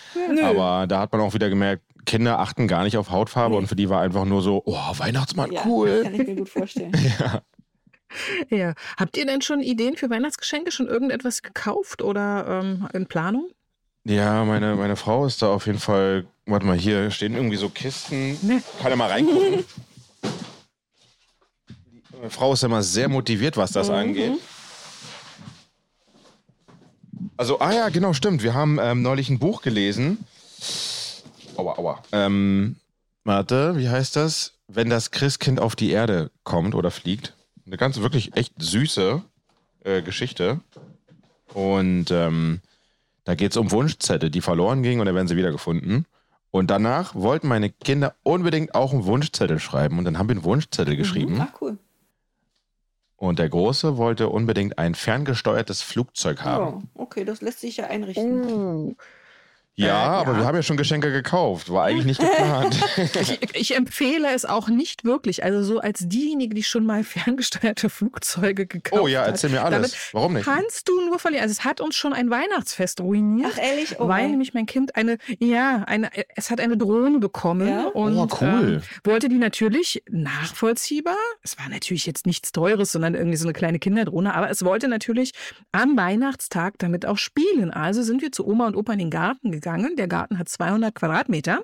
aber 0.43 0.87
da 0.87 1.01
hat 1.01 1.13
man 1.13 1.21
auch 1.21 1.35
wieder 1.35 1.49
gemerkt, 1.49 1.83
Kinder 2.05 2.41
achten 2.41 2.67
gar 2.67 2.83
nicht 2.83 2.97
auf 2.97 3.11
Hautfarbe 3.11 3.55
nee. 3.55 3.59
und 3.59 3.67
für 3.69 3.77
die 3.77 3.89
war 3.89 4.01
einfach 4.01 4.25
nur 4.25 4.43
so, 4.43 4.63
oh, 4.65 4.99
Weihnachtsmann, 4.99 5.53
ja, 5.53 5.63
cool. 5.67 6.01
Kann 6.03 6.15
ich 6.15 6.27
mir 6.27 6.37
gut 6.37 6.49
vorstellen. 6.49 6.93
ja. 7.21 7.43
Ja. 8.51 8.75
Habt 8.97 9.17
ihr 9.17 9.27
denn 9.27 9.43
schon 9.43 9.61
Ideen 9.61 9.97
für 9.97 10.11
Weihnachtsgeschenke? 10.11 10.71
Schon 10.71 10.89
irgendetwas 10.89 11.43
gekauft 11.43 12.03
oder 12.03 12.61
ähm, 12.63 12.89
in 12.93 13.07
Planung? 13.07 13.51
Ja, 14.05 14.45
meine, 14.45 14.75
meine 14.75 14.97
Frau 14.97 15.27
ist 15.27 15.43
da 15.43 15.49
auf 15.49 15.67
jeden 15.67 15.79
Fall. 15.79 16.27
Warte 16.47 16.67
mal, 16.67 16.77
hier 16.77 17.11
stehen 17.11 17.35
irgendwie 17.35 17.57
so 17.57 17.69
Kisten. 17.69 18.37
Nee. 18.43 18.61
Kann 18.81 18.91
ja 18.91 18.97
mal 18.97 19.09
reingucken. 19.09 19.65
Meine 22.11 22.31
Frau 22.31 22.53
ist 22.53 22.63
ja 22.63 22.69
mal 22.69 22.83
sehr 22.83 23.09
motiviert, 23.09 23.57
was 23.57 23.73
das 23.73 23.89
mhm. 23.89 23.95
angeht. 23.95 24.33
Also, 27.37 27.61
ah 27.61 27.73
ja, 27.73 27.89
genau, 27.89 28.13
stimmt. 28.13 28.43
Wir 28.43 28.55
haben 28.55 28.79
ähm, 28.81 29.03
neulich 29.03 29.31
ein 29.31 29.39
Buch 29.39 29.63
gelesen. 29.63 30.25
Aua, 31.57 31.79
aua. 31.79 32.03
Ähm, 32.13 32.77
warte, 33.25 33.77
wie 33.77 33.89
heißt 33.89 34.17
das? 34.17 34.55
Wenn 34.69 34.91
das 34.91 35.11
Christkind 35.11 35.61
auf 35.61 35.77
die 35.77 35.91
Erde 35.91 36.31
kommt 36.45 36.75
oder 36.75 36.91
fliegt 36.91 37.35
eine 37.73 37.79
ganz 37.79 37.99
wirklich 38.01 38.37
echt 38.37 38.53
süße 38.59 39.23
äh, 39.85 40.03
Geschichte. 40.03 40.61
Und 41.55 42.11
ähm, 42.11 42.61
da 43.25 43.35
geht 43.35 43.53
es 43.53 43.57
um 43.57 43.71
Wunschzettel, 43.71 44.29
die 44.29 44.43
verloren 44.43 44.83
gingen 44.83 45.01
und 45.01 45.07
dann 45.07 45.15
werden 45.15 45.27
sie 45.27 45.37
wiedergefunden. 45.37 46.07
Und 46.51 46.71
danach 46.71 47.15
wollten 47.15 47.49
meine 47.49 47.71
Kinder 47.71 48.15
unbedingt 48.25 48.75
auch 48.75 48.93
einen 48.93 49.07
Wunschzettel 49.07 49.59
schreiben. 49.59 49.99
Und 49.99 50.05
dann 50.05 50.19
haben 50.19 50.29
wir 50.29 50.35
einen 50.35 50.45
Wunschzettel 50.45 50.95
mhm. 50.95 50.99
geschrieben. 50.99 51.41
Ach, 51.41 51.63
cool. 51.63 51.79
Und 53.17 53.39
der 53.39 53.49
Große 53.49 53.97
wollte 53.97 54.29
unbedingt 54.29 54.77
ein 54.77 54.95
ferngesteuertes 54.95 55.81
Flugzeug 55.81 56.43
haben. 56.43 56.91
Oh, 56.95 57.05
okay, 57.05 57.25
das 57.25 57.41
lässt 57.41 57.61
sich 57.61 57.79
ja 57.79 57.87
einrichten. 57.87 58.45
Oh. 58.45 58.95
Ja, 59.75 59.89
äh, 59.89 60.21
aber 60.21 60.33
ja. 60.33 60.39
wir 60.41 60.45
haben 60.47 60.57
ja 60.57 60.63
schon 60.63 60.77
Geschenke 60.77 61.11
gekauft. 61.11 61.71
War 61.73 61.85
eigentlich 61.85 62.05
nicht 62.05 62.21
geplant. 62.21 62.79
ich, 63.21 63.55
ich, 63.55 63.77
empfehle 63.77 64.29
es 64.35 64.45
auch 64.45 64.69
nicht 64.69 65.05
wirklich. 65.05 65.45
Also 65.45 65.63
so 65.63 65.81
als 65.81 66.07
diejenige, 66.09 66.55
die 66.55 66.63
schon 66.63 66.85
mal 66.85 67.05
ferngesteuerte 67.05 67.89
Flugzeuge 67.89 68.67
gekauft 68.67 68.95
hat. 68.95 69.03
Oh 69.03 69.09
ja, 69.09 69.25
erzähl 69.25 69.49
mir 69.49 69.65
alles. 69.65 69.93
Damit 69.93 70.09
Warum 70.13 70.33
nicht? 70.35 70.45
Kannst 70.45 70.89
du 70.89 71.01
nur 71.07 71.19
verlieren. 71.19 71.43
Also 71.43 71.53
es 71.53 71.65
hat 71.65 71.81
uns 71.81 71.97
schon 71.97 72.13
ein 72.13 72.29
Weihnachtsfest 72.29 73.01
ruiniert. 73.01 73.53
Ach 73.55 73.59
ehrlich? 73.59 73.99
Oh, 73.99 74.09
weil 74.09 74.29
nämlich 74.29 74.53
mein 74.53 74.67
Kind 74.67 74.95
eine, 74.95 75.17
ja, 75.39 75.85
eine, 75.87 76.11
es 76.37 76.51
hat 76.51 76.61
eine 76.61 76.77
Drohne 76.77 77.19
bekommen. 77.19 77.69
Ja? 77.69 77.87
Und, 77.87 78.17
oh, 78.17 78.29
cool. 78.43 78.83
Ähm, 78.83 78.83
wollte 79.05 79.31
die 79.31 79.39
natürlich 79.39 80.03
nachvollziehbar. 80.11 81.17
Es 81.43 81.59
war 81.59 81.71
natürlich 81.71 82.05
jetzt 82.05 82.27
nichts 82.27 82.53
Teures, 82.53 82.93
sondern 82.93 83.15
irgendwie 83.15 83.39
so 83.39 83.47
eine 83.47 83.55
kleine 83.55 83.79
Kinderdrohne. 83.79 84.35
Aber 84.35 84.51
es 84.51 84.65
wollte 84.67 84.89
natürlich 84.89 85.33
am 85.73 85.97
Weihnachtstag 85.97 86.75
damit 86.77 87.07
auch 87.07 87.17
spielen. 87.17 87.71
Also 87.71 88.03
sind 88.03 88.21
wir 88.21 88.33
zu 88.33 88.47
Oma 88.47 88.67
und 88.67 88.77
Opa 88.77 88.93
in 88.93 88.99
den 88.99 89.11
Garten 89.11 89.51
gegangen 89.51 89.62
gegangen. 89.63 89.97
Der 89.97 90.09
Garten 90.09 90.39
hat 90.39 90.49
200 90.49 90.95
Quadratmeter 90.95 91.63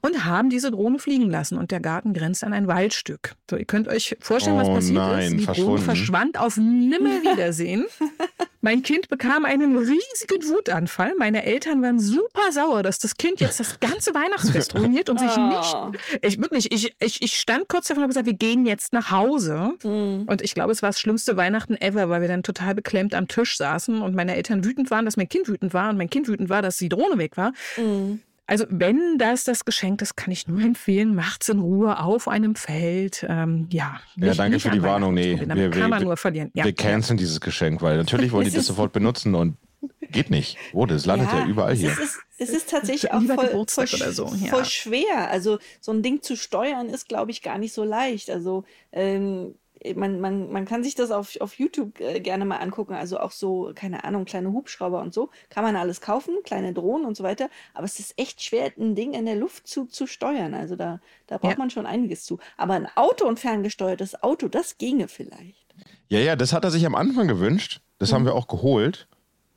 und 0.00 0.24
haben 0.24 0.50
diese 0.50 0.70
Drohne 0.70 0.98
fliegen 0.98 1.30
lassen. 1.30 1.58
Und 1.58 1.70
der 1.70 1.80
Garten 1.80 2.12
grenzt 2.12 2.44
an 2.44 2.52
ein 2.52 2.68
Waldstück. 2.68 3.34
So, 3.50 3.56
ihr 3.56 3.64
könnt 3.64 3.88
euch 3.88 4.16
vorstellen, 4.20 4.56
was 4.56 4.68
oh, 4.68 4.74
passiert 4.74 4.96
nein, 4.96 5.38
ist. 5.38 5.56
Die 5.56 5.60
Drohne 5.60 5.80
verschwand 5.80 6.38
auf 6.38 6.56
Nimmerwiedersehen. 6.56 7.86
mein 8.64 8.82
Kind 8.82 9.10
bekam 9.10 9.44
einen 9.44 9.76
riesigen 9.76 10.48
Wutanfall. 10.48 11.12
Meine 11.18 11.44
Eltern 11.44 11.82
waren 11.82 12.00
super 12.00 12.50
sauer, 12.50 12.82
dass 12.82 12.98
das 12.98 13.18
Kind 13.18 13.40
jetzt 13.40 13.60
das 13.60 13.78
ganze 13.78 14.14
Weihnachtsfest 14.14 14.74
ruiniert 14.78 15.10
und 15.10 15.20
sich 15.20 15.36
oh. 15.36 15.90
nicht. 15.90 16.00
Ich 16.22 16.40
wirklich, 16.40 16.72
ich, 16.72 16.96
ich, 16.98 17.22
ich 17.22 17.38
stand 17.38 17.68
kurz 17.68 17.88
davon 17.88 17.98
und 17.98 18.04
habe 18.04 18.08
gesagt, 18.08 18.26
wir 18.26 18.32
gehen 18.32 18.64
jetzt 18.64 18.94
nach 18.94 19.10
Hause. 19.10 19.72
Mhm. 19.82 20.24
Und 20.26 20.40
ich 20.40 20.54
glaube, 20.54 20.72
es 20.72 20.80
war 20.80 20.88
das 20.88 20.98
schlimmste 20.98 21.36
Weihnachten 21.36 21.76
ever, 21.76 22.08
weil 22.08 22.22
wir 22.22 22.28
dann 22.28 22.42
total 22.42 22.74
beklemmt 22.74 23.14
am 23.14 23.28
Tisch 23.28 23.58
saßen 23.58 24.00
und 24.00 24.14
meine 24.14 24.34
Eltern 24.34 24.64
wütend 24.64 24.90
waren, 24.90 25.04
dass 25.04 25.18
mein 25.18 25.28
Kind 25.28 25.46
wütend 25.46 25.74
war 25.74 25.90
und 25.90 25.98
mein 25.98 26.08
Kind 26.08 26.26
wütend 26.26 26.48
war, 26.48 26.62
dass 26.62 26.78
die 26.78 26.88
Drohne 26.88 27.18
weg 27.18 27.36
war. 27.36 27.52
Mhm. 27.76 28.22
Also 28.46 28.66
wenn 28.68 29.16
das 29.18 29.44
das 29.44 29.64
Geschenk 29.64 30.02
ist, 30.02 30.16
kann 30.16 30.30
ich 30.30 30.48
nur 30.48 30.60
empfehlen, 30.62 31.14
macht's 31.14 31.48
in 31.48 31.58
Ruhe 31.58 31.98
auf 32.00 32.28
einem 32.28 32.54
Feld. 32.54 33.24
Ähm, 33.28 33.68
ja, 33.70 34.00
nicht, 34.16 34.26
ja, 34.26 34.34
danke 34.34 34.60
für 34.60 34.70
die 34.70 34.82
Warnung. 34.82 35.14
Nee, 35.14 35.38
wir, 35.38 35.70
kann 35.70 35.80
wir, 35.80 35.88
man 35.88 36.02
nur 36.02 36.16
verlieren. 36.16 36.50
Ja. 36.54 36.64
Wir 36.64 36.72
canceln 36.72 37.16
dieses 37.16 37.40
Geschenk, 37.40 37.82
weil 37.82 37.96
natürlich 37.96 38.32
wollen 38.32 38.44
die 38.44 38.52
das 38.52 38.66
sofort 38.66 38.92
benutzen 38.92 39.34
und 39.34 39.56
geht 40.10 40.30
nicht. 40.30 40.56
Oh, 40.72 40.86
das 40.86 41.06
landet 41.06 41.28
ja, 41.32 41.40
ja 41.40 41.46
überall 41.46 41.74
hier. 41.74 41.90
Es 41.90 41.98
ist, 41.98 42.18
es 42.38 42.50
ist 42.50 42.70
tatsächlich 42.70 43.12
auch 43.12 43.22
voll, 43.22 43.66
voll, 43.66 43.86
so, 43.86 44.32
ja. 44.34 44.48
voll, 44.48 44.64
schwer. 44.64 45.30
Also 45.30 45.58
so 45.80 45.92
ein 45.92 46.02
Ding 46.02 46.22
zu 46.22 46.36
steuern 46.36 46.88
ist, 46.88 47.08
glaube 47.08 47.30
ich, 47.30 47.42
gar 47.42 47.58
nicht 47.58 47.72
so 47.72 47.84
leicht. 47.84 48.30
Also 48.30 48.64
ähm, 48.92 49.54
man, 49.94 50.20
man, 50.20 50.50
man 50.50 50.64
kann 50.64 50.82
sich 50.82 50.94
das 50.94 51.10
auf, 51.10 51.38
auf 51.40 51.58
YouTube 51.58 52.00
äh, 52.00 52.20
gerne 52.20 52.44
mal 52.44 52.56
angucken. 52.56 52.94
Also 52.94 53.18
auch 53.20 53.30
so, 53.30 53.72
keine 53.74 54.04
Ahnung, 54.04 54.24
kleine 54.24 54.52
Hubschrauber 54.52 55.00
und 55.00 55.12
so. 55.12 55.30
Kann 55.50 55.64
man 55.64 55.76
alles 55.76 56.00
kaufen, 56.00 56.36
kleine 56.44 56.72
Drohnen 56.72 57.06
und 57.06 57.16
so 57.16 57.22
weiter. 57.22 57.50
Aber 57.74 57.84
es 57.84 57.98
ist 57.98 58.18
echt 58.18 58.42
schwer, 58.42 58.72
ein 58.78 58.94
Ding 58.94 59.12
in 59.12 59.26
der 59.26 59.36
Luft 59.36 59.66
zu, 59.66 59.84
zu 59.84 60.06
steuern. 60.06 60.54
Also 60.54 60.76
da, 60.76 61.00
da 61.26 61.38
braucht 61.38 61.52
ja. 61.52 61.58
man 61.58 61.70
schon 61.70 61.86
einiges 61.86 62.24
zu. 62.24 62.38
Aber 62.56 62.74
ein 62.74 62.88
Auto 62.94 63.26
und 63.26 63.38
ferngesteuertes 63.38 64.22
Auto, 64.22 64.48
das 64.48 64.78
ginge 64.78 65.08
vielleicht. 65.08 65.66
Ja, 66.08 66.20
ja, 66.20 66.36
das 66.36 66.52
hat 66.52 66.64
er 66.64 66.70
sich 66.70 66.86
am 66.86 66.94
Anfang 66.94 67.28
gewünscht. 67.28 67.80
Das 67.98 68.10
mhm. 68.10 68.14
haben 68.14 68.24
wir 68.24 68.34
auch 68.34 68.48
geholt. 68.48 69.08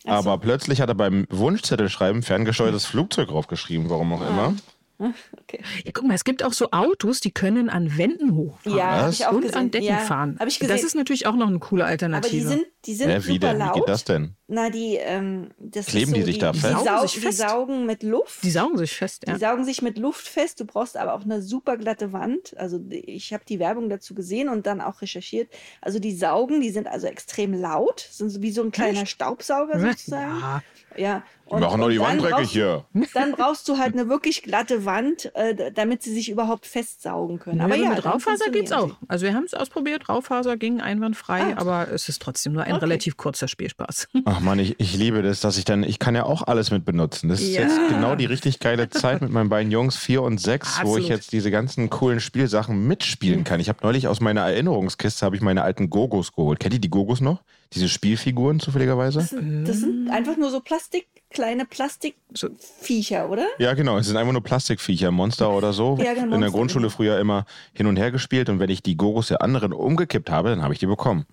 So. 0.03 0.09
Aber 0.09 0.37
plötzlich 0.37 0.81
hat 0.81 0.89
er 0.89 0.95
beim 0.95 1.25
Wunschzettel 1.29 1.89
schreiben 1.89 2.23
ferngesteuertes 2.23 2.85
Flugzeug 2.85 3.29
draufgeschrieben, 3.29 3.89
warum 3.89 4.13
auch 4.13 4.21
ah. 4.21 4.29
immer. 4.29 4.55
Okay. 5.47 5.61
Ja, 5.85 5.91
guck 5.93 6.05
mal, 6.05 6.13
es 6.13 6.25
gibt 6.25 6.43
auch 6.43 6.51
so 6.51 6.71
Autos, 6.71 7.21
die 7.21 7.31
können 7.31 7.69
an 7.69 7.97
Wänden 7.97 8.35
hochfahren 8.35 8.77
ja, 8.77 9.09
ich 9.09 9.25
auch 9.25 9.31
und 9.31 9.41
gesehen. 9.41 9.55
an 9.55 9.71
Decken 9.71 9.87
ja, 9.87 9.99
fahren. 9.99 10.37
Ich 10.45 10.59
gesehen. 10.59 10.75
Das 10.75 10.83
ist 10.83 10.93
natürlich 10.93 11.25
auch 11.25 11.35
noch 11.35 11.47
eine 11.47 11.59
coole 11.59 11.85
Alternative. 11.85 12.47
Aber 12.47 12.55
die 12.55 12.59
sind, 12.61 12.67
die 12.83 12.93
sind 12.95 13.09
ja, 13.09 13.25
wie 13.25 13.33
super 13.33 13.49
denn? 13.49 13.59
laut. 13.59 13.75
Wie 13.75 13.79
geht 13.79 13.89
das 13.89 14.03
denn? 14.03 14.35
Na, 14.49 14.69
die, 14.69 14.95
ähm, 14.95 15.49
das 15.57 15.85
Kleben 15.85 16.11
so, 16.11 16.15
die 16.15 16.23
sich 16.23 16.39
da 16.39 16.51
fest? 16.51 16.75
Die, 16.81 16.85
sau 16.85 17.05
die 17.05 17.31
saugen 17.31 17.85
mit 17.85 18.03
Luft. 18.03 18.43
Die 18.43 18.49
saugen 18.51 18.77
sich 18.77 18.93
fest, 18.93 19.23
ja. 19.27 19.33
Die 19.33 19.39
saugen 19.39 19.63
sich 19.63 19.81
mit 19.81 19.97
Luft 19.97 20.27
fest. 20.27 20.59
Du 20.59 20.65
brauchst 20.65 20.97
aber 20.97 21.13
auch 21.13 21.23
eine 21.23 21.41
super 21.41 21.77
glatte 21.77 22.11
Wand. 22.11 22.57
Also 22.57 22.79
ich 22.89 23.33
habe 23.33 23.43
die 23.47 23.59
Werbung 23.59 23.89
dazu 23.89 24.15
gesehen 24.15 24.49
und 24.49 24.65
dann 24.67 24.81
auch 24.81 25.01
recherchiert. 25.01 25.49
Also 25.81 25.99
die 25.99 26.15
saugen, 26.15 26.59
die 26.59 26.71
sind 26.71 26.87
also 26.87 27.07
extrem 27.07 27.53
laut, 27.53 28.07
sind 28.11 28.41
wie 28.41 28.51
so 28.51 28.63
ein 28.63 28.71
kleiner 28.71 29.03
Echt? 29.03 29.11
Staubsauger 29.11 29.79
sozusagen. 29.91 30.39
Ja. 30.39 30.63
Ja, 30.97 31.23
und, 31.49 31.61
machen 31.61 31.79
nur 31.79 31.89
die 31.89 31.99
Wand 31.99 32.21
dreckig 32.21 32.51
hier. 32.51 32.85
Dann 33.13 33.31
brauchst 33.31 33.69
du 33.69 33.77
halt 33.77 33.93
eine 33.93 34.09
wirklich 34.09 34.43
glatte 34.43 34.85
Wand, 34.85 35.33
äh, 35.35 35.71
damit 35.71 36.03
sie 36.03 36.13
sich 36.13 36.29
überhaupt 36.29 36.65
festsaugen 36.65 37.39
können. 37.39 37.61
aber 37.61 37.75
ja, 37.75 37.89
mit 37.89 38.03
Raufaser 38.03 38.49
geht 38.51 38.65
es 38.65 38.71
auch. 38.71 38.95
Also 39.07 39.25
wir 39.25 39.33
haben 39.33 39.45
es 39.45 39.53
ausprobiert, 39.53 40.09
Raufaser 40.09 40.57
ging 40.57 40.81
einwandfrei, 40.81 41.55
ah. 41.55 41.61
aber 41.61 41.87
es 41.91 42.09
ist 42.09 42.21
trotzdem 42.21 42.53
nur 42.53 42.63
ein 42.63 42.73
okay. 42.73 42.85
relativ 42.85 43.15
kurzer 43.15 43.47
Spielspaß. 43.47 44.09
Ach 44.25 44.39
man, 44.41 44.59
ich, 44.59 44.79
ich 44.79 44.95
liebe 44.95 45.21
das, 45.21 45.39
dass 45.39 45.57
ich 45.57 45.65
dann, 45.65 45.83
ich 45.83 45.99
kann 45.99 46.15
ja 46.15 46.23
auch 46.23 46.43
alles 46.43 46.71
mit 46.71 46.83
benutzen. 46.83 47.29
Das 47.29 47.39
ist 47.39 47.53
ja. 47.53 47.61
jetzt 47.61 47.79
genau 47.89 48.15
die 48.15 48.25
richtig 48.25 48.59
geile 48.59 48.89
Zeit 48.89 49.21
mit 49.21 49.31
meinen 49.31 49.49
beiden 49.49 49.71
Jungs, 49.71 49.95
vier 49.95 50.23
und 50.23 50.39
sechs, 50.39 50.79
Absolut. 50.79 50.93
wo 50.93 50.97
ich 50.97 51.07
jetzt 51.07 51.31
diese 51.31 51.49
ganzen 51.49 51.89
coolen 51.89 52.19
Spielsachen 52.19 52.87
mitspielen 52.87 53.45
kann. 53.45 53.59
Ich 53.59 53.69
habe 53.69 53.79
neulich 53.83 54.07
aus 54.07 54.19
meiner 54.19 54.41
Erinnerungskiste 54.41 55.25
habe 55.25 55.35
ich 55.35 55.41
meine 55.41 55.63
alten 55.63 55.89
Gogos 55.89 56.33
geholt. 56.33 56.59
Kennt 56.59 56.73
ihr 56.73 56.81
die 56.81 56.89
Gogos 56.89 57.21
noch? 57.21 57.41
Diese 57.73 57.89
Spielfiguren 57.89 58.59
zufälligerweise? 58.59 59.19
Das 59.19 59.29
sind, 59.29 59.65
das 59.65 59.79
sind 59.79 60.09
einfach 60.09 60.37
nur 60.37 60.49
so 60.49 60.61
Plastik 60.61 60.86
kleine 61.29 61.65
Plastikviecher, 61.65 63.29
oder? 63.29 63.47
Ja, 63.59 63.73
genau. 63.73 63.97
Es 63.97 64.07
sind 64.07 64.17
einfach 64.17 64.33
nur 64.33 64.43
Plastikviecher, 64.43 65.11
Monster 65.11 65.51
oder 65.51 65.73
so. 65.73 65.97
Ja, 66.01 66.13
genau, 66.13 66.35
In 66.35 66.41
der 66.41 66.51
Grundschule 66.51 66.87
genau. 66.87 66.95
früher 66.95 67.19
immer 67.19 67.45
hin 67.73 67.87
und 67.87 67.97
her 67.97 68.11
gespielt 68.11 68.49
und 68.49 68.59
wenn 68.59 68.69
ich 68.69 68.81
die 68.81 68.95
Gogos 68.95 69.27
der 69.27 69.41
anderen 69.41 69.73
umgekippt 69.73 70.29
habe, 70.29 70.49
dann 70.49 70.63
habe 70.63 70.73
ich 70.73 70.79
die 70.79 70.87
bekommen. 70.87 71.25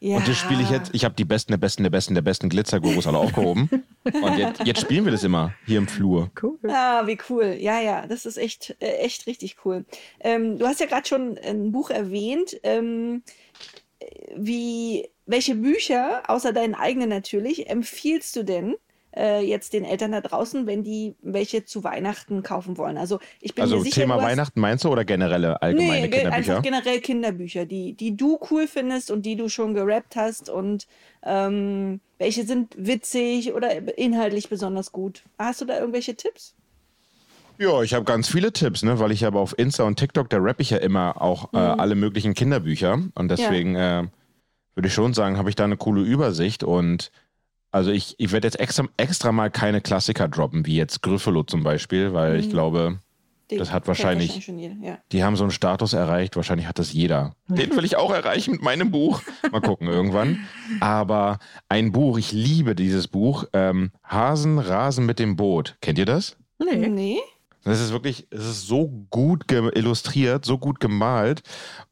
Ja. 0.00 0.18
Und 0.18 0.28
das 0.28 0.36
spiele 0.36 0.62
ich 0.62 0.70
jetzt. 0.70 0.94
Ich 0.94 1.04
habe 1.04 1.16
die 1.16 1.24
besten, 1.24 1.50
der 1.50 1.58
besten, 1.58 1.82
der 1.82 1.90
besten, 1.90 2.14
der 2.14 2.22
besten 2.22 2.48
Glitzer-Gogos 2.48 3.08
alle 3.08 3.18
aufgehoben. 3.18 3.68
und 4.04 4.38
jetzt, 4.38 4.64
jetzt, 4.64 4.80
spielen 4.80 5.04
wir 5.04 5.10
das 5.10 5.24
immer 5.24 5.54
hier 5.66 5.78
im 5.78 5.88
Flur. 5.88 6.30
Cool. 6.40 6.56
Ah, 6.68 7.06
wie 7.06 7.18
cool. 7.28 7.56
Ja, 7.58 7.80
ja, 7.80 8.06
das 8.06 8.24
ist 8.24 8.36
echt, 8.36 8.76
äh, 8.78 8.98
echt 8.98 9.26
richtig 9.26 9.56
cool. 9.64 9.84
Ähm, 10.20 10.58
du 10.58 10.66
hast 10.66 10.78
ja 10.78 10.86
gerade 10.86 11.08
schon 11.08 11.36
ein 11.38 11.72
Buch 11.72 11.90
erwähnt. 11.90 12.56
Ähm, 12.62 13.22
wie, 14.36 15.08
welche 15.26 15.56
Bücher, 15.56 16.22
außer 16.28 16.52
deinen 16.52 16.76
eigenen 16.76 17.08
natürlich, 17.08 17.68
empfiehlst 17.68 18.36
du 18.36 18.44
denn? 18.44 18.76
Äh, 19.18 19.40
jetzt 19.40 19.72
den 19.72 19.84
Eltern 19.84 20.12
da 20.12 20.20
draußen, 20.20 20.66
wenn 20.66 20.84
die 20.84 21.16
welche 21.20 21.64
zu 21.64 21.82
Weihnachten 21.82 22.42
kaufen 22.42 22.78
wollen. 22.78 22.96
Also 22.96 23.18
ich 23.40 23.54
bin 23.54 23.62
also 23.62 23.78
mir 23.78 23.82
sicher, 23.82 24.02
Thema 24.02 24.16
hast, 24.16 24.22
Weihnachten 24.22 24.60
meinst 24.60 24.84
du 24.84 24.90
oder 24.90 25.04
generelle 25.04 25.60
allgemeine 25.60 26.02
nee, 26.02 26.08
Kinderbücher? 26.08 26.32
Einfach 26.32 26.62
generell 26.62 27.00
Kinderbücher, 27.00 27.66
die, 27.66 27.94
die 27.94 28.16
du 28.16 28.38
cool 28.50 28.68
findest 28.68 29.10
und 29.10 29.26
die 29.26 29.36
du 29.36 29.48
schon 29.48 29.74
gerappt 29.74 30.16
hast 30.16 30.48
und 30.48 30.86
ähm, 31.24 32.00
welche 32.18 32.44
sind 32.44 32.74
witzig 32.78 33.52
oder 33.52 33.98
inhaltlich 33.98 34.48
besonders 34.48 34.92
gut. 34.92 35.24
Hast 35.38 35.60
du 35.60 35.64
da 35.64 35.78
irgendwelche 35.78 36.14
Tipps? 36.14 36.54
Ja, 37.58 37.82
ich 37.82 37.92
habe 37.92 38.04
ganz 38.04 38.28
viele 38.28 38.52
Tipps, 38.52 38.84
ne? 38.84 39.00
weil 39.00 39.10
ich 39.10 39.24
habe 39.24 39.40
auf 39.40 39.58
Insta 39.58 39.82
und 39.82 39.98
TikTok, 39.98 40.30
da 40.30 40.38
rappe 40.38 40.62
ich 40.62 40.70
ja 40.70 40.78
immer 40.78 41.20
auch 41.20 41.52
äh, 41.52 41.56
mhm. 41.56 41.80
alle 41.80 41.94
möglichen 41.96 42.34
Kinderbücher. 42.34 43.02
Und 43.16 43.28
deswegen 43.28 43.74
ja. 43.74 44.02
äh, 44.02 44.06
würde 44.76 44.86
ich 44.86 44.94
schon 44.94 45.12
sagen, 45.12 45.38
habe 45.38 45.50
ich 45.50 45.56
da 45.56 45.64
eine 45.64 45.76
coole 45.76 46.02
Übersicht 46.02 46.62
und 46.62 47.10
also 47.70 47.90
ich, 47.90 48.14
ich 48.18 48.32
werde 48.32 48.46
jetzt 48.46 48.58
extra, 48.60 48.84
extra 48.96 49.32
mal 49.32 49.50
keine 49.50 49.80
Klassiker 49.80 50.28
droppen, 50.28 50.66
wie 50.66 50.76
jetzt 50.76 51.02
Gryffalo 51.02 51.42
zum 51.42 51.62
Beispiel, 51.62 52.12
weil 52.12 52.34
mhm. 52.34 52.40
ich 52.40 52.50
glaube, 52.50 53.00
Den 53.50 53.58
das 53.58 53.72
hat 53.72 53.86
wahrscheinlich, 53.86 54.46
jeder, 54.46 54.74
ja. 54.80 54.98
die 55.12 55.22
haben 55.22 55.36
so 55.36 55.44
einen 55.44 55.50
Status 55.50 55.92
erreicht, 55.92 56.36
wahrscheinlich 56.36 56.66
hat 56.66 56.78
das 56.78 56.92
jeder. 56.92 57.34
Den 57.48 57.76
will 57.76 57.84
ich 57.84 57.96
auch 57.96 58.12
erreichen 58.12 58.52
mit 58.52 58.62
meinem 58.62 58.90
Buch. 58.90 59.22
Mal 59.50 59.60
gucken 59.60 59.88
irgendwann. 59.88 60.46
Aber 60.80 61.38
ein 61.68 61.92
Buch, 61.92 62.18
ich 62.18 62.32
liebe 62.32 62.74
dieses 62.74 63.08
Buch, 63.08 63.44
ähm, 63.52 63.92
Hasen 64.02 64.58
rasen 64.58 65.04
mit 65.04 65.18
dem 65.18 65.36
Boot. 65.36 65.76
Kennt 65.80 65.98
ihr 65.98 66.06
das? 66.06 66.36
Nee. 66.58 66.88
Nee. 66.88 67.18
Das 67.68 67.80
ist 67.80 67.92
wirklich, 67.92 68.26
es 68.30 68.44
ist 68.44 68.66
so 68.66 68.88
gut 69.10 69.44
illustriert, 69.50 70.44
so 70.44 70.58
gut 70.58 70.80
gemalt 70.80 71.42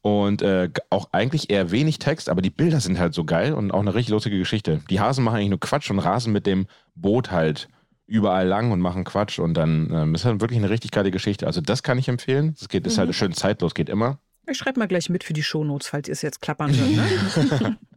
und 0.01 0.41
äh, 0.41 0.69
auch 0.89 1.09
eigentlich 1.11 1.49
eher 1.49 1.71
wenig 1.71 1.99
Text, 1.99 2.29
aber 2.29 2.41
die 2.41 2.49
Bilder 2.49 2.79
sind 2.79 2.97
halt 2.97 3.13
so 3.13 3.25
geil 3.25 3.53
und 3.53 3.71
auch 3.71 3.81
eine 3.81 3.93
richtig 3.93 4.11
lustige 4.11 4.37
Geschichte. 4.37 4.81
Die 4.89 4.99
Hasen 4.99 5.23
machen 5.23 5.37
eigentlich 5.37 5.49
nur 5.49 5.59
Quatsch 5.59 5.91
und 5.91 5.99
rasen 5.99 6.33
mit 6.33 6.47
dem 6.47 6.67
Boot 6.95 7.31
halt 7.31 7.67
überall 8.07 8.47
lang 8.47 8.71
und 8.71 8.79
machen 8.79 9.03
Quatsch 9.03 9.37
und 9.37 9.53
dann 9.53 9.91
ähm, 9.93 10.15
ist 10.15 10.25
halt 10.25 10.41
wirklich 10.41 10.57
eine 10.57 10.69
richtig 10.69 10.91
geile 10.91 11.11
Geschichte. 11.11 11.45
Also 11.45 11.61
das 11.61 11.83
kann 11.83 11.99
ich 11.99 12.07
empfehlen. 12.07 12.55
Es 12.59 12.69
geht, 12.69 12.87
ist 12.87 12.97
halt 12.97 13.09
mhm. 13.09 13.13
schön 13.13 13.33
zeitlos, 13.33 13.73
geht 13.75 13.89
immer. 13.89 14.19
Ich 14.49 14.57
schreibe 14.57 14.79
mal 14.79 14.87
gleich 14.87 15.09
mit 15.09 15.23
für 15.25 15.33
die 15.33 15.43
Shownotes, 15.43 15.89
falls 15.89 16.07
ihr 16.07 16.13
es 16.13 16.21
jetzt 16.21 16.41
klappern 16.41 16.73
hört. 16.73 17.61
Ne? 17.61 17.77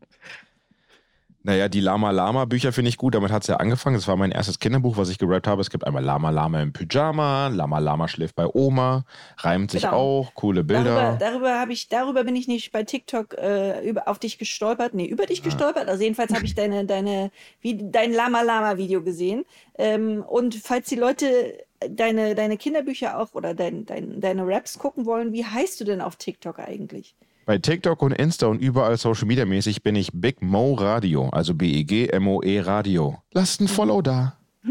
Naja, 1.43 1.71
die 1.71 1.81
Lama 1.81 2.11
Lama 2.11 2.45
Bücher 2.45 2.71
finde 2.71 2.91
ich 2.91 2.99
gut. 2.99 3.15
Damit 3.15 3.33
hat 3.33 3.43
es 3.43 3.49
ja 3.49 3.57
angefangen. 3.57 3.97
Das 3.97 4.07
war 4.07 4.17
mein 4.17 4.31
erstes 4.31 4.59
Kinderbuch, 4.59 4.99
was 4.99 5.09
ich 5.09 5.17
gerappt 5.17 5.47
habe. 5.47 5.63
Es 5.63 5.71
gibt 5.71 5.87
einmal 5.87 6.05
Lama 6.05 6.29
Lama 6.29 6.61
im 6.61 6.73
Pyjama, 6.73 7.49
Lama 7.49 7.79
Lama 7.79 8.09
schläft 8.09 8.35
bei 8.37 8.47
Oma, 8.47 9.05
reimt 9.39 9.71
sich 9.71 9.83
genau. 9.83 9.95
auch, 9.95 10.35
coole 10.35 10.65
Bilder. 10.65 10.95
Darüber, 10.95 11.17
darüber, 11.19 11.61
habe 11.61 11.73
ich, 11.73 11.89
darüber 11.89 12.25
bin 12.25 12.37
ich 12.37 12.47
nicht 12.47 12.73
bei 12.73 12.83
TikTok 12.83 13.39
äh, 13.39 13.89
über, 13.89 14.07
auf 14.07 14.19
dich 14.19 14.37
gestolpert. 14.37 14.93
Nee, 14.93 15.07
über 15.07 15.25
dich 15.25 15.41
ah. 15.41 15.45
gestolpert. 15.45 15.89
Also 15.89 16.03
jedenfalls 16.03 16.35
habe 16.35 16.45
ich 16.45 16.55
deine, 16.55 16.85
deine, 16.85 17.31
wie, 17.63 17.91
dein 17.91 18.13
Lama 18.13 18.43
Lama 18.43 18.77
Video 18.77 19.03
gesehen. 19.03 19.47
Ähm, 19.79 20.23
und 20.29 20.55
falls 20.57 20.89
die 20.89 20.97
Leute 20.97 21.55
deine, 21.89 22.35
deine 22.35 22.59
Kinderbücher 22.59 23.19
auch 23.19 23.33
oder 23.33 23.55
dein, 23.55 23.87
dein, 23.87 24.21
deine 24.21 24.47
Raps 24.47 24.79
gucken 24.79 25.07
wollen, 25.07 25.33
wie 25.33 25.47
heißt 25.47 25.81
du 25.81 25.85
denn 25.85 26.03
auf 26.03 26.17
TikTok 26.17 26.59
eigentlich? 26.59 27.15
Bei 27.51 27.59
TikTok 27.59 28.01
und 28.03 28.13
Insta 28.13 28.47
und 28.47 28.61
überall 28.61 28.97
Social 28.97 29.27
Media 29.27 29.45
mäßig 29.45 29.83
bin 29.83 29.97
ich 29.97 30.13
Big 30.13 30.41
Mo 30.41 30.75
Radio, 30.75 31.31
also 31.31 31.53
B-E-G-M-O-E 31.53 32.61
Radio. 32.61 33.19
Lasst 33.33 33.61
ein 33.61 33.67
Follow 33.67 34.03
da. 34.03 34.37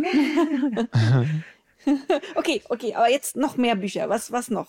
okay, 2.35 2.61
okay, 2.69 2.95
aber 2.95 3.09
jetzt 3.09 3.35
noch 3.35 3.57
mehr 3.57 3.75
Bücher. 3.75 4.07
Was, 4.07 4.31
was 4.31 4.49
noch? 4.49 4.67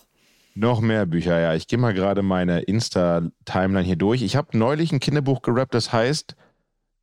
Noch 0.55 0.81
mehr 0.81 1.05
Bücher, 1.05 1.39
ja. 1.39 1.55
Ich 1.55 1.69
gehe 1.69 1.79
mal 1.79 1.93
gerade 1.93 2.21
meine 2.21 2.59
Insta-Timeline 2.59 3.85
hier 3.85 3.95
durch. 3.95 4.23
Ich 4.23 4.35
habe 4.35 4.57
neulich 4.57 4.91
ein 4.91 4.99
Kinderbuch 4.99 5.41
gerappt, 5.41 5.73
das 5.73 5.93
heißt 5.93 6.35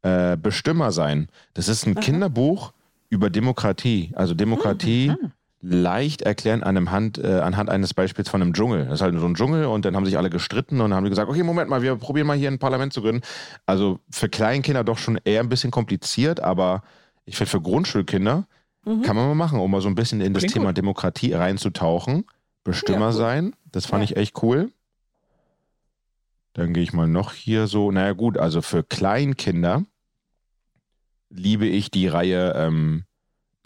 äh, 0.02 0.36
Bestimmer 0.36 0.92
sein. 0.92 1.28
Das 1.54 1.68
ist 1.68 1.86
ein 1.86 1.96
Aha. 1.96 2.02
Kinderbuch 2.02 2.74
über 3.08 3.30
Demokratie. 3.30 4.12
Also 4.14 4.34
Demokratie 4.34 5.08
mhm. 5.08 5.32
Leicht 5.60 6.22
erklären 6.22 6.62
an 6.62 6.76
einem 6.76 6.90
Hand, 6.90 7.18
äh, 7.18 7.40
anhand 7.40 7.68
eines 7.68 7.92
Beispiels 7.92 8.28
von 8.28 8.40
einem 8.40 8.52
Dschungel. 8.52 8.84
Das 8.84 8.94
ist 8.94 9.00
halt 9.00 9.18
so 9.18 9.26
ein 9.26 9.34
Dschungel 9.34 9.66
und 9.66 9.84
dann 9.84 9.96
haben 9.96 10.04
sich 10.04 10.16
alle 10.16 10.30
gestritten 10.30 10.80
und 10.80 10.94
haben 10.94 11.08
gesagt, 11.08 11.28
okay, 11.28 11.42
Moment 11.42 11.68
mal, 11.68 11.82
wir 11.82 11.96
probieren 11.96 12.26
mal 12.26 12.36
hier 12.36 12.48
ein 12.48 12.58
Parlament 12.58 12.92
zu 12.92 13.02
gründen. 13.02 13.22
Also 13.66 13.98
für 14.10 14.28
Kleinkinder 14.28 14.84
doch 14.84 14.98
schon 14.98 15.18
eher 15.24 15.40
ein 15.40 15.48
bisschen 15.48 15.70
kompliziert, 15.70 16.40
aber 16.40 16.82
ich 17.24 17.36
finde 17.36 17.50
für 17.50 17.60
Grundschulkinder 17.60 18.46
mhm. 18.84 19.02
kann 19.02 19.16
man 19.16 19.26
mal 19.26 19.34
machen, 19.34 19.58
um 19.58 19.70
mal 19.70 19.80
so 19.80 19.88
ein 19.88 19.96
bisschen 19.96 20.20
in 20.20 20.32
das 20.32 20.42
Klingt 20.42 20.54
Thema 20.54 20.68
gut. 20.68 20.78
Demokratie 20.78 21.32
reinzutauchen. 21.32 22.24
Bestimmer 22.62 23.06
ja, 23.06 23.12
sein, 23.12 23.56
das 23.72 23.86
fand 23.86 24.02
ja. 24.02 24.10
ich 24.10 24.16
echt 24.16 24.42
cool. 24.42 24.70
Dann 26.52 26.74
gehe 26.74 26.82
ich 26.82 26.92
mal 26.92 27.08
noch 27.08 27.32
hier 27.32 27.66
so. 27.66 27.90
Naja, 27.90 28.12
gut, 28.12 28.36
also 28.36 28.62
für 28.62 28.82
Kleinkinder 28.82 29.84
liebe 31.30 31.66
ich 31.66 31.90
die 31.90 32.08
Reihe 32.08 32.52
ähm, 32.56 33.04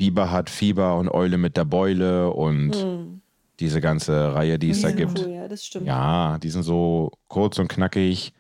Biber 0.03 0.33
hat 0.33 0.51
Fieber 0.51 0.97
und 0.97 1.09
Eule 1.09 1.39
mit 1.39 1.57
der 1.57 1.65
Beule 1.65 2.31
und 2.31 2.75
hm. 2.75 3.21
diese 3.61 3.81
ganze 3.81 4.35
Reihe, 4.35 4.59
die 4.59 4.71
es 4.71 4.83
da 4.83 4.91
gibt. 4.91 5.21
Cool, 5.21 5.31
ja, 5.31 5.47
das 5.47 5.65
stimmt. 5.65 5.87
Ja, 5.87 6.39
die 6.39 6.51
sind 6.51 6.65
so 6.65 7.13
kurz 7.29 7.61
und 7.61 7.69
knackig, 7.69 8.33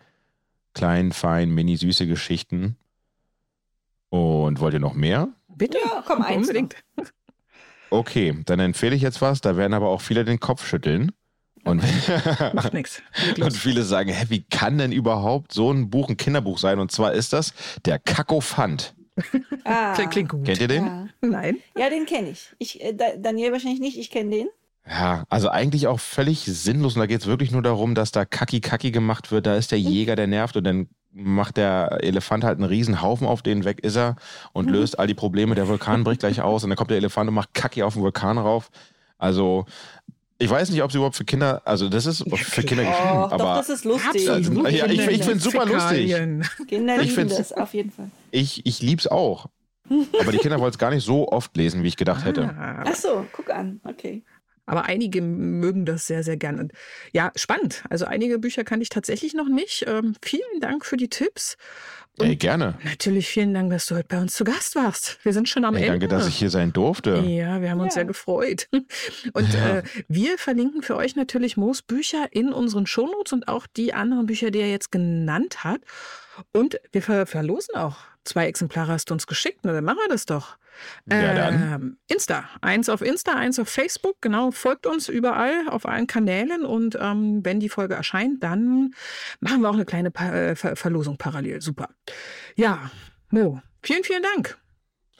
klein, 0.74 1.12
fein, 1.12 1.50
mini 1.50 1.76
süße 1.76 2.08
Geschichten. 2.08 2.76
Und 4.08 4.58
wollt 4.58 4.74
ihr 4.74 4.80
noch 4.80 4.94
mehr? 4.94 5.28
Bitte, 5.46 5.78
ja, 5.78 6.02
komm, 6.04 6.22
eins 6.22 6.48
unbedingt. 6.48 6.74
Okay, 7.90 8.42
dann 8.44 8.58
empfehle 8.58 8.96
ich 8.96 9.02
jetzt 9.02 9.22
was, 9.22 9.40
da 9.40 9.56
werden 9.56 9.74
aber 9.74 9.90
auch 9.90 10.00
viele 10.00 10.24
den 10.24 10.40
Kopf 10.40 10.66
schütteln. 10.66 11.12
Und, 11.62 11.80
Macht 12.54 12.74
nichts. 12.74 13.00
Und 13.40 13.56
viele 13.56 13.84
sagen, 13.84 14.10
hä, 14.10 14.24
wie 14.30 14.42
kann 14.42 14.78
denn 14.78 14.90
überhaupt 14.90 15.52
so 15.52 15.70
ein 15.70 15.90
Buch 15.90 16.08
ein 16.08 16.16
Kinderbuch 16.16 16.58
sein? 16.58 16.80
Und 16.80 16.90
zwar 16.90 17.12
ist 17.12 17.32
das 17.32 17.54
der 17.84 18.00
Kakophant. 18.00 18.96
Ah. 19.64 19.94
Klingt 19.94 20.30
gut. 20.30 20.44
Kennt 20.44 20.60
ihr 20.60 20.68
den? 20.68 20.84
Ja. 20.86 21.08
Nein. 21.20 21.58
Ja, 21.76 21.90
den 21.90 22.06
kenne 22.06 22.30
ich. 22.30 22.48
ich 22.58 22.82
äh, 22.82 22.94
Daniel 23.18 23.52
wahrscheinlich 23.52 23.80
nicht, 23.80 23.98
ich 23.98 24.10
kenne 24.10 24.30
den. 24.30 24.48
Ja, 24.88 25.24
also 25.28 25.48
eigentlich 25.48 25.86
auch 25.86 26.00
völlig 26.00 26.40
sinnlos. 26.44 26.96
Und 26.96 27.00
da 27.00 27.06
geht 27.06 27.20
es 27.20 27.26
wirklich 27.26 27.52
nur 27.52 27.62
darum, 27.62 27.94
dass 27.94 28.10
da 28.10 28.24
Kaki-Kaki 28.24 28.90
gemacht 28.90 29.30
wird. 29.30 29.46
Da 29.46 29.56
ist 29.56 29.70
der. 29.70 29.78
Jäger, 29.78 30.16
der 30.16 30.26
nervt 30.26 30.56
und 30.56 30.64
dann 30.64 30.88
macht 31.12 31.56
der 31.56 31.98
Elefant 32.02 32.44
halt 32.44 32.58
einen 32.58 32.68
riesen 32.68 33.02
Haufen 33.02 33.26
auf 33.26 33.42
den, 33.42 33.64
weg 33.64 33.80
ist 33.80 33.96
er 33.96 34.16
und 34.52 34.70
löst 34.70 34.98
all 34.98 35.06
die 35.06 35.14
Probleme. 35.14 35.54
Der 35.54 35.68
Vulkan 35.68 36.04
bricht 36.04 36.20
gleich 36.20 36.40
aus 36.40 36.64
und 36.64 36.70
dann 36.70 36.76
kommt 36.76 36.90
der 36.90 36.96
Elefant 36.96 37.28
und 37.28 37.34
macht 37.34 37.52
Kacki 37.54 37.82
auf 37.82 37.94
den 37.94 38.02
Vulkan 38.02 38.38
rauf. 38.38 38.70
Also 39.18 39.66
ich 40.42 40.50
weiß 40.50 40.70
nicht, 40.70 40.82
ob 40.82 40.90
sie 40.90 40.98
überhaupt 40.98 41.16
für 41.16 41.24
Kinder, 41.24 41.62
also 41.64 41.88
das 41.88 42.06
ist 42.06 42.24
für 42.36 42.62
Kinder 42.62 42.84
geschrieben, 42.84 43.10
oh, 43.12 43.28
aber 43.30 43.36
doch, 43.36 43.56
das 43.56 43.68
ist 43.68 43.84
lustig. 43.84 44.28
Also, 44.28 44.66
ja, 44.66 44.86
ich, 44.86 45.00
ich 45.00 45.22
finde 45.22 45.36
es 45.38 45.44
super 45.44 45.66
lustig. 45.66 46.14
Kinder 46.66 46.98
lieben 46.98 47.28
das 47.28 47.52
auf 47.52 47.72
jeden 47.74 47.92
Fall. 47.92 48.10
Ich, 48.32 48.66
ich 48.66 48.82
liebe 48.82 48.98
es 48.98 49.06
auch. 49.06 49.46
Aber 50.20 50.32
die 50.32 50.38
Kinder 50.38 50.58
wollten 50.58 50.74
es 50.74 50.78
gar 50.78 50.90
nicht 50.90 51.04
so 51.04 51.28
oft 51.28 51.56
lesen, 51.56 51.82
wie 51.82 51.88
ich 51.88 51.96
gedacht 51.96 52.24
hätte. 52.24 52.44
Ah. 52.58 52.84
Ach 52.86 52.94
so, 52.94 53.26
guck 53.32 53.50
an, 53.50 53.80
okay. 53.84 54.24
Aber 54.66 54.84
einige 54.84 55.20
mögen 55.22 55.84
das 55.84 56.06
sehr, 56.06 56.22
sehr 56.22 56.36
gerne. 56.36 56.68
Ja, 57.12 57.32
spannend. 57.34 57.84
Also 57.90 58.04
einige 58.04 58.38
Bücher 58.38 58.64
kannte 58.64 58.82
ich 58.84 58.88
tatsächlich 58.88 59.34
noch 59.34 59.48
nicht. 59.48 59.84
Ähm, 59.86 60.14
vielen 60.22 60.60
Dank 60.60 60.86
für 60.86 60.96
die 60.96 61.08
Tipps. 61.08 61.56
Und 62.18 62.26
Ey, 62.26 62.36
gerne. 62.36 62.74
Natürlich 62.84 63.28
vielen 63.28 63.54
Dank, 63.54 63.70
dass 63.70 63.86
du 63.86 63.94
heute 63.94 64.08
bei 64.08 64.20
uns 64.20 64.34
zu 64.34 64.44
Gast 64.44 64.76
warst. 64.76 65.18
Wir 65.24 65.32
sind 65.32 65.48
schon 65.48 65.64
am 65.64 65.74
Ey, 65.74 65.84
Ende. 65.86 65.98
Danke, 65.98 66.08
dass 66.08 66.28
ich 66.28 66.36
hier 66.36 66.50
sein 66.50 66.72
durfte. 66.72 67.24
Ja, 67.26 67.62
wir 67.62 67.70
haben 67.70 67.80
uns 67.80 67.94
sehr 67.94 68.04
gefreut. 68.04 68.68
Und 69.32 69.54
ja. 69.54 69.78
äh, 69.78 69.82
wir 70.08 70.36
verlinken 70.36 70.82
für 70.82 70.96
euch 70.96 71.16
natürlich 71.16 71.56
Moos 71.56 71.80
Bücher 71.80 72.26
in 72.30 72.52
unseren 72.52 72.86
Shownotes 72.86 73.32
und 73.32 73.48
auch 73.48 73.66
die 73.66 73.94
anderen 73.94 74.26
Bücher, 74.26 74.50
die 74.50 74.60
er 74.60 74.70
jetzt 74.70 74.92
genannt 74.92 75.64
hat. 75.64 75.80
Und 76.52 76.80
wir 76.92 77.02
ver 77.02 77.26
verlosen 77.26 77.76
auch 77.76 77.96
zwei 78.24 78.46
Exemplare 78.46 78.92
hast 78.92 79.10
du 79.10 79.14
uns 79.14 79.26
geschickt. 79.26 79.60
Na, 79.62 79.72
dann 79.72 79.84
machen 79.84 79.98
wir 79.98 80.08
das 80.08 80.26
doch. 80.26 80.56
Ja, 81.10 81.34
dann. 81.34 81.54
Ähm, 81.54 81.96
Insta. 82.08 82.44
Eins 82.60 82.88
auf 82.88 83.02
Insta, 83.02 83.34
eins 83.34 83.58
auf 83.58 83.68
Facebook. 83.68 84.16
Genau, 84.20 84.50
folgt 84.50 84.86
uns 84.86 85.08
überall 85.08 85.68
auf 85.68 85.86
allen 85.86 86.06
Kanälen. 86.06 86.64
Und 86.64 86.96
ähm, 87.00 87.44
wenn 87.44 87.60
die 87.60 87.68
Folge 87.68 87.94
erscheint, 87.94 88.42
dann 88.42 88.94
machen 89.40 89.60
wir 89.60 89.70
auch 89.70 89.74
eine 89.74 89.84
kleine 89.84 90.10
pa 90.10 90.32
äh, 90.32 90.56
Ver 90.56 90.76
Verlosung 90.76 91.18
parallel. 91.18 91.60
Super. 91.60 91.90
Ja, 92.56 92.90
Mo, 93.30 93.60
vielen, 93.82 94.04
vielen 94.04 94.22
Dank. 94.22 94.61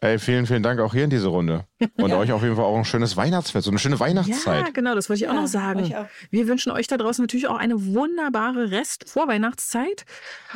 Ey, 0.02 0.18
vielen, 0.18 0.46
vielen 0.46 0.64
Dank 0.64 0.80
auch 0.80 0.94
hier 0.94 1.04
in 1.04 1.10
diese 1.10 1.28
Runde. 1.28 1.64
Und 1.96 2.10
ja. 2.10 2.18
euch 2.18 2.32
auf 2.32 2.42
jeden 2.42 2.56
Fall 2.56 2.64
auch 2.64 2.76
ein 2.76 2.84
schönes 2.84 3.16
Weihnachtsfest, 3.16 3.66
so 3.66 3.70
eine 3.70 3.78
schöne 3.78 4.00
Weihnachtszeit. 4.00 4.66
Ja, 4.66 4.72
genau, 4.72 4.96
das 4.96 5.08
wollte 5.08 5.22
ich 5.22 5.30
auch 5.30 5.34
ja, 5.34 5.42
noch 5.42 5.46
sagen. 5.46 5.94
Auch. 5.94 6.06
Wir 6.28 6.48
wünschen 6.48 6.72
euch 6.72 6.88
da 6.88 6.96
draußen 6.96 7.22
natürlich 7.22 7.46
auch 7.46 7.56
eine 7.56 7.86
wunderbare 7.94 8.72
Rest-Vorweihnachtszeit. 8.72 10.04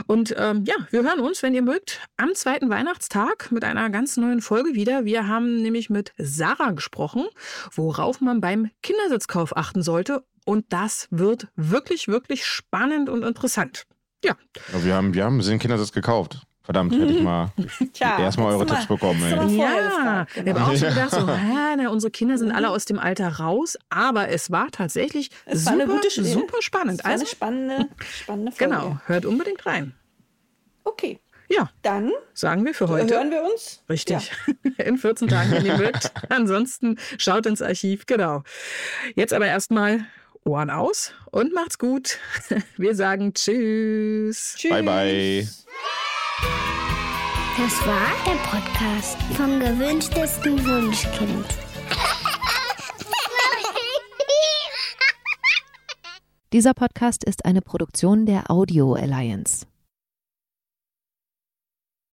Und 0.09 0.35
ähm, 0.37 0.65
ja, 0.67 0.75
wir 0.91 1.05
hören 1.05 1.21
uns, 1.21 1.45
wenn 1.45 1.55
ihr 1.55 1.63
mögt, 1.63 2.01
am 2.17 2.35
zweiten 2.35 2.71
Weihnachtstag 2.71 3.53
mit 3.53 3.63
einer 3.63 3.89
ganz 3.89 4.17
neuen 4.17 4.41
Folge 4.41 4.75
wieder. 4.75 5.05
Wir 5.05 5.29
haben 5.29 5.63
nämlich 5.63 5.91
mit 5.91 6.13
Sarah 6.19 6.73
gesprochen, 6.73 7.27
worauf 7.73 8.21
man 8.21 8.41
beim 8.41 8.71
Kindersitzkauf 8.83 9.57
achten 9.57 9.81
sollte. 9.81 10.25
Und 10.45 10.73
das 10.73 11.07
wird 11.13 11.47
wirklich, 11.55 12.09
wirklich 12.09 12.45
spannend 12.45 13.09
und 13.09 13.23
interessant. 13.23 13.87
Ja. 14.25 14.35
ja 14.73 14.85
wir 14.85 14.95
haben, 14.97 15.15
wir 15.15 15.25
haben 15.25 15.39
den 15.41 15.61
Kindersitz 15.61 15.93
gekauft. 15.93 16.43
Verdammt, 16.67 16.93
hätte 16.93 17.13
ich 17.13 17.23
mal 17.23 17.53
erstmal 18.01 18.53
eure 18.53 18.67
Tipps 18.67 18.87
bekommen. 18.87 19.23
Ey. 19.23 19.57
Ja, 19.57 20.27
genau. 20.35 20.47
wir 20.47 20.55
haben 20.55 20.63
auch 20.65 20.77
schon 20.77 20.89
gedacht, 20.89 21.11
so, 21.13 21.29
hä, 21.37 21.77
na, 21.77 21.89
unsere 21.91 22.11
Kinder 22.11 22.37
sind 22.39 22.51
alle 22.51 22.71
aus 22.71 22.87
dem 22.87 22.99
Alter 22.99 23.29
raus, 23.37 23.79
aber 23.89 24.31
es 24.31 24.51
war 24.51 24.73
tatsächlich 24.73 25.31
es 25.45 25.65
super, 25.65 25.79
war 25.79 25.87
gute, 25.87 26.11
super 26.11 26.61
spannend. 26.61 26.99
Es 26.99 27.05
war 27.05 27.13
also, 27.13 27.23
eine 27.23 27.31
spannende, 27.31 27.89
spannende 28.21 28.53
Folge. 28.53 28.75
Genau, 28.75 28.99
hört 29.07 29.27
unbedingt 29.27 29.65
rein. 29.65 29.95
Okay. 30.83 31.21
Ja. 31.49 31.71
Dann 31.83 32.11
sagen 32.35 32.65
wir 32.65 32.75
für 32.75 32.89
heute. 32.89 33.15
Hören 33.15 33.31
wir 33.31 33.45
uns. 33.45 33.85
Richtig. 33.89 34.33
Ja. 34.67 34.85
In 34.85 34.99
14 34.99 35.29
Tagen, 35.29 35.53
wenn 35.53 35.67
ihr 35.67 35.77
mögt. 35.77 36.11
Ansonsten 36.29 36.99
schaut 37.19 37.47
ins 37.47 37.63
Archiv. 37.63 38.07
Genau. 38.07 38.43
Jetzt 39.15 39.33
aber 39.33 39.47
erstmal 39.47 40.05
Ohren 40.45 40.71
aus 40.71 41.13
und 41.31 41.55
macht's 41.55 41.79
gut. 41.79 42.19
Wir 42.77 42.97
sagen 42.97 43.35
Tschüss. 43.35 44.57
Tschüss. 44.57 44.71
Bye, 44.71 44.83
bye. 44.83 45.49
Das 46.39 47.87
war 47.87 48.13
der 48.27 48.37
Podcast 48.51 49.17
vom 49.35 49.59
gewünschtesten 49.59 50.65
Wunschkind. 50.65 51.47
Dieser 56.53 56.75
Podcast 56.75 57.25
ist 57.25 57.45
eine 57.45 57.61
Produktion 57.63 58.27
der 58.27 58.51
Audio 58.51 58.95
Alliance. 58.95 59.67